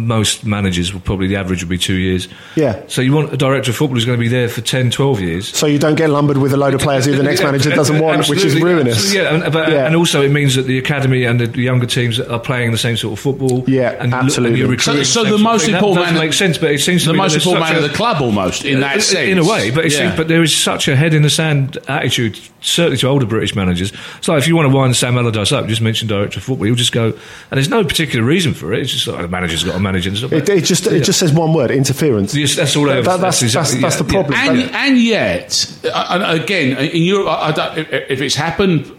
most 0.06 0.44
managers 0.46 0.92
will 0.92 1.00
probably 1.00 1.26
the 1.26 1.36
average 1.36 1.62
would 1.62 1.68
be 1.68 1.78
two 1.78 1.94
years. 1.94 2.28
Yeah. 2.56 2.82
So 2.88 3.02
you 3.02 3.12
want 3.12 3.32
a 3.32 3.36
director 3.36 3.70
of 3.70 3.76
football 3.76 3.96
who's 3.96 4.04
going 4.04 4.18
to 4.18 4.22
be 4.22 4.28
there 4.28 4.48
for 4.48 4.60
10, 4.60 4.90
12 4.90 5.20
years. 5.20 5.48
So 5.48 5.66
you 5.66 5.78
don't 5.78 5.94
get 5.96 6.10
lumbered 6.10 6.38
with 6.38 6.52
a 6.52 6.56
load 6.56 6.74
of 6.74 6.80
players 6.80 7.04
who 7.06 7.16
the 7.16 7.22
next 7.22 7.40
Yeah, 7.42 7.46
manager 7.46 7.70
doesn't 7.70 7.98
want, 8.00 8.28
which 8.28 8.44
is 8.44 8.60
ruinous. 8.60 8.96
absolutely, 8.96 9.20
Yeah, 9.22 9.44
and, 9.44 9.52
but, 9.52 9.68
Yeah. 9.70 9.86
and 9.86 9.96
also 9.96 10.22
it 10.22 10.30
means 10.30 10.54
that 10.54 10.62
the 10.62 10.78
academy 10.78 11.24
and 11.24 11.40
the 11.40 11.60
younger 11.60 11.86
teams 11.86 12.18
are 12.20 12.38
playing 12.38 12.72
the 12.72 12.78
same 12.78 12.96
sort 12.96 13.12
of 13.14 13.18
football. 13.20 13.64
Yeah, 13.66 13.90
and, 14.00 14.12
you 14.12 14.16
look- 14.16 14.24
absolutely. 14.24 14.60
And 14.62 14.70
you're 14.70 14.78
So- 14.78 15.02
so 15.02 15.22
same 15.24 15.32
the 15.32 15.38
most 15.38 15.66
thing. 15.66 15.74
important 15.74 16.06
that 16.06 16.12
man- 16.14 16.20
make 16.22 16.32
sense, 16.32 16.58
but 16.58 16.70
it 16.70 16.80
seems 16.80 17.02
to 17.02 17.08
the 17.08 17.12
me 17.14 17.18
most 17.18 17.36
important 17.36 17.64
man 17.66 17.74
a- 17.74 17.78
of 17.78 17.82
the 17.90 17.96
club, 17.96 18.20
almost 18.22 18.64
in 18.64 18.80
that 18.80 18.96
in- 18.96 19.00
sense. 19.00 19.28
In 19.30 19.38
a 19.38 19.44
way, 19.44 19.70
but, 19.70 19.84
it 19.84 19.92
Yeah. 19.92 19.98
seems, 19.98 20.16
but 20.16 20.28
there 20.28 20.42
is 20.42 20.54
such 20.54 20.88
a 20.88 20.96
head 20.96 21.14
in 21.14 21.22
the 21.22 21.30
sand 21.30 21.78
attitude, 21.88 22.38
certainly 22.60 22.96
to 22.98 23.06
older 23.08 23.26
British 23.26 23.54
managers. 23.54 23.92
So 24.20 24.36
if 24.36 24.46
you 24.48 24.56
want 24.56 24.70
to 24.70 24.74
wind 24.76 24.96
Sam 24.96 25.16
Allardyce 25.18 25.52
up, 25.52 25.66
just 25.68 25.80
mention 25.80 26.08
director 26.08 26.38
of 26.38 26.44
football, 26.44 26.66
he'll 26.66 26.74
just 26.74 26.92
go, 26.92 27.06
and 27.06 27.14
there's 27.52 27.68
no 27.68 27.84
particular 27.84 28.24
reason 28.24 28.54
for 28.54 28.72
it. 28.72 28.80
It's 28.80 28.92
just 28.92 29.06
like 29.06 29.22
the 29.22 29.28
manager's 29.28 29.64
got 29.64 29.74
a 29.76 29.80
manager. 29.88 30.10
And 30.10 30.18
stuff. 30.18 30.32
It, 30.32 30.48
it 30.48 30.64
just 30.64 30.86
it 30.86 31.04
just 31.04 31.18
says 31.18 31.32
one 31.32 31.52
word: 31.54 31.70
interference. 31.70 32.34
Yes, 32.34 32.56
that's 32.56 32.76
all. 32.76 32.88
I 32.90 33.00
That- 33.00 33.04
that's, 33.20 33.20
that's, 33.20 33.42
exactly- 33.42 33.80
that's 33.80 33.96
the 33.96 34.04
yeah, 34.04 34.18
yeah. 34.20 34.22
problem. 34.24 34.56
and 34.60 34.74
and 34.74 34.98
yet, 34.98 35.78
uh, 35.84 36.38
again, 36.42 36.76
in 36.78 37.02
Europe, 37.02 37.28
I, 37.28 37.48
I 37.48 37.52
don't, 37.52 37.78
if, 37.78 37.90
if 38.10 38.20
it's 38.20 38.34
happened, 38.34 38.90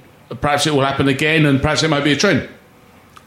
perhaps 0.41 0.67
it 0.67 0.73
will 0.73 0.85
happen 0.85 1.07
again, 1.07 1.45
and 1.45 1.61
perhaps 1.61 1.83
it 1.83 1.89
might 1.89 2.03
be 2.03 2.11
a 2.11 2.15
trend. 2.17 2.47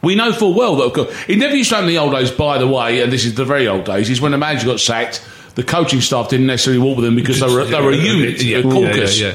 We 0.03 0.16
know 0.16 0.33
full 0.33 0.55
well 0.55 0.77
that 0.77 0.85
of 0.85 0.92
course, 0.94 1.25
it 1.29 1.38
never 1.38 1.55
used 1.55 1.68
to 1.70 1.77
happen 1.77 1.88
in 1.88 1.94
the 1.94 2.01
old 2.01 2.12
days. 2.12 2.31
By 2.33 2.59
the 2.59 2.66
way, 2.66 3.01
and 3.03 3.12
this 3.12 3.25
is 3.25 3.35
the 3.37 3.44
very 3.44 3.68
old 3.68 3.85
days, 3.85 4.11
is 4.11 4.20
when 4.20 4.33
the 4.33 4.38
manager 4.38 4.66
got 4.66 4.81
sacked. 4.81 5.25
The 5.55 5.62
coaching 5.62 6.01
staff 6.01 6.31
didn't 6.31 6.46
necessarily 6.46 6.83
walk 6.83 6.96
with 6.96 7.05
them 7.05 7.14
because 7.14 7.38
they 7.40 7.46
were, 7.46 7.64
they 7.64 7.79
were 7.81 7.90
a 7.92 7.96
unit, 7.96 8.42
Yeah, 8.42 8.57
a 8.59 8.61
yeah, 8.62 8.70
caucus. 8.72 9.20
yeah, 9.20 9.27
yeah. 9.29 9.35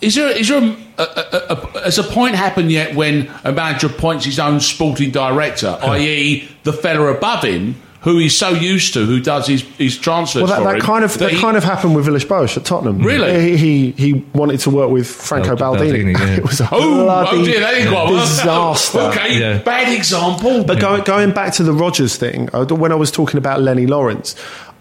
Is 0.00 0.14
there, 0.14 0.28
is 0.36 0.48
there 0.48 0.62
a, 0.62 0.76
a, 1.02 1.02
a, 1.02 1.54
a, 1.54 1.80
has 1.84 1.98
a 1.98 2.04
point 2.04 2.36
happened 2.36 2.70
yet 2.70 2.94
when 2.94 3.28
a 3.44 3.50
manager 3.52 3.88
appoints 3.88 4.24
his 4.24 4.38
own 4.38 4.60
sporting 4.60 5.10
director, 5.10 5.76
i.e., 5.82 6.48
the 6.62 6.72
fella 6.72 7.06
above 7.12 7.42
him, 7.42 7.74
who 8.02 8.16
he's 8.18 8.38
so 8.38 8.50
used 8.50 8.94
to, 8.94 9.04
who 9.04 9.18
does 9.18 9.48
his, 9.48 9.62
his 9.76 9.98
transfers 9.98 10.42
Well, 10.42 10.50
that, 10.50 10.58
for 10.58 10.64
that 10.68 10.74
him, 10.76 10.80
kind 10.82 11.04
of 11.04 11.18
that 11.18 11.32
he- 11.32 11.40
kind 11.40 11.56
of 11.56 11.64
happened 11.64 11.96
with 11.96 12.04
Villas 12.04 12.24
Boas 12.24 12.56
at 12.56 12.64
Tottenham. 12.64 12.98
Really? 13.00 13.56
he, 13.56 13.56
he 13.56 13.90
he 14.12 14.12
wanted 14.34 14.60
to 14.60 14.70
work 14.70 14.88
with 14.90 15.08
Franco 15.08 15.56
Bal- 15.56 15.74
Baldini. 15.74 16.14
Baldini, 16.14 16.18
yeah. 16.18 16.36
it 16.36 16.44
was 16.44 16.60
a 16.60 16.68
Oh, 16.70 17.02
bloody 17.02 17.36
oh 17.38 17.44
dear, 17.44 17.58
that 17.58 17.74
didn't 17.74 18.16
disaster. 18.18 18.98
okay, 19.00 19.40
Yeah. 19.40 19.58
bad 19.62 19.92
example. 19.92 20.62
But 20.62 20.78
going, 20.78 21.02
going 21.02 21.32
back 21.32 21.54
to 21.54 21.64
the 21.64 21.72
Rodgers 21.72 22.16
thing, 22.16 22.48
uh, 22.52 22.66
when 22.66 22.92
I 22.92 22.94
was 22.94 23.10
talking 23.10 23.36
about 23.38 23.62
Lennie 23.62 23.88
Lawrence, 23.88 24.36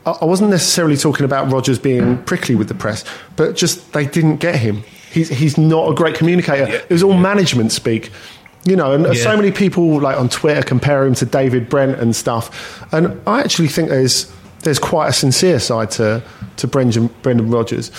I, 0.05 0.11
I 0.21 0.25
wasn't 0.25 0.51
necessarily 0.51 0.95
talking 0.95 1.25
about 1.25 1.51
Rodgers 1.51 1.79
being 1.79 2.21
prickly 2.25 2.53
with 2.53 2.67
the 2.67 2.75
press, 2.75 3.03
but 3.35 3.55
just 3.55 3.93
they 3.93 4.05
didn't 4.05 4.37
get 4.37 4.57
him. 4.57 4.83
He's, 5.17 5.29
he's 5.29 5.57
not 5.57 5.91
a 5.91 5.95
great 5.95 6.15
communicator. 6.15 6.65
It 6.71 6.89
was 6.89 7.03
all 7.03 7.13
management 7.17 7.71
speak. 7.71 8.11
You 8.65 8.75
know, 8.75 8.91
and 8.91 9.05
Yeah. 9.05 9.13
so 9.23 9.35
many 9.35 9.51
people 9.51 10.01
like 10.01 10.17
on 10.17 10.27
Twitter 10.29 10.61
compare 10.61 11.05
him 11.05 11.13
to 11.15 11.25
David 11.25 11.69
Brent 11.69 11.99
and 11.99 12.15
stuff. 12.15 12.83
And 12.93 13.19
I 13.25 13.39
actually 13.39 13.67
think 13.69 13.89
there's 13.89 14.31
there's 14.63 14.79
quite 14.79 15.07
a 15.07 15.13
sincere 15.13 15.59
side 15.59 15.91
to 15.91 16.21
to 16.57 16.67
Brendan, 16.67 17.09
Brendan 17.21 17.49
Rodgers, 17.49 17.91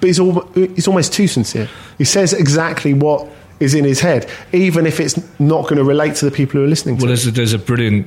but 0.00 0.04
he's 0.04 0.20
all, 0.20 0.42
he's 0.54 0.86
almost 0.86 1.12
too 1.12 1.26
sincere. 1.26 1.68
He 1.98 2.04
says 2.04 2.32
exactly 2.32 2.92
what 2.94 3.26
is 3.60 3.74
in 3.74 3.84
his 3.84 4.00
head, 4.00 4.28
even 4.52 4.86
if 4.86 5.00
it's 5.00 5.18
not 5.40 5.62
going 5.62 5.76
to 5.76 5.84
relate 5.84 6.14
to 6.16 6.24
the 6.26 6.30
people 6.30 6.60
who 6.60 6.66
are 6.66 6.68
listening 6.68 6.96
to 6.98 7.02
Well, 7.04 7.10
him. 7.10 7.16
there's 7.16 7.26
a, 7.26 7.30
there's 7.30 7.52
a 7.54 7.58
brilliant 7.58 8.06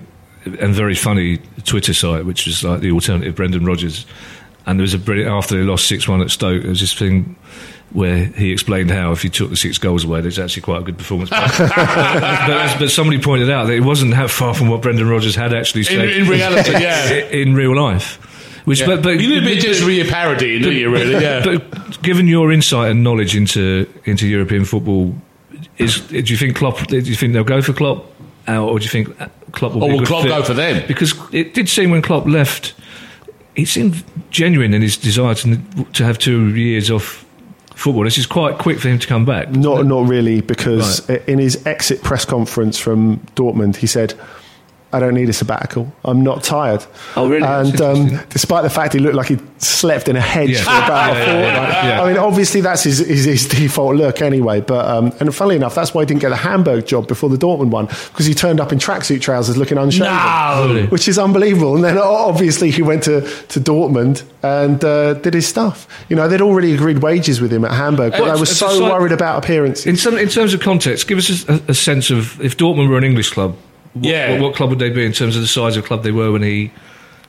and 0.62 0.74
very 0.76 0.96
funny 0.96 1.40
Twitter 1.66 1.94
site, 1.94 2.26
which 2.26 2.48
is 2.48 2.64
like 2.64 2.80
the 2.82 2.92
alternative 2.92 3.36
Brendan 3.36 3.66
Rodgers. 3.66 4.06
And 4.66 4.80
there 4.80 4.84
was 4.84 4.94
a 4.94 5.00
brilliant, 5.00 5.32
after 5.32 5.58
they 5.58 5.64
lost 5.64 5.88
6 5.88 6.08
1 6.08 6.22
at 6.22 6.30
Stoke, 6.30 6.62
there 6.62 6.70
was 6.70 6.80
this 6.80 6.94
thing 6.94 7.36
where 7.92 8.26
he 8.26 8.52
explained 8.52 8.92
how 8.92 9.12
if 9.12 9.24
you 9.24 9.30
took 9.30 9.50
the 9.50 9.56
six 9.56 9.78
goals 9.78 10.04
away, 10.04 10.22
there's 10.22 10.40
actually 10.40 10.62
quite 10.62 10.82
a 10.82 10.84
good 10.84 10.98
performance. 10.98 11.30
but, 11.58 11.58
but, 11.58 12.80
but 12.80 12.92
somebody 12.92 13.22
pointed 13.22 13.50
out 13.50 13.68
that 13.68 13.74
it 13.74 13.82
wasn't 13.82 14.14
that 14.14 14.30
far 14.30 14.54
from 14.54 14.68
what 14.68 14.82
Brendan 14.82 15.08
Rodgers 15.08 15.36
had 15.36 15.54
actually 15.54 15.82
in, 15.82 15.86
said 15.86 16.10
in 16.10 16.28
reality, 16.28 16.72
yeah. 16.82 17.26
in 17.30 17.56
real 17.56 17.76
life. 17.76 18.24
Which, 18.66 18.82
Yeah. 18.82 18.88
but, 18.88 19.04
but 19.04 19.20
you 19.22 19.40
bit 19.40 19.62
just 19.62 19.82
your 19.82 20.06
parody, 20.06 20.60
don't 20.60 20.76
you? 20.76 20.92
Really, 20.92 21.24
yeah. 21.24 21.42
But 21.42 22.02
given 22.02 22.28
your 22.28 22.52
insight 22.52 22.92
and 22.92 23.02
knowledge 23.02 23.34
into 23.34 23.88
into 24.04 24.28
European 24.28 24.66
football, 24.66 25.16
is 25.78 26.02
do 26.02 26.18
you 26.18 26.36
think 26.36 26.58
Klopp? 26.58 26.86
Do 26.88 27.00
you 27.00 27.16
think 27.16 27.32
they'll 27.32 27.46
go 27.46 27.62
for 27.62 27.72
Klopp, 27.72 28.06
or 28.46 28.78
do 28.78 28.84
you 28.84 28.90
think 28.90 29.18
Klopp 29.54 29.74
will? 29.74 29.86
Or 29.86 29.92
will 29.92 30.06
Klopp 30.06 30.24
fit? 30.24 30.30
go 30.30 30.44
for 30.44 30.54
them? 30.54 30.86
Because 30.86 31.14
it 31.32 31.54
did 31.54 31.70
seem 31.70 31.92
when 31.92 32.02
Klopp 32.02 32.26
left, 32.26 32.74
he 33.56 33.64
seemed 33.64 34.04
genuine 34.32 34.74
in 34.74 34.82
his 34.82 34.98
desire 34.98 35.36
to 35.36 35.58
to 35.94 36.04
have 36.04 36.20
two 36.20 36.54
years 36.54 36.92
off 36.92 37.24
football. 37.78 38.04
This 38.04 38.18
is 38.18 38.26
quite 38.26 38.58
quick 38.58 38.80
for 38.80 38.90
him 38.90 39.00
to 39.00 39.08
come 39.08 39.26
back. 39.26 39.50
Not, 39.52 39.86
not 39.86 40.08
really, 40.08 40.42
because 40.42 41.10
in 41.10 41.40
his 41.40 41.66
exit 41.66 42.04
press 42.04 42.26
conference 42.26 42.78
from 42.78 43.20
Dortmund, 43.36 43.78
he 43.78 43.88
said, 43.88 44.14
I 44.94 45.00
don't 45.00 45.16
need 45.16 45.28
a 45.28 45.34
sabbatical. 45.34 45.92
I'm 46.06 46.24
not 46.24 46.44
tired. 46.44 46.86
Oh, 47.18 47.28
really? 47.30 47.44
And 47.46 47.82
um, 47.90 48.20
despite 48.30 48.64
the 48.64 48.70
fact 48.70 48.94
he 48.94 49.00
looked 49.00 49.16
like 49.16 49.28
he 49.28 49.38
slept 49.58 50.08
in 50.08 50.16
a 50.16 50.22
hedge 50.22 50.52
Yeah. 50.52 50.64
for 50.64 50.70
about 50.86 51.14
Yeah, 51.16 51.22
a 51.24 51.26
yeah, 51.26 51.26
fortnight. 51.26 51.74
yeah, 51.74 51.88
yeah. 51.88 52.02
I 52.04 52.08
mean, 52.08 52.18
obviously 52.18 52.62
that's 52.62 52.84
his, 52.84 53.00
his, 53.00 53.26
his 53.26 53.48
default 53.48 53.96
look 53.98 54.22
anyway. 54.22 54.62
But 54.62 54.86
um, 54.86 55.12
and 55.20 55.36
funnily 55.36 55.58
enough, 55.58 55.76
that's 55.76 55.94
why 55.94 56.04
he 56.04 56.06
didn't 56.06 56.22
get 56.22 56.30
the 56.30 56.38
Hamburg 56.38 56.86
job 56.88 57.08
before 57.08 57.30
the 57.30 57.36
Dortmund 57.38 57.70
one 57.72 57.88
because 57.88 58.26
he 58.26 58.34
turned 58.34 58.60
up 58.62 58.72
in 58.72 58.80
tracksuit 58.80 59.20
trousers 59.22 59.58
looking 59.58 59.78
unshaven, 59.78 60.08
No. 60.08 60.86
which 60.90 61.08
is 61.10 61.20
unbelievable. 61.20 61.76
And 61.76 61.84
then 61.84 61.98
obviously 61.98 62.72
he 62.72 62.82
went 62.82 63.04
to, 63.04 63.22
to 63.22 63.60
Dortmund 63.60 64.24
and 64.42 64.82
uh, 64.86 65.16
did 65.16 65.34
his 65.34 65.48
stuff. 65.48 65.88
You 66.08 66.16
know, 66.16 66.30
they'd 66.30 66.42
already 66.42 66.74
agreed 66.74 67.00
wages 67.00 67.42
with 67.42 67.52
him 67.52 67.66
at 67.66 67.72
Hamburg, 67.72 68.14
but 68.14 68.22
Well, 68.22 68.34
they 68.36 68.40
were 68.40 68.44
it's 68.44 68.56
so 68.58 68.84
worried 68.84 69.12
about 69.12 69.44
appearances. 69.44 69.86
In, 69.86 69.98
some, 69.98 70.18
in 70.18 70.30
terms 70.30 70.54
of 70.54 70.62
context, 70.62 71.08
give 71.10 71.18
us 71.18 71.48
a, 71.50 71.62
a 71.68 71.74
sense 71.74 72.10
of 72.10 72.40
if 72.42 72.56
Dortmund 72.56 72.88
were 72.90 72.98
an 72.98 73.04
English 73.04 73.32
club, 73.32 73.58
what, 73.94 74.06
Yeah. 74.06 74.32
what, 74.34 74.42
what 74.42 74.56
club 74.56 74.70
would 74.72 74.80
they 74.80 74.90
be 74.90 75.06
in 75.06 75.12
terms 75.14 75.36
of 75.36 75.42
the 75.42 75.48
size 75.48 75.78
of 75.78 75.86
club 75.86 76.04
they 76.04 76.12
were 76.12 76.32
when 76.32 76.44
he 76.44 76.72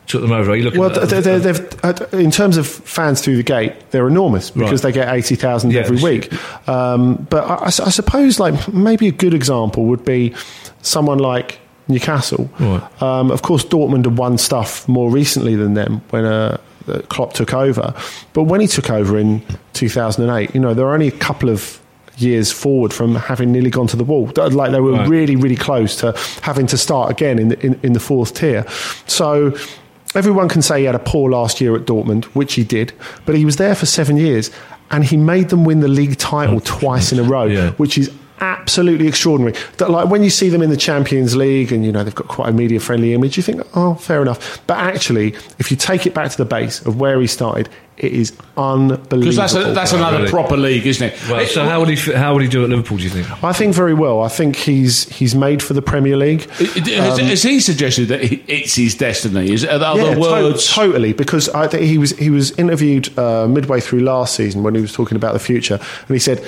took 0.06 0.22
them 0.22 0.32
over? 0.32 0.50
Are 0.52 0.56
you 0.56 0.64
looking 0.64 0.80
Well, 0.80 0.98
at 0.98 1.08
they, 1.10 1.20
they, 1.20 1.38
they've, 1.38 1.84
uh, 1.84 1.94
in 2.12 2.30
terms 2.30 2.56
of 2.56 2.66
fans 2.66 3.20
through 3.20 3.36
the 3.36 3.42
gate, 3.42 3.72
they're 3.90 4.08
enormous 4.08 4.50
because 4.50 4.82
Right. 4.84 4.92
they 4.94 5.00
get 5.00 5.14
eighty 5.14 5.34
thousand 5.34 5.72
Yeah, 5.72 5.80
every 5.80 5.98
week. 6.02 6.32
Um, 6.68 7.26
but 7.30 7.44
I 7.62 7.68
suppose, 7.70 8.40
like 8.40 8.72
maybe 8.72 9.08
a 9.08 9.12
good 9.12 9.34
example 9.34 9.84
would 9.86 10.04
be 10.04 10.34
someone 10.82 11.18
like 11.18 11.58
Newcastle. 11.88 12.50
Right. 12.58 13.02
Um, 13.02 13.30
of 13.30 13.42
course, 13.42 13.64
Dortmund 13.64 14.04
have 14.06 14.18
won 14.18 14.38
stuff 14.38 14.86
more 14.88 15.10
recently 15.10 15.56
than 15.56 15.74
them 15.74 16.00
when 16.10 16.24
uh, 16.24 16.58
uh, 16.86 17.00
Klopp 17.08 17.32
took 17.34 17.52
over. 17.54 17.94
But 18.32 18.44
when 18.44 18.60
he 18.62 18.66
took 18.66 18.90
over 18.90 19.18
in 19.18 19.42
two 19.74 19.88
thousand 19.90 20.28
and 20.28 20.38
eight, 20.38 20.54
you 20.54 20.60
know, 20.60 20.72
there 20.74 20.86
were 20.86 20.94
only 20.94 21.08
a 21.08 21.12
couple 21.18 21.50
of 21.50 21.78
years 22.20 22.50
forward 22.52 22.92
from 22.92 23.14
having 23.14 23.52
nearly 23.52 23.70
gone 23.70 23.86
to 23.88 23.96
the 23.96 24.04
wall. 24.04 24.30
Like 24.36 24.72
they 24.72 24.80
were 24.80 24.92
Right. 24.92 25.08
really, 25.08 25.36
really 25.36 25.56
close 25.56 25.96
to 25.96 26.14
having 26.42 26.66
to 26.68 26.76
start 26.78 27.10
again 27.10 27.38
in 27.38 27.48
the, 27.48 27.66
in, 27.66 27.78
in 27.82 27.92
the 27.92 28.00
fourth 28.00 28.34
tier. 28.34 28.64
So 29.06 29.54
everyone 30.14 30.48
can 30.48 30.62
say 30.62 30.80
he 30.80 30.84
had 30.86 30.94
a 30.94 30.98
poor 31.00 31.30
last 31.30 31.60
year 31.60 31.74
at 31.76 31.84
Dortmund, 31.84 32.24
which 32.26 32.54
he 32.54 32.64
did, 32.64 32.92
but 33.26 33.34
he 33.34 33.44
was 33.44 33.56
there 33.56 33.74
for 33.74 33.86
seven 33.86 34.16
years 34.16 34.50
and 34.90 35.04
he 35.04 35.16
made 35.16 35.50
them 35.50 35.64
win 35.64 35.80
the 35.80 35.88
league 35.88 36.16
title 36.16 36.56
oh. 36.56 36.60
twice 36.64 37.12
in 37.12 37.18
a 37.18 37.22
row, 37.22 37.44
Yeah. 37.58 37.70
which 37.72 37.98
is 37.98 38.10
absolutely 38.40 39.06
extraordinary. 39.08 39.54
That, 39.78 39.90
like 39.90 40.08
when 40.08 40.22
you 40.22 40.30
see 40.30 40.48
them 40.48 40.62
in 40.62 40.70
the 40.70 40.76
Champions 40.76 41.36
League 41.36 41.72
and 41.72 41.84
you 41.84 41.92
know 41.92 42.04
they've 42.04 42.14
got 42.14 42.28
quite 42.28 42.48
a 42.48 42.52
media 42.52 42.80
friendly 42.80 43.14
image, 43.14 43.36
you 43.36 43.42
think, 43.42 43.62
oh, 43.74 43.94
fair 43.94 44.22
enough. 44.22 44.60
But 44.66 44.78
actually, 44.78 45.34
if 45.58 45.70
you 45.70 45.76
take 45.76 46.06
it 46.06 46.14
back 46.14 46.30
to 46.30 46.36
the 46.36 46.44
base 46.44 46.84
of 46.84 46.98
where 47.00 47.20
he 47.20 47.26
started, 47.26 47.68
it 47.96 48.12
is 48.12 48.32
unbelievable. 48.56 49.18
Because 49.18 49.36
that's, 49.36 49.54
a, 49.54 49.72
that's 49.72 49.92
another 49.92 50.18
really. 50.18 50.30
proper 50.30 50.56
league, 50.56 50.86
isn't 50.86 51.08
it? 51.12 51.28
well, 51.28 51.44
so 51.46 51.64
how 51.64 51.80
would 51.80 51.88
he 51.88 52.12
how 52.12 52.32
would 52.32 52.42
he 52.44 52.48
do 52.48 52.62
at 52.62 52.70
Liverpool? 52.70 52.96
Do 52.98 53.02
you 53.02 53.10
think? 53.10 53.42
I 53.42 53.52
think 53.52 53.74
very 53.74 53.94
well. 53.94 54.22
I 54.22 54.28
think 54.28 54.54
he's 54.54 55.08
he's 55.08 55.34
made 55.34 55.62
for 55.62 55.74
the 55.74 55.82
Premier 55.82 56.16
League. 56.16 56.42
it- 56.60 56.86
has, 56.98 57.18
has 57.18 57.42
he 57.42 57.58
suggested 57.58 58.06
that 58.06 58.20
it's 58.48 58.76
his 58.76 58.94
destiny? 58.94 59.50
Is 59.50 59.64
are 59.64 59.82
other 59.82 60.00
Yeah, 60.00 60.14
to- 60.14 60.20
words? 60.20 60.72
totally. 60.72 61.12
Because 61.12 61.48
I 61.48 61.66
think 61.66 61.82
he 61.84 61.98
was 61.98 62.16
he 62.18 62.30
was 62.30 62.52
interviewed 62.58 63.16
uh, 63.18 63.48
midway 63.48 63.80
through 63.80 64.00
last 64.00 64.36
season 64.36 64.62
when 64.62 64.76
he 64.76 64.80
was 64.80 64.92
talking 64.92 65.16
about 65.16 65.32
the 65.32 65.40
future, 65.40 65.74
and 66.06 66.14
he 66.14 66.20
said. 66.20 66.44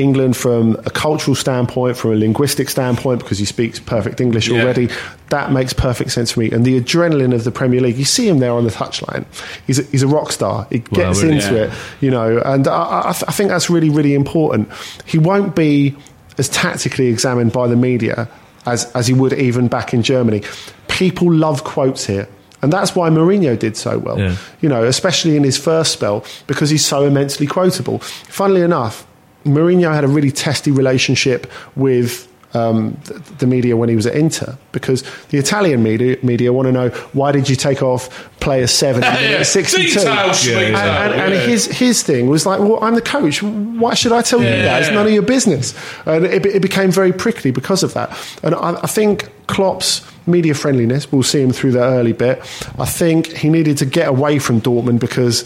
England, 0.00 0.36
from 0.36 0.74
a 0.86 0.90
cultural 0.90 1.34
standpoint, 1.34 1.96
from 1.96 2.12
a 2.12 2.16
linguistic 2.16 2.68
standpoint, 2.68 3.20
because 3.20 3.38
he 3.38 3.44
speaks 3.44 3.78
perfect 3.78 4.20
English 4.20 4.48
Yeah. 4.48 4.62
already, 4.62 4.88
that 5.28 5.52
makes 5.52 5.72
perfect 5.72 6.10
sense 6.10 6.32
for 6.32 6.40
me. 6.40 6.50
And 6.50 6.64
the 6.64 6.80
adrenaline 6.80 7.34
of 7.34 7.44
the 7.44 7.50
Premier 7.52 7.80
League, 7.80 7.96
you 7.96 8.04
see 8.04 8.26
him 8.26 8.38
there 8.38 8.52
on 8.52 8.64
the 8.64 8.70
touchline. 8.70 9.24
He's 9.66 9.78
a, 9.78 9.82
he's 9.84 10.02
a 10.02 10.08
rock 10.08 10.32
star. 10.32 10.66
He 10.70 10.78
gets 10.80 11.22
really, 11.22 11.36
into 11.36 11.54
yeah. 11.54 11.62
it, 11.64 11.70
you 12.00 12.10
know, 12.10 12.42
and 12.44 12.66
I, 12.66 12.72
I, 12.72 13.08
I 13.10 13.12
think 13.12 13.50
that's 13.50 13.70
really, 13.70 13.90
really 13.90 14.14
important. 14.14 14.68
He 15.06 15.18
won't 15.18 15.54
be 15.54 15.94
as 16.38 16.48
tactically 16.48 17.06
examined 17.08 17.52
by 17.52 17.68
the 17.68 17.76
media 17.76 18.28
as, 18.66 18.90
as 18.92 19.06
he 19.06 19.12
would 19.14 19.34
even 19.34 19.68
back 19.68 19.92
in 19.92 20.02
Germany. 20.02 20.42
People 20.88 21.32
love 21.32 21.62
quotes 21.64 22.06
here. 22.06 22.26
And 22.62 22.70
that's 22.70 22.94
why 22.94 23.08
Mourinho 23.08 23.58
did 23.58 23.74
so 23.76 23.98
well, 23.98 24.18
Yeah. 24.18 24.36
you 24.60 24.68
know, 24.68 24.84
especially 24.84 25.34
in 25.36 25.44
his 25.44 25.56
first 25.56 25.92
spell, 25.92 26.24
because 26.46 26.68
he's 26.68 26.84
so 26.84 27.04
immensely 27.06 27.46
quotable. 27.46 28.00
Funnily 28.00 28.60
enough, 28.60 29.06
Mourinho 29.44 29.92
had 29.94 30.04
a 30.04 30.08
really 30.08 30.30
testy 30.30 30.70
relationship 30.70 31.50
with 31.76 32.26
um, 32.52 32.98
the, 33.04 33.14
the 33.38 33.46
media 33.46 33.76
when 33.76 33.88
he 33.88 33.94
was 33.94 34.06
at 34.06 34.16
Inter, 34.16 34.58
because 34.72 35.04
the 35.28 35.38
Italian 35.38 35.84
media, 35.84 36.16
media 36.24 36.52
want 36.52 36.66
to 36.66 36.72
know 36.72 36.88
why 37.12 37.30
did 37.30 37.48
you 37.48 37.54
take 37.54 37.80
off 37.80 38.28
player 38.40 38.66
seven 38.66 39.04
in 39.04 39.12
minute 39.14 39.30
Yeah, 39.30 39.42
62? 39.44 40.00
detail, 40.00 40.34
sweet 40.34 40.54
and, 40.56 40.74
and, 40.76 41.14
and 41.14 41.34
yeah. 41.34 41.40
his 41.46 41.66
his 41.66 42.02
thing 42.02 42.26
was 42.28 42.46
like, 42.46 42.58
well, 42.58 42.82
I'm 42.82 42.96
the 42.96 43.02
coach. 43.02 43.40
Why 43.40 43.94
should 43.94 44.10
I 44.10 44.22
tell 44.22 44.40
you 44.40 44.48
Yeah. 44.48 44.62
that? 44.62 44.82
It's 44.82 44.90
none 44.90 45.06
of 45.06 45.12
your 45.12 45.22
business. 45.22 45.74
And 46.06 46.24
it, 46.24 46.44
it 46.44 46.60
became 46.60 46.90
very 46.90 47.12
prickly 47.12 47.52
because 47.52 47.84
of 47.84 47.94
that. 47.94 48.10
And 48.42 48.56
I, 48.56 48.80
I 48.82 48.88
think 48.88 49.30
Klopp's 49.46 50.02
media 50.26 50.54
friendliness, 50.54 51.10
we'll 51.12 51.22
see 51.22 51.40
him 51.40 51.52
through 51.52 51.70
the 51.72 51.82
early 51.82 52.12
bit. 52.12 52.38
I 52.80 52.84
think 52.86 53.28
he 53.28 53.48
needed 53.48 53.78
to 53.78 53.86
get 53.86 54.08
away 54.08 54.40
from 54.40 54.60
Dortmund 54.60 54.98
because 54.98 55.44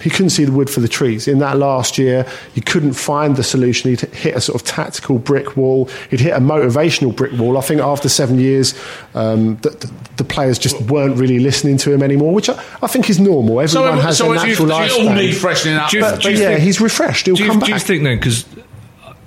he 0.00 0.10
couldn't 0.10 0.30
see 0.30 0.44
the 0.44 0.52
wood 0.52 0.68
for 0.68 0.80
the 0.80 0.88
trees. 0.88 1.26
In 1.26 1.38
that 1.38 1.56
last 1.56 1.96
year, 1.98 2.26
he 2.54 2.60
couldn't 2.60 2.92
find 2.92 3.36
the 3.36 3.42
solution. 3.42 3.90
He'd 3.90 4.00
hit 4.00 4.34
a 4.36 4.40
sort 4.40 4.60
of 4.60 4.66
tactical 4.66 5.18
brick 5.18 5.56
wall. 5.56 5.88
He'd 6.10 6.20
hit 6.20 6.32
a 6.34 6.38
motivational 6.40 7.14
brick 7.14 7.32
wall. 7.32 7.56
I 7.56 7.62
think 7.62 7.80
after 7.80 8.08
seven 8.08 8.38
years, 8.38 8.74
um, 9.14 9.56
the, 9.62 9.70
the, 9.70 9.90
the 10.18 10.24
players 10.24 10.58
just 10.58 10.80
weren't 10.82 11.16
really 11.16 11.38
listening 11.38 11.76
to 11.78 11.92
him 11.92 12.02
anymore, 12.02 12.34
which 12.34 12.48
I, 12.50 12.62
I 12.82 12.86
think 12.86 13.08
is 13.08 13.18
normal. 13.18 13.60
Everyone 13.60 13.96
so, 13.96 14.00
has 14.00 14.18
so 14.18 14.32
a 14.32 14.34
natural 14.36 14.68
you 14.68 15.08
all 15.08 15.14
need 15.14 15.32
freshening 15.36 15.76
up. 15.78 15.92
You- 15.92 16.00
But, 16.00 16.22
but 16.22 16.32
yeah, 16.32 16.50
think- 16.50 16.60
he's 16.60 16.80
refreshed. 16.80 17.26
He'll 17.26 17.34
Do 17.36 17.44
you, 17.44 17.50
come 17.50 17.60
back. 17.60 17.68
do 17.68 17.72
you 17.72 17.78
think 17.80 18.02
then? 18.02 18.18
Because 18.18 18.44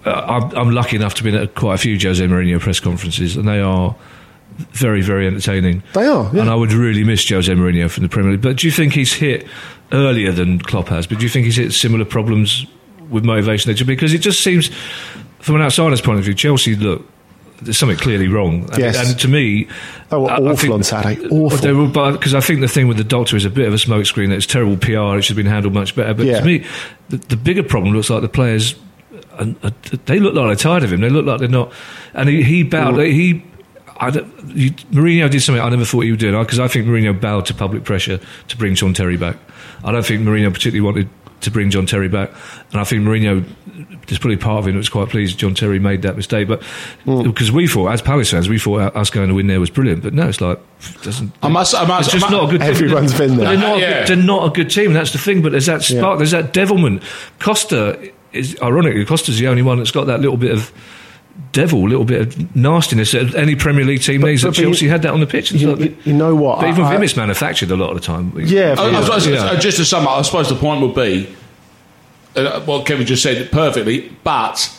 I'm, 0.06 0.52
I'm 0.56 0.72
lucky 0.72 0.96
enough 0.96 1.16
to 1.16 1.24
be 1.24 1.36
at 1.36 1.56
quite 1.56 1.76
a 1.76 1.78
few 1.78 2.00
Jose 2.00 2.24
Mourinho 2.26 2.60
press 2.60 2.80
conferences, 2.80 3.36
and 3.36 3.48
they 3.48 3.60
are 3.60 3.96
very, 4.72 5.02
very 5.02 5.28
entertaining. 5.28 5.84
They 5.94 6.06
are, 6.06 6.30
yeah. 6.34 6.42
and 6.42 6.50
I 6.50 6.56
would 6.56 6.74
really 6.74 7.04
miss 7.04 7.28
Jose 7.30 7.52
Mourinho 7.52 7.90
from 7.90 8.04
the 8.04 8.10
Premier 8.10 8.32
League. 8.32 8.42
But 8.42 8.58
do 8.58 8.68
you 8.68 8.72
think 8.72 8.94
he's 8.94 9.14
hit 9.14 9.48
earlier 9.92 10.32
than 10.32 10.60
Klopp 10.60 10.88
has? 10.90 11.08
But 11.08 11.18
do 11.20 11.24
you 11.24 11.30
think 11.30 11.46
he's 11.46 11.58
hit 11.58 11.72
similar 11.74 12.06
problems 12.06 12.66
with 13.10 13.24
motivation? 13.26 13.74
Because 13.86 14.14
it 14.14 14.20
just 14.20 14.42
seems, 14.44 14.70
from 15.40 15.56
an 15.56 15.62
outsider's 15.62 16.02
point 16.02 16.20
of 16.20 16.26
view, 16.26 16.34
Chelsea 16.34 16.76
look. 16.76 17.06
There's 17.62 17.78
something 17.78 17.98
clearly 17.98 18.30
wrong, 18.30 18.70
and, 18.72 18.78
Yes. 18.78 19.06
and 19.10 19.20
to 19.20 19.28
me, 19.28 19.68
They 20.10 20.16
were 20.16 20.32
I- 20.32 20.36
I 20.36 20.38
awful 20.38 20.56
think- 20.56 20.74
on 20.76 20.84
Saturday. 20.84 21.28
Awful. 21.30 21.88
Because 22.14 22.34
I 22.34 22.40
think 22.40 22.62
the 22.62 22.70
thing 22.70 22.88
with 22.88 22.96
the 22.96 23.04
doctor 23.04 23.36
is 23.36 23.44
a 23.44 23.50
bit 23.50 23.68
of 23.68 23.74
a 23.74 23.78
smokescreen. 23.78 24.30
That 24.30 24.36
it's 24.36 24.46
terrible 24.46 24.78
PR. 24.78 25.18
It 25.18 25.24
should 25.24 25.36
have 25.36 25.44
been 25.44 25.52
handled 25.52 25.74
much 25.74 25.94
better. 25.94 26.14
But 26.14 26.26
Yeah. 26.26 26.40
to 26.40 26.46
me, 26.46 26.64
the, 27.10 27.18
the 27.18 27.36
bigger 27.36 27.64
problem 27.64 27.94
looks 27.94 28.10
like 28.10 28.22
the 28.22 28.30
players. 28.30 28.76
And 29.38 29.58
uh, 29.62 29.72
they 30.06 30.20
look 30.20 30.36
like 30.36 30.48
they're 30.48 30.56
tired 30.72 30.84
of 30.84 30.94
him. 30.94 31.02
They 31.02 31.10
look 31.10 31.26
like 31.26 31.40
they're 31.40 31.50
not. 31.50 31.74
And 32.14 32.30
he, 32.30 32.44
he 32.44 32.64
bowed. 32.64 32.98
He, 33.00 33.44
I 34.00 34.10
don't, 34.12 34.56
you, 34.56 34.72
Mourinho 34.72 35.30
did 35.30 35.42
something 35.42 35.62
I 35.62 35.70
never 35.70 35.86
thought 35.86 36.02
he 36.02 36.12
would 36.12 36.20
do 36.20 36.38
because 36.40 36.60
I 36.60 36.68
think 36.68 36.88
Mourinho 36.88 37.20
bowed 37.20 37.46
to 37.48 37.54
public 37.54 37.84
pressure 37.84 38.20
to 38.48 38.58
bring 38.58 38.76
John 38.76 38.94
Terry 38.94 39.18
back. 39.18 39.38
I 39.84 39.92
don't 39.92 40.06
think 40.06 40.22
Mourinho 40.22 40.54
particularly 40.54 40.82
wanted 40.82 41.10
to 41.42 41.52
bring 41.52 41.70
John 41.70 41.86
Terry 41.86 42.10
back, 42.10 42.32
and 42.72 42.82
I 42.82 42.84
think 42.84 43.04
Mourinho. 43.04 43.46
There's 44.08 44.20
probably 44.20 44.38
part 44.38 44.60
of 44.60 44.68
him 44.68 44.74
that 44.74 44.80
was 44.80 44.90
quite 44.90 45.08
pleased 45.10 45.38
John 45.38 45.54
Terry 45.54 45.80
made 45.80 46.02
that 46.02 46.18
mistake, 46.18 46.48
but 46.48 46.64
hmm. 47.06 47.22
because 47.24 47.52
we 47.52 47.68
thought, 47.68 47.92
as 47.92 48.02
Palace 48.02 48.32
fans, 48.32 48.50
we 48.50 48.58
thought 48.60 48.96
us 48.96 49.10
going 49.10 49.30
to 49.30 49.36
win 49.36 49.48
there 49.48 49.60
was 49.60 49.70
brilliant. 49.70 50.04
But 50.04 50.14
no, 50.14 50.28
it's 50.28 50.42
like 50.42 50.60
doesn't. 51.04 51.32
I 51.44 51.48
must- 51.48 51.76
I 51.76 51.86
must- 51.86 52.08
it's 52.08 52.20
just 52.20 52.26
I 52.26 52.32
mu- 52.32 52.38
not 52.38 52.50
a 52.50 52.52
good. 52.52 52.62
Everyone's 52.62 53.18
been 53.18 53.38
there. 53.38 53.50
They're 53.50 53.58
not, 53.58 53.78
a 53.78 53.80
Yeah. 53.80 54.00
good, 54.00 54.08
they're 54.08 54.26
not 54.26 54.48
a 54.48 54.50
good 54.54 54.70
team. 54.70 54.94
That's 54.94 55.12
the 55.12 55.18
thing. 55.18 55.42
But 55.42 55.52
there's 55.52 55.68
that 55.68 55.84
spark. 55.84 56.02
Yeah. 56.02 56.18
There's 56.18 56.32
that 56.32 56.52
devilment. 56.52 57.04
Costa 57.40 58.12
is 58.34 58.58
ironically 58.62 59.06
Costa's 59.06 59.40
the 59.40 59.48
only 59.48 59.62
one 59.62 59.78
that's 59.78 59.92
got 59.92 60.08
that 60.08 60.20
little 60.20 60.38
bit 60.38 60.52
of 60.52 60.72
devil, 61.52 61.88
little 61.90 62.06
bit 62.06 62.22
of 62.22 62.56
nastiness 62.56 63.12
that 63.14 63.34
any 63.36 63.56
Premier 63.56 63.86
League 63.86 64.02
team 64.02 64.22
needs. 64.22 64.44
but 64.44 64.56
That 64.56 64.62
Chelsea 64.62 64.86
you- 64.86 64.92
had 64.92 65.02
that 65.02 65.14
on 65.14 65.20
the 65.20 65.26
pitch. 65.28 65.52
You, 65.52 65.76
you- 65.78 65.98
you 66.06 66.14
know 66.14 66.36
what? 66.36 66.60
but 66.62 66.70
even 66.70 66.84
I- 66.86 66.92
Vim 66.92 67.04
is 67.04 67.16
manufactured 67.18 67.72
a 67.72 67.76
lot 67.76 67.90
of 67.92 67.96
the 67.96 68.02
time. 68.06 68.34
Yeah, 68.38 68.76
I- 68.78 68.90
I 68.98 69.04
suppose- 69.04 69.28
Yeah. 69.28 69.56
just 69.60 69.78
to 69.78 69.86
sum 69.86 70.08
up, 70.08 70.18
I 70.20 70.22
suppose 70.22 70.50
the 70.50 70.56
point 70.56 70.82
would 70.82 70.96
be 70.96 71.28
uh, 72.36 72.62
what 72.62 72.86
Kevin 72.86 73.06
just 73.08 73.24
said 73.24 73.52
perfectly, 73.52 74.12
but 74.24 74.72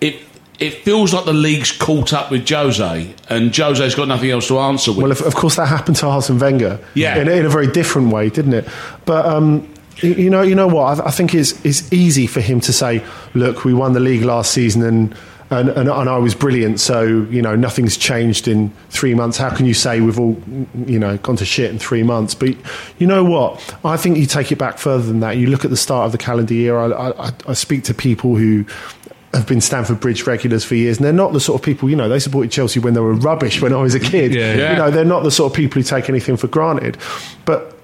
it 0.00 0.16
it 0.58 0.72
feels 0.84 1.12
like 1.12 1.24
the 1.26 1.32
league's 1.34 1.70
caught 1.72 2.12
up 2.14 2.30
with 2.30 2.48
Jose, 2.48 3.14
and 3.28 3.54
Jose's 3.54 3.94
got 3.94 4.08
nothing 4.08 4.30
else 4.30 4.48
to 4.48 4.58
answer 4.58 4.90
with. 4.90 5.02
Well, 5.02 5.10
of, 5.12 5.20
of 5.22 5.34
course, 5.34 5.56
that 5.56 5.66
happened 5.66 5.96
to 5.98 6.06
Arsene 6.06 6.38
Wenger. 6.38 6.78
Yeah. 6.94 7.18
in, 7.18 7.28
in 7.28 7.44
a 7.44 7.48
very 7.50 7.66
different 7.66 8.10
way, 8.10 8.30
didn't 8.30 8.54
it? 8.54 8.66
But 9.04 9.26
um, 9.26 9.68
you, 10.02 10.14
you 10.14 10.30
know, 10.30 10.42
you 10.42 10.54
know 10.54 10.66
what? 10.66 11.00
I, 11.00 11.06
I 11.06 11.10
think 11.10 11.34
it's 11.34 11.62
it's 11.64 11.90
easy 11.92 12.26
for 12.26 12.40
him 12.40 12.60
to 12.60 12.72
say, 12.72 13.02
"Look, 13.34 13.64
we 13.64 13.74
won 13.74 13.92
the 13.94 14.00
league 14.00 14.22
last 14.22 14.50
season, 14.52 14.82
and 14.82 15.14
and, 15.50 15.68
and, 15.68 15.88
and 15.88 16.08
I 16.08 16.18
was 16.18 16.34
brilliant. 16.34 16.80
So 16.80 17.04
you 17.04 17.42
know 17.42 17.54
nothing's 17.54 17.96
changed 17.96 18.48
in 18.48 18.70
three 18.90 19.14
months. 19.14 19.38
How 19.38 19.54
can 19.54 19.66
you 19.66 19.74
say 19.74 20.00
we've 20.00 20.18
all 20.18 20.40
you 20.86 20.98
know 20.98 21.16
gone 21.18 21.36
to 21.36 21.44
shit 21.44 21.70
in 21.70 21.78
three 21.78 22.02
months? 22.02 22.34
But 22.34 22.56
you 22.98 23.06
know 23.06 23.24
what? 23.24 23.76
I 23.84 23.96
think 23.96 24.16
you 24.16 24.26
take 24.26 24.50
it 24.52 24.58
back 24.58 24.78
further 24.78 25.04
than 25.04 25.20
that. 25.20 25.36
You 25.36 25.46
look 25.48 25.64
at 25.64 25.70
the 25.70 25.76
start 25.76 26.06
of 26.06 26.12
the 26.12 26.18
calendar 26.18 26.54
year. 26.54 26.78
I, 26.78 27.10
I, 27.10 27.32
I 27.46 27.52
speak 27.52 27.84
to 27.84 27.94
people 27.94 28.36
who 28.36 28.64
have 29.34 29.46
been 29.46 29.60
Stamford 29.60 30.00
Bridge 30.00 30.26
regulars 30.26 30.64
for 30.64 30.74
years, 30.74 30.96
and 30.96 31.04
they're 31.04 31.12
not 31.12 31.32
the 31.32 31.40
sort 31.40 31.60
of 31.60 31.64
people, 31.64 31.90
you 31.90 31.96
know, 31.96 32.08
they 32.08 32.18
supported 32.18 32.50
Chelsea 32.50 32.80
when 32.80 32.94
they 32.94 33.00
were 33.00 33.12
rubbish 33.12 33.60
when 33.60 33.72
I 33.72 33.82
was 33.82 33.94
a 33.94 34.00
kid. 34.00 34.34
Yeah. 34.34 34.54
Yeah. 34.54 34.70
You 34.72 34.78
know, 34.78 34.90
they're 34.90 35.04
not 35.04 35.24
the 35.24 35.30
sort 35.30 35.52
of 35.52 35.56
people 35.56 35.80
who 35.80 35.82
take 35.82 36.08
anything 36.08 36.36
for 36.36 36.48
granted. 36.48 36.96
But 37.44 37.76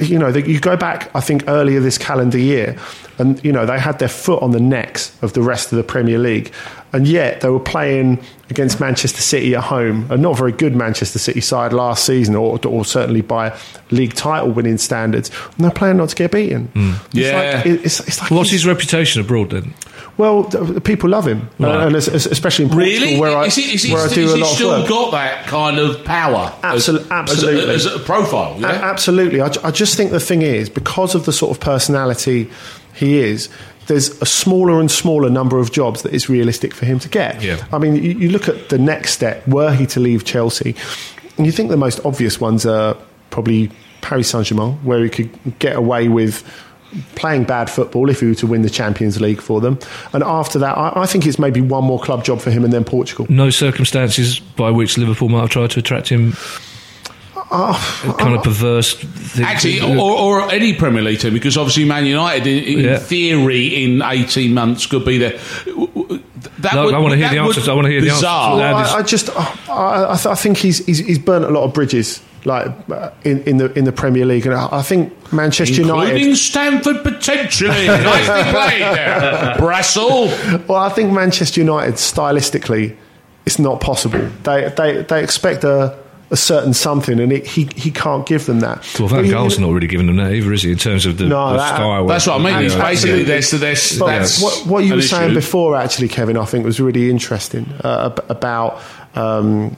you 0.00 0.18
know, 0.18 0.30
they, 0.30 0.44
you 0.44 0.60
go 0.60 0.76
back, 0.76 1.10
I 1.14 1.20
think, 1.20 1.44
earlier 1.48 1.80
this 1.80 1.98
calendar 1.98 2.38
year, 2.38 2.76
and 3.18 3.42
you 3.44 3.52
know 3.52 3.66
they 3.66 3.78
had 3.78 3.98
their 3.98 4.08
foot 4.08 4.42
on 4.42 4.52
the 4.52 4.60
necks 4.60 5.16
of 5.22 5.32
the 5.32 5.42
rest 5.42 5.72
of 5.72 5.76
the 5.76 5.84
Premier 5.84 6.18
League, 6.18 6.52
and 6.92 7.06
yet 7.06 7.40
they 7.40 7.48
were 7.48 7.60
playing 7.60 8.22
against 8.50 8.80
Manchester 8.80 9.20
City 9.22 9.54
at 9.54 9.62
home, 9.64 10.06
a 10.10 10.16
not 10.16 10.36
very 10.36 10.50
good 10.52 10.74
Manchester 10.74 11.18
City 11.20 11.40
side 11.40 11.72
last 11.72 12.04
season, 12.04 12.34
or, 12.34 12.58
or 12.66 12.84
certainly 12.84 13.20
by 13.20 13.56
league 13.92 14.14
title 14.14 14.50
winning 14.50 14.76
standards, 14.78 15.30
and 15.56 15.64
they're 15.64 15.70
playing 15.70 15.98
not 15.98 16.08
to 16.08 16.16
get 16.16 16.32
beaten. 16.32 16.68
It's 16.74 17.14
Yeah. 17.14 17.62
like, 17.64 17.66
it's, 17.66 18.00
it's 18.00 18.20
like 18.20 18.30
What's 18.32 18.50
his 18.50 18.66
reputation 18.66 19.20
abroad 19.20 19.50
then? 19.50 19.72
well, 20.16 20.44
people 20.84 21.08
love 21.08 21.26
him, 21.26 21.48
Right. 21.58 21.70
uh, 21.76 21.86
and 21.86 21.96
es- 21.96 22.08
es- 22.08 22.26
especially 22.26 22.64
in 22.66 22.70
Portugal, 22.72 23.00
Really? 23.06 23.18
where 23.20 23.36
I, 23.36 23.46
is 23.46 23.54
he, 23.54 23.72
is 23.74 23.84
he, 23.84 23.92
where 23.92 24.02
I 24.02 24.06
is 24.06 24.12
do 24.12 24.30
a 24.32 24.34
he 24.36 24.40
lot 24.42 24.50
of 24.50 24.56
still 24.56 24.68
work. 24.80 24.88
got 24.88 25.10
that 25.12 25.46
kind 25.46 25.78
of 25.78 26.04
power? 26.04 26.52
as- 26.62 26.88
Absol- 26.88 26.98
as 26.98 27.06
a- 27.06 27.12
absolutely. 27.14 27.74
As 27.74 27.86
a, 27.86 27.98
profile, 28.00 28.56
A- 28.64 28.66
absolutely. 28.68 29.40
I, 29.40 29.50
I 29.62 29.70
just 29.70 29.96
think 29.96 30.10
the 30.10 30.20
thing 30.20 30.42
is, 30.42 30.68
because 30.68 31.14
of 31.14 31.24
the 31.24 31.32
sort 31.32 31.52
of 31.56 31.60
personality 31.60 32.50
he 33.00 33.18
is, 33.18 33.48
there's 33.86 34.10
a 34.22 34.26
smaller 34.26 34.78
and 34.78 34.90
smaller 34.90 35.30
number 35.30 35.58
of 35.58 35.72
jobs 35.72 36.02
that 36.02 36.14
is 36.14 36.28
realistic 36.28 36.74
for 36.74 36.84
him 36.86 36.98
to 37.00 37.08
get. 37.08 37.42
Yeah. 37.42 37.64
I 37.72 37.78
mean, 37.78 37.96
you, 37.96 38.12
you 38.12 38.28
look 38.28 38.48
at 38.48 38.68
the 38.68 38.78
next 38.78 39.12
step, 39.12 39.46
were 39.48 39.74
he 39.74 39.86
to 39.86 40.00
leave 40.00 40.24
Chelsea, 40.24 40.76
and 41.36 41.46
you 41.46 41.52
think 41.52 41.70
the 41.70 41.76
most 41.76 42.04
obvious 42.04 42.38
ones 42.40 42.66
are 42.66 42.96
probably 43.30 43.70
Paris 44.02 44.28
Saint 44.28 44.46
Germain, 44.46 44.74
where 44.84 45.02
he 45.02 45.08
could 45.08 45.58
get 45.58 45.76
away 45.76 46.08
with 46.08 46.44
playing 47.14 47.44
bad 47.44 47.70
football 47.70 48.10
if 48.10 48.20
he 48.20 48.26
were 48.26 48.34
to 48.34 48.46
win 48.46 48.62
the 48.62 48.70
Champions 48.70 49.20
League 49.20 49.40
for 49.40 49.60
them. 49.60 49.78
And 50.12 50.22
after 50.22 50.58
that, 50.58 50.76
I, 50.76 50.92
I 51.02 51.06
think 51.06 51.26
it's 51.26 51.38
maybe 51.38 51.60
one 51.60 51.84
more 51.84 52.00
club 52.00 52.24
job 52.24 52.40
for 52.40 52.50
him 52.50 52.64
and 52.64 52.72
then 52.72 52.84
Portugal. 52.84 53.26
No 53.28 53.48
circumstances 53.50 54.40
by 54.40 54.70
which 54.70 54.98
Liverpool 54.98 55.28
might 55.28 55.40
have 55.40 55.50
tried 55.50 55.70
to 55.70 55.78
attract 55.78 56.08
him. 56.08 56.34
A 57.52 57.74
kind 58.18 58.34
of 58.36 58.44
perverse. 58.44 58.94
Thing. 58.94 59.44
Actually, 59.44 59.80
or, 59.98 60.10
or 60.44 60.50
any 60.50 60.74
Premier 60.74 61.02
League 61.02 61.18
team, 61.20 61.32
because 61.34 61.56
obviously 61.56 61.84
Man 61.84 62.06
United, 62.06 62.46
in, 62.46 62.78
in 62.78 62.84
Yeah. 62.84 62.98
theory, 62.98 63.84
in 63.84 64.02
18 64.02 64.54
months 64.54 64.86
could 64.86 65.04
be 65.04 65.18
there. 65.18 65.38
That 66.60 66.74
No, 66.74 66.90
I 66.90 66.98
wanna 66.98 67.16
hear 67.16 67.28
the 67.28 67.38
answers. 67.38 67.68
I 67.68 67.74
wanna 67.74 67.88
hear 67.88 68.00
the 68.00 68.08
answers. 68.08 68.20
bizarre. 68.20 68.56
Well, 68.56 68.76
I, 68.76 68.98
I 68.98 69.02
just, 69.02 69.30
I, 69.36 70.10
I, 70.12 70.14
th- 70.16 70.26
I 70.26 70.34
think 70.34 70.58
he's, 70.58 70.84
he's 70.86 70.98
he's 70.98 71.18
burnt 71.18 71.44
a 71.44 71.50
lot 71.50 71.64
of 71.64 71.72
bridges, 71.74 72.22
like 72.44 72.66
uh, 72.90 73.10
in, 73.24 73.42
in 73.44 73.56
the 73.56 73.72
in 73.78 73.84
the 73.84 73.92
Premier 73.92 74.26
League, 74.26 74.46
and 74.46 74.54
I, 74.54 74.68
I 74.72 74.82
think 74.82 75.12
Manchester 75.32 75.82
Including 75.82 76.16
United. 76.18 76.36
Stanford 76.36 77.02
potentially. 77.02 77.86
Nicely 77.86 78.42
played 78.52 78.80
there. 78.82 79.54
Brassell. 79.58 80.66
Well, 80.68 80.78
I 80.78 80.88
think 80.90 81.12
Manchester 81.12 81.60
United 81.60 81.94
stylistically, 81.94 82.96
it's 83.46 83.58
not 83.58 83.80
possible. 83.80 84.28
They 84.44 84.72
they 84.76 85.02
they 85.02 85.22
expect 85.22 85.64
a. 85.64 85.98
A 86.32 86.36
certain 86.36 86.72
something, 86.72 87.18
and 87.18 87.32
it, 87.32 87.44
he 87.44 87.68
he 87.74 87.90
can't 87.90 88.24
give 88.24 88.46
them 88.46 88.60
that. 88.60 88.86
Well, 89.00 89.08
But 89.08 89.22
Van 89.22 89.30
Gaal's 89.30 89.58
not 89.58 89.72
really 89.72 89.88
giving 89.88 90.06
them 90.06 90.14
that 90.18 90.32
either, 90.32 90.52
is 90.52 90.62
he? 90.62 90.70
In 90.70 90.78
terms 90.78 91.04
of 91.04 91.18
the, 91.18 91.24
No, 91.26 91.50
the 91.50 91.56
that- 91.56 91.74
style. 91.74 92.06
That's 92.06 92.26
what 92.28 92.40
I 92.40 92.44
mean. 92.44 92.64
It's 92.66 92.74
Yeah. 92.76 92.82
basically 92.88 93.22
Absolutely. 93.22 93.24
there's, 93.24 93.50
there's, 93.50 93.98
But 93.98 94.06
that's 94.06 94.40
what, 94.42 94.66
what 94.66 94.84
you 94.84 94.92
an 94.92 94.98
were 94.98 95.02
saying 95.02 95.30
issue. 95.30 95.34
before, 95.40 95.74
actually, 95.74 96.06
Kevin, 96.06 96.36
I 96.36 96.44
think 96.44 96.64
was 96.64 96.80
really 96.80 97.10
interesting 97.10 97.66
uh, 97.82 98.14
about. 98.28 98.80
Um, 99.16 99.76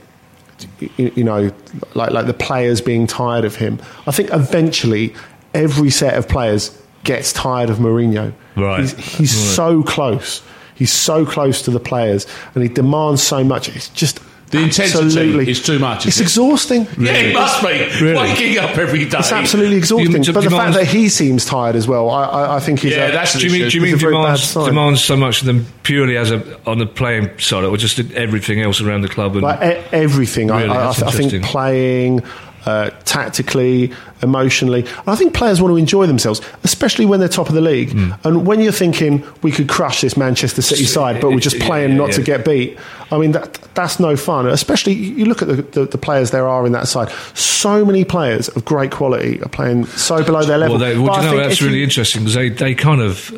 you, 0.78 1.10
you 1.16 1.24
know, 1.24 1.50
like 1.94 2.10
like 2.10 2.26
the 2.26 2.34
players 2.34 2.80
being 2.80 3.06
tired 3.06 3.44
of 3.44 3.56
him. 3.56 3.80
I 4.06 4.10
think 4.12 4.30
eventually 4.32 5.14
every 5.54 5.90
set 5.90 6.14
of 6.14 6.28
players 6.28 6.70
gets 7.04 7.32
tired 7.32 7.70
of 7.70 7.78
Mourinho. 7.78 8.32
Right. 8.56 8.80
He's, 8.80 8.92
he's 9.16 9.54
so 9.56 9.82
close. 9.82 10.42
He's 10.74 10.92
so 10.92 11.24
close 11.24 11.62
to 11.62 11.70
the 11.70 11.80
players, 11.80 12.26
and 12.54 12.62
he 12.62 12.68
demands 12.68 13.22
so 13.22 13.42
much. 13.42 13.68
It's 13.74 13.88
just 13.88 14.20
The 14.52 14.58
intensity 14.58 15.04
absolutely- 15.04 15.50
is 15.50 15.62
too 15.62 15.78
much, 15.78 16.06
It's 16.06 16.18
it? 16.20 16.22
exhausting. 16.24 16.86
Yeah, 16.98 17.12
it 17.12 17.34
must 17.34 17.62
be. 17.62 17.68
Really? 18.04 18.14
Waking 18.16 18.58
up 18.58 18.76
every 18.76 19.06
day. 19.06 19.18
It's 19.18 19.32
absolutely 19.32 19.76
exhausting. 19.76 20.22
You- 20.22 20.32
but 20.32 20.44
the 20.44 20.50
fact 20.50 20.74
that 20.74 20.86
he 20.86 21.08
seems 21.08 21.44
tired 21.44 21.74
as 21.74 21.88
well, 21.88 22.10
I, 22.10 22.24
I, 22.24 22.56
I 22.56 22.60
think 22.60 22.80
he's. 22.80 22.92
Yeah, 22.92 23.06
a, 23.08 23.12
that's 23.12 23.32
Do 23.38 23.46
you 23.46 23.50
mean, 23.52 23.68
do 23.70 23.76
you 23.76 23.82
mean 23.82 23.94
a 23.94 23.96
very 23.96 24.12
bad 24.12 24.38
demands, 24.38 24.54
demands 24.54 25.04
so 25.04 25.16
much 25.16 25.40
of 25.40 25.46
them 25.46 25.66
purely 25.82 26.16
as 26.16 26.30
a 26.30 26.42
on 26.68 26.78
the 26.78 26.86
playing 26.86 27.30
side, 27.38 27.64
or 27.64 27.76
just 27.76 27.98
everything 28.12 28.60
else 28.60 28.80
around 28.80 29.00
the 29.00 29.08
club? 29.08 29.32
And 29.34 29.42
like 29.42 29.60
e- 29.60 29.82
everything. 29.92 30.50
I- 30.50 30.62
Really, 30.62 30.70
I, 30.76 30.80
I, 30.80 30.84
that's 30.92 31.02
I 31.02 31.10
think 31.12 31.42
playing, 31.44 32.22
uh, 32.66 32.90
tactically, 33.04 33.92
emotionally. 34.22 34.80
And 34.80 35.08
I 35.08 35.16
think 35.16 35.34
players 35.34 35.60
want 35.60 35.72
to 35.72 35.76
enjoy 35.76 36.06
themselves, 36.06 36.40
especially 36.64 37.06
when 37.06 37.20
they're 37.20 37.28
top 37.28 37.48
of 37.48 37.54
the 37.54 37.60
league. 37.60 37.92
Hmm. 37.92 38.12
And 38.24 38.46
when 38.46 38.60
you're 38.60 38.72
thinking 38.72 39.24
we 39.42 39.50
could 39.50 39.68
crush 39.68 40.00
this 40.00 40.16
Manchester 40.16 40.62
City 40.62 40.84
side, 40.84 41.20
but 41.20 41.30
we're 41.30 41.40
just 41.40 41.56
Yeah, 41.62 41.66
playing 41.66 41.96
not 41.96 42.12
to 42.12 42.22
get 42.22 42.44
beat. 42.44 42.78
I 43.10 43.18
mean, 43.18 43.32
that 43.32 43.54
that's 43.74 44.00
no 44.00 44.16
fun. 44.16 44.46
Especially 44.46 44.92
you 44.94 45.24
look 45.26 45.42
at 45.42 45.48
the, 45.48 45.56
the, 45.62 45.84
the 45.86 45.98
players 45.98 46.30
there 46.30 46.48
are 46.48 46.64
in 46.66 46.72
that 46.72 46.88
side. 46.88 47.10
So 47.34 47.84
many 47.84 48.04
players 48.04 48.48
of 48.48 48.64
great 48.64 48.90
quality 48.90 49.40
are 49.42 49.48
playing 49.48 49.86
so 49.86 50.24
below 50.24 50.44
their 50.44 50.58
level. 50.58 50.78
Well, 50.78 50.88
they, 50.88 50.98
well, 50.98 51.20
do 51.20 51.26
you 51.26 51.32
know 51.32 51.36
that's 51.48 51.60
really 51.60 51.78
you- 51.78 51.84
interesting 51.84 52.22
because 52.22 52.34
they, 52.34 52.48
they 52.48 52.74
kind 52.74 53.00
of 53.00 53.30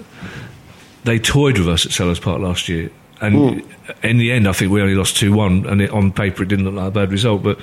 they 1.05 1.19
toyed 1.19 1.59
with 1.59 1.69
us 1.69 1.87
at 1.87 1.93
Selhurst 1.93 2.23
Park 2.23 2.41
last 2.41 2.69
year, 2.69 2.91
and 3.21 3.63
in 4.03 4.19
the 4.19 4.33
end, 4.33 4.49
I 4.49 4.53
think 4.53 4.71
we 4.71 4.81
only 4.81 4.95
lost 4.95 5.17
two 5.17 5.33
one, 5.33 5.67
and 5.67 5.83
it, 5.83 5.91
on 5.91 6.13
paper 6.13 6.43
it 6.43 6.49
didn't 6.49 6.65
look 6.67 6.75
like 6.75 6.89
a 6.89 6.91
bad 6.91 7.11
result, 7.11 7.43
but 7.43 7.59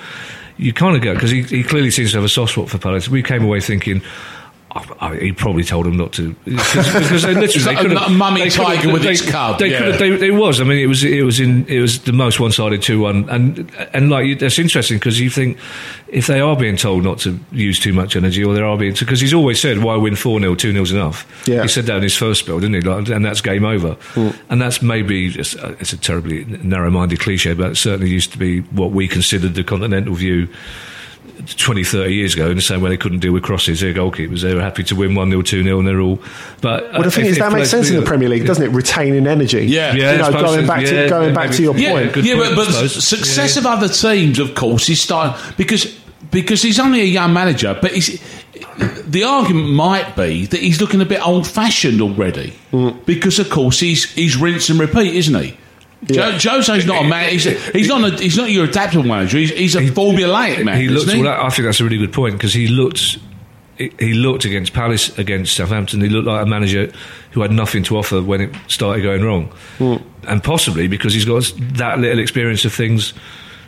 you 0.56 0.72
kind 0.72 0.96
of 0.96 1.02
go 1.02 1.14
because 1.14 1.30
he, 1.30 1.42
he 1.42 1.62
clearly 1.62 1.90
seems 1.90 2.12
to 2.12 2.18
have 2.18 2.24
a 2.24 2.28
soft 2.28 2.52
spot 2.52 2.68
for 2.68 2.78
Palace. 2.78 3.08
We 3.08 3.22
came 3.22 3.44
away 3.44 3.60
thinking. 3.60 4.02
Oh, 5.00 5.12
he 5.12 5.32
probably 5.32 5.64
told 5.64 5.86
them 5.86 5.96
not 5.96 6.12
to 6.14 6.32
because, 6.44 6.86
because 6.94 7.22
they 7.22 7.34
literally 7.34 7.64
they 7.64 7.74
could've- 7.74 8.02
a 8.02 8.08
mummy 8.10 8.40
they 8.42 8.50
could've- 8.50 8.64
tiger 8.64 8.92
with 8.92 9.02
they- 9.02 9.12
its 9.12 9.28
cub, 9.30 9.58
They 9.58 9.70
yeah. 9.70 9.78
could 9.78 9.88
have. 9.88 9.98
They, 10.20 10.28
it 10.28 10.34
was. 10.34 10.60
I 10.60 10.64
mean, 10.64 10.78
it 10.78 10.86
was. 10.86 11.04
It 11.04 11.24
was 11.24 11.40
in. 11.40 11.66
It 11.68 11.80
was 11.80 12.00
the 12.00 12.12
most 12.12 12.40
one-sided 12.40 12.82
two-one, 12.82 13.28
and 13.28 13.70
and 13.92 14.10
like 14.10 14.38
that's 14.38 14.58
interesting 14.58 14.98
because 14.98 15.20
you 15.20 15.30
think 15.30 15.58
if 16.08 16.26
they 16.26 16.40
are 16.40 16.56
being 16.56 16.76
told 16.76 17.04
not 17.04 17.18
to 17.20 17.38
use 17.52 17.78
too 17.80 17.92
much 17.92 18.16
energy, 18.16 18.44
or 18.44 18.54
they 18.54 18.60
are 18.60 18.76
being 18.76 18.94
because 18.98 19.20
he's 19.20 19.34
always 19.34 19.60
said 19.60 19.78
why 19.82 19.96
win 19.96 20.14
four 20.16 20.38
0 20.40 20.54
two 20.54 20.72
0 20.72 20.98
enough. 20.98 21.26
Yeah. 21.48 21.62
he 21.62 21.68
said 21.68 21.86
that 21.86 21.96
in 21.96 22.02
his 22.02 22.16
first 22.16 22.40
spell, 22.40 22.60
didn't 22.60 22.74
he? 22.74 22.80
Like, 22.82 23.08
and 23.08 23.24
that's 23.24 23.40
game 23.40 23.64
over. 23.64 23.96
And 24.48 24.60
that's 24.60 24.82
maybe 24.82 25.30
just, 25.30 25.58
uh, 25.58 25.74
it's 25.80 25.92
a 25.92 25.96
terribly 25.96 26.44
narrow-minded 26.44 27.18
cliche, 27.20 27.54
but 27.54 27.72
it 27.72 27.76
certainly 27.76 28.10
used 28.10 28.30
to 28.32 28.38
be 28.38 28.60
what 28.60 28.90
we 28.92 29.08
considered 29.08 29.54
the 29.54 29.64
continental 29.64 30.14
view. 30.14 30.48
20, 31.46 31.82
30 31.84 32.14
years 32.14 32.34
ago, 32.34 32.50
in 32.50 32.56
the 32.56 32.62
same 32.62 32.80
way 32.80 32.90
they 32.90 32.96
couldn't 32.96 33.18
deal 33.20 33.32
with 33.32 33.42
crosses, 33.42 33.80
their 33.80 33.92
goalkeepers. 33.92 34.42
They 34.42 34.54
were 34.54 34.60
happy 34.60 34.82
to 34.84 34.94
win 34.94 35.14
1 35.14 35.30
0, 35.30 35.42
2 35.42 35.62
0, 35.62 35.78
and 35.78 35.88
they're 35.88 36.00
all. 36.00 36.18
But 36.60 36.92
Well, 36.92 37.02
the 37.02 37.10
thing 37.10 37.26
is, 37.26 37.38
that 37.38 37.52
makes 37.52 37.70
sense 37.70 37.90
in 37.90 37.96
the 37.96 38.02
Premier 38.02 38.28
League, 38.28 38.46
doesn't 38.46 38.64
it? 38.64 38.68
Retaining 38.68 39.26
energy. 39.26 39.64
Yeah. 39.66 39.94
Yeah, 39.94 40.12
you 40.12 40.18
know, 40.18 40.30
going 40.32 40.66
back 40.66 40.84
to 40.84 40.94
Yeah, 40.94 41.08
going 41.08 41.34
back 41.34 41.46
maybe. 41.50 41.56
to 41.56 41.62
your 41.62 41.76
Yeah, 41.76 41.90
point. 42.10 42.16
yeah, 42.24 42.34
point, 42.36 42.46
but, 42.50 42.56
but 42.56 42.68
I 42.68 42.72
suppose. 42.86 43.04
success 43.04 43.56
Yeah. 43.56 43.60
of 43.62 43.66
other 43.66 43.88
teams, 43.88 44.38
of 44.38 44.54
course, 44.54 44.88
is 44.88 45.00
starting 45.00 45.40
because 45.56 45.86
because 46.30 46.62
he's 46.62 46.78
only 46.80 47.00
a 47.00 47.04
young 47.04 47.32
manager. 47.34 47.76
But 47.80 47.92
he's, 47.92 48.18
the 49.06 49.24
argument 49.24 49.70
might 49.70 50.16
be 50.16 50.46
that 50.46 50.60
he's 50.60 50.80
looking 50.80 51.00
a 51.02 51.04
bit 51.04 51.26
old 51.26 51.46
fashioned 51.46 52.00
already 52.00 52.54
Mm. 52.72 53.04
because, 53.04 53.38
of 53.38 53.50
course, 53.50 53.80
he's 53.80 54.10
he's 54.14 54.36
rinse 54.36 54.70
and 54.70 54.78
repeat, 54.80 55.14
isn't 55.14 55.34
he? 55.42 55.56
Yeah. 56.08 56.36
Jo- 56.36 56.60
Jose's 56.60 56.84
not 56.86 57.04
a 57.04 57.08
man. 57.08 57.30
He's, 57.30 57.44
he's 57.72 57.88
not. 57.88 58.02
A, 58.12 58.16
he's 58.16 58.36
not 58.36 58.50
your 58.50 58.64
adaptable 58.64 59.04
manager. 59.04 59.38
He's, 59.38 59.50
he's 59.50 59.74
a 59.76 59.80
formulaic 59.82 60.64
man. 60.64 60.80
He 60.80 60.88
looked. 60.88 61.10
he? 61.10 61.22
Well, 61.22 61.40
I 61.40 61.48
think 61.50 61.66
that's 61.66 61.80
a 61.80 61.84
really 61.84 61.98
good 61.98 62.12
point 62.12 62.34
because 62.34 62.52
he 62.52 62.66
looked. 62.68 63.18
He 63.78 63.92
he 63.98 64.12
looked 64.14 64.44
against 64.44 64.72
Palace, 64.72 65.16
against 65.18 65.54
Southampton. 65.56 66.00
He 66.00 66.08
looked 66.08 66.26
like 66.26 66.42
a 66.42 66.46
manager 66.48 66.90
who 67.30 67.40
had 67.42 67.52
nothing 67.52 67.84
to 67.84 67.96
offer 67.96 68.20
when 68.20 68.40
it 68.40 68.54
started 68.68 69.02
going 69.02 69.22
wrong, 69.22 69.46
Hmm. 69.78 69.96
and 70.28 70.42
possibly 70.42 70.88
because 70.88 71.14
he's 71.14 71.24
got 71.24 71.52
that 71.74 71.98
little 72.00 72.18
experience 72.18 72.64
of 72.64 72.72
things, 72.72 73.14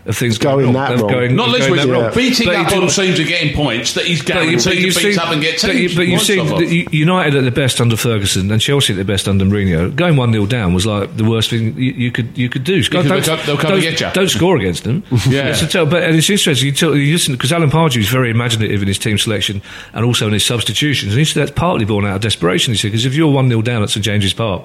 of 0.07 0.17
things 0.17 0.37
Going 0.38 0.64
going, 0.67 0.73
that 0.75 0.93
of 0.93 1.01
wrong. 1.01 1.11
going, 1.11 1.35
not 1.37 1.49
least 1.49 1.61
going 1.69 1.71
with 1.73 1.81
that 1.81 1.88
yeah. 1.88 1.95
wrong. 2.05 2.14
beating 2.14 2.47
But 2.47 2.57
up 2.57 2.71
he 2.71 2.77
on 2.77 2.88
teams 2.88 3.19
and 3.19 3.29
getting 3.29 3.55
points 3.57 3.95
that 3.95 4.05
he's 4.05 4.21
But 4.23 4.29
you- 4.45 4.59
guaranteed 4.59 4.95
but 4.95 5.01
to 5.01 5.07
beat 5.09 5.19
up 5.19 5.33
and 5.33 5.40
get 5.43 5.62
but 5.62 5.69
teams. 5.73 5.93
you, 5.93 5.97
but 5.99 6.07
you 6.07 6.17
points 6.17 6.27
see 6.27 6.37
that 6.85 6.93
United 6.95 7.35
at 7.37 7.45
the 7.45 7.51
best 7.51 7.81
under 7.81 7.97
Ferguson 7.97 8.51
and 8.51 8.61
Chelsea 8.61 8.93
at 8.93 8.97
the 8.97 9.05
best 9.05 9.27
under 9.29 9.45
Mourinho. 9.45 9.95
Going 9.97 10.17
one 10.17 10.31
0 10.33 10.47
down 10.47 10.75
was 10.75 10.85
like 10.85 11.17
the 11.17 11.25
worst 11.25 11.51
thing 11.51 11.75
you, 11.77 11.93
you 11.93 12.12
could 12.12 12.37
you 12.37 12.49
could 12.49 12.64
do. 12.64 12.83
Because 12.83 13.07
they'll 13.09 13.23
come- 13.23 13.47
they'll 13.47 13.57
come 13.57 13.73
and 13.73 13.83
don't, 13.83 13.90
get 13.93 14.01
ya. 14.01 14.12
don't 14.12 14.29
score 14.29 14.57
against 14.57 14.85
them. 14.85 15.03
Yeah. 15.29 15.49
It's 15.49 15.62
a 15.62 15.67
tell- 15.67 15.87
but 15.87 16.03
and 16.03 16.14
it's 16.17 16.29
interesting. 16.29 16.67
You, 16.67 16.73
tell, 16.75 16.95
you 16.97 17.12
listen 17.12 17.33
because 17.35 17.53
Alan 17.53 17.71
Pardew 17.71 17.97
is 18.01 18.09
very 18.11 18.31
imaginative 18.31 18.83
in 18.83 18.88
his 18.88 18.99
team 18.99 19.17
selection 19.17 19.62
and 19.95 20.05
also 20.05 20.27
in 20.27 20.33
his 20.35 20.45
substitutions. 20.45 21.12
And 21.12 21.19
he 21.19 21.25
said 21.25 21.40
that's 21.47 21.59
partly 21.59 21.87
born 21.87 22.05
out 22.05 22.17
of 22.17 22.21
desperation. 22.21 22.73
He 22.75 22.79
said 22.79 22.88
because 22.88 23.07
if 23.07 23.14
you're 23.14 23.33
one 23.33 23.49
0 23.49 23.62
down 23.62 23.83
at 23.83 23.89
St 23.91 24.05
James's 24.05 24.35
Park 24.35 24.64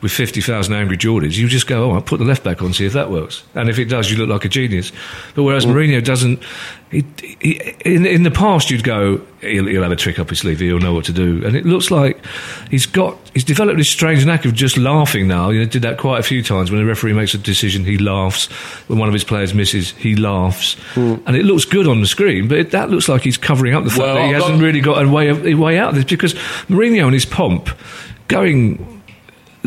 with 0.00 0.12
fifty 0.12 0.40
thousand 0.40 0.74
angry 0.74 0.96
Geordies, 0.96 1.36
you 1.36 1.46
just 1.48 1.66
go, 1.66 1.90
oh, 1.90 1.94
I'll 1.94 2.00
put 2.00 2.18
the 2.20 2.24
left 2.24 2.42
back 2.44 2.62
on 2.62 2.72
see 2.72 2.86
if 2.86 2.92
that 2.94 3.10
works. 3.10 3.42
And 3.54 3.68
if 3.68 3.78
it 3.78 3.86
does, 3.86 4.10
you 4.10 4.16
look 4.16 4.28
like 4.28 4.44
a 4.44 4.48
genius. 4.48 4.77
But 5.34 5.42
whereas 5.44 5.66
Mourinho 5.66 6.02
doesn't, 6.04 6.42
he, 6.90 7.04
he, 7.40 7.60
in, 7.84 8.06
in 8.06 8.22
the 8.22 8.30
past 8.30 8.70
you'd 8.70 8.82
go, 8.84 9.20
he'll, 9.40 9.66
he'll 9.66 9.82
have 9.82 9.92
a 9.92 9.96
trick 9.96 10.18
up 10.18 10.30
his 10.30 10.38
sleeve, 10.40 10.58
he'll 10.60 10.78
know 10.78 10.94
what 10.94 11.04
to 11.06 11.12
do. 11.12 11.44
And 11.44 11.54
it 11.54 11.66
looks 11.66 11.90
like 11.90 12.18
he's 12.70 12.86
got, 12.86 13.16
he's 13.34 13.44
developed 13.44 13.76
this 13.78 13.90
strange 13.90 14.24
knack 14.24 14.44
of 14.44 14.54
just 14.54 14.76
laughing 14.78 15.28
now. 15.28 15.50
You 15.50 15.60
know, 15.60 15.66
did 15.66 15.82
that 15.82 15.98
quite 15.98 16.18
a 16.20 16.22
few 16.22 16.42
times. 16.42 16.70
When 16.70 16.80
the 16.80 16.86
referee 16.86 17.12
makes 17.12 17.34
a 17.34 17.38
decision, 17.38 17.84
he 17.84 17.98
laughs. 17.98 18.46
When 18.88 18.98
one 18.98 19.08
of 19.08 19.12
his 19.12 19.24
players 19.24 19.52
misses, 19.54 19.90
he 19.92 20.16
laughs. 20.16 20.74
Hmm. 20.94 21.16
And 21.26 21.36
it 21.36 21.44
looks 21.44 21.64
good 21.66 21.86
on 21.86 22.00
the 22.00 22.06
screen, 22.06 22.48
but 22.48 22.58
it, 22.58 22.70
that 22.70 22.90
looks 22.90 23.08
like 23.08 23.22
he's 23.22 23.36
covering 23.38 23.74
up 23.74 23.84
the 23.84 23.90
fact 23.90 24.00
Well, 24.00 24.14
that 24.14 24.22
he 24.22 24.34
I've 24.34 24.42
hasn't 24.42 24.58
got- 24.60 24.64
really 24.64 24.80
got 24.80 25.04
a 25.04 25.08
way, 25.08 25.28
of, 25.28 25.46
a 25.46 25.54
way 25.54 25.78
out 25.78 25.90
of 25.90 25.94
this 25.96 26.04
because 26.04 26.34
Mourinho 26.68 27.04
and 27.04 27.14
his 27.14 27.26
pomp 27.26 27.68
going 28.28 28.97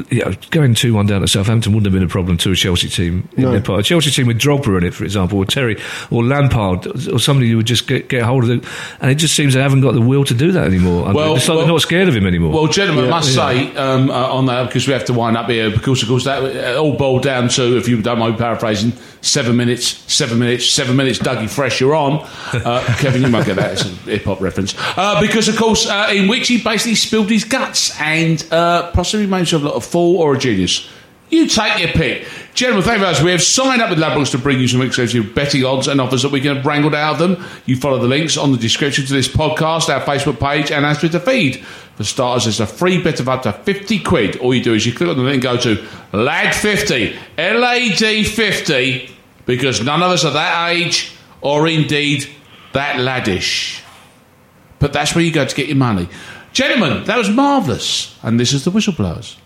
you 0.09 0.23
know, 0.23 0.33
going 0.51 0.73
2 0.73 0.93
1 0.93 1.05
down 1.05 1.21
to 1.21 1.27
Southampton 1.27 1.73
wouldn't 1.73 1.85
have 1.85 1.93
been 1.93 2.03
a 2.07 2.09
problem 2.11 2.37
to 2.37 2.51
a 2.51 2.55
Chelsea 2.55 2.87
team. 2.89 3.27
In 3.35 3.43
No. 3.43 3.51
their 3.51 3.61
part. 3.61 3.79
A 3.81 3.83
Chelsea 3.83 4.09
team 4.11 4.27
with 4.27 4.39
Drogba 4.39 4.77
in 4.77 4.83
it, 4.85 4.93
for 4.93 5.03
example, 5.03 5.37
or 5.39 5.45
Terry, 5.45 5.77
or 6.09 6.23
Lampard, 6.23 6.87
or 7.09 7.19
somebody 7.19 7.49
who 7.49 7.57
would 7.57 7.65
just 7.65 7.87
get, 7.87 8.07
get 8.09 8.23
hold 8.23 8.43
of 8.45 8.49
it. 8.51 8.63
And 9.01 9.11
it 9.11 9.15
just 9.15 9.35
seems 9.35 9.53
they 9.53 9.61
haven't 9.61 9.81
got 9.81 9.93
the 9.93 10.01
will 10.01 10.23
to 10.25 10.33
do 10.33 10.51
that 10.53 10.65
anymore. 10.65 11.11
Well, 11.13 11.35
it's 11.35 11.47
like 11.47 11.55
well- 11.55 11.65
they're 11.65 11.73
not 11.73 11.81
scared 11.81 12.07
of 12.07 12.15
him 12.15 12.25
anymore. 12.25 12.53
Well, 12.53 12.67
gentlemen, 12.67 13.05
I 13.05 13.07
Yeah. 13.07 13.11
must 13.11 13.33
say 13.35 13.75
um, 13.75 14.09
uh, 14.09 14.13
on 14.13 14.45
that 14.47 14.67
because 14.67 14.87
we 14.87 14.93
have 14.93 15.05
to 15.05 15.13
wind 15.13 15.35
up 15.37 15.49
here. 15.49 15.69
Because 15.69 16.01
of 16.03 16.07
course 16.09 16.23
that 16.25 16.41
uh, 16.75 16.79
all 16.81 16.93
boiled 16.97 17.23
down 17.23 17.49
to, 17.49 17.77
if 17.77 17.87
you 17.87 18.01
don't 18.01 18.19
mind 18.19 18.37
paraphrasing, 18.37 18.93
seven 19.21 19.55
minutes, 19.57 19.85
seven 20.11 20.39
minutes, 20.39 20.69
seven 20.69 20.95
minutes. 20.95 21.19
Dougie 21.19 21.49
Fresh, 21.49 21.79
you're 21.81 21.95
on. 21.95 22.25
Uh, 22.53 22.81
Kevin, 22.99 23.21
you 23.21 23.27
might 23.27 23.45
get 23.45 23.57
that. 23.57 23.73
It's 23.73 23.85
a 23.85 23.87
hip 24.09 24.23
hop 24.23 24.41
reference. 24.41 24.73
Uh, 24.97 25.19
because 25.21 25.47
of 25.47 25.57
course, 25.57 25.87
uh, 25.87 26.09
in 26.13 26.27
which 26.27 26.47
he 26.47 26.61
basically 26.61 26.95
spilled 26.95 27.29
his 27.29 27.43
guts 27.43 27.99
and 27.99 28.43
uh, 28.51 28.89
possibly 28.91 29.27
made 29.27 29.51
lot 29.51 29.61
look 29.63 29.80
a 29.81 29.83
fool 29.83 30.17
or 30.17 30.35
a 30.35 30.39
genius. 30.39 30.87
You 31.29 31.47
take 31.47 31.79
your 31.79 31.89
pick. 31.89 32.27
Gentlemen, 32.53 32.83
thank 32.83 32.99
you 32.99 33.05
very 33.05 33.13
much. 33.13 33.23
We 33.23 33.31
have 33.31 33.41
signed 33.41 33.81
up 33.81 33.89
with 33.89 33.99
Ladbrokes 33.99 34.31
to 34.31 34.37
bring 34.37 34.59
you 34.59 34.67
some 34.67 34.81
exclusive 34.81 35.33
betting 35.33 35.63
odds 35.63 35.87
and 35.87 36.01
offers 36.01 36.23
that 36.23 36.31
we 36.31 36.41
can 36.41 36.57
have 36.57 36.65
wrangled 36.65 36.93
out 36.93 37.13
of 37.13 37.19
them. 37.19 37.45
You 37.65 37.77
follow 37.77 37.97
the 37.99 38.07
links 38.07 38.35
on 38.35 38.51
the 38.51 38.57
description 38.57 39.05
to 39.05 39.13
this 39.13 39.29
podcast, 39.29 39.87
our 39.87 40.01
Facebook 40.01 40.39
page, 40.41 40.71
and 40.71 40.85
our 40.85 40.93
Twitter 40.93 41.19
feed. 41.19 41.63
For 41.95 42.03
starters, 42.03 42.43
there's 42.43 42.59
a 42.59 42.67
free 42.67 43.01
bet 43.01 43.21
of 43.21 43.29
up 43.29 43.43
to 43.43 43.53
50 43.53 43.99
quid. 43.99 44.37
All 44.37 44.53
you 44.53 44.61
do 44.61 44.73
is 44.73 44.85
you 44.85 44.93
click 44.93 45.09
on 45.09 45.15
the 45.17 45.23
link 45.23 45.35
and 45.35 45.43
go 45.43 45.57
to 45.57 45.75
LAD50, 46.11 47.17
L 47.37 47.65
A 47.65 47.89
D 47.89 48.25
50, 48.25 49.09
because 49.45 49.81
none 49.81 50.03
of 50.03 50.11
us 50.11 50.25
are 50.25 50.33
that 50.33 50.69
age 50.71 51.15
or 51.39 51.65
indeed 51.67 52.27
that 52.73 52.97
laddish. 52.97 53.81
But 54.79 54.91
that's 54.91 55.15
where 55.15 55.23
you 55.23 55.31
go 55.31 55.45
to 55.45 55.55
get 55.55 55.67
your 55.67 55.77
money. 55.77 56.09
Gentlemen, 56.51 57.05
that 57.05 57.17
was 57.17 57.29
marvellous. 57.29 58.17
And 58.21 58.37
this 58.37 58.51
is 58.51 58.65
the 58.65 58.71
Whistleblowers. 58.71 59.37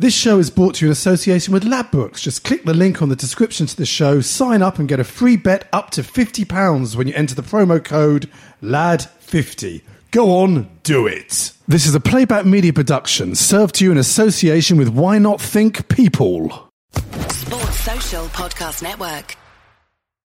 This 0.00 0.14
show 0.14 0.38
is 0.38 0.48
brought 0.48 0.76
to 0.76 0.84
you 0.84 0.90
in 0.90 0.92
association 0.92 1.52
with 1.52 1.64
Ladbrokes. 1.64 2.22
Just 2.22 2.44
click 2.44 2.62
the 2.62 2.72
link 2.72 3.02
on 3.02 3.08
the 3.08 3.16
description 3.16 3.66
to 3.66 3.76
the 3.76 3.84
show, 3.84 4.20
sign 4.20 4.62
up, 4.62 4.78
and 4.78 4.88
get 4.88 5.00
a 5.00 5.04
free 5.04 5.36
bet 5.36 5.66
up 5.72 5.90
to 5.90 6.02
£50 6.02 6.94
when 6.94 7.08
you 7.08 7.14
enter 7.16 7.34
the 7.34 7.42
promo 7.42 7.84
code 7.84 8.30
LAD50. 8.62 9.82
Go 10.12 10.38
on, 10.38 10.70
do 10.84 11.08
it. 11.08 11.50
This 11.66 11.84
is 11.84 11.96
a 11.96 12.00
playback 12.00 12.46
media 12.46 12.72
production 12.72 13.34
served 13.34 13.74
to 13.76 13.84
you 13.84 13.90
in 13.90 13.98
association 13.98 14.76
with 14.76 14.88
Why 14.88 15.18
Not 15.18 15.40
Think 15.40 15.88
People. 15.88 16.70
Sports 16.92 17.80
Social 17.80 18.26
Podcast 18.26 18.84
Network. 18.84 19.36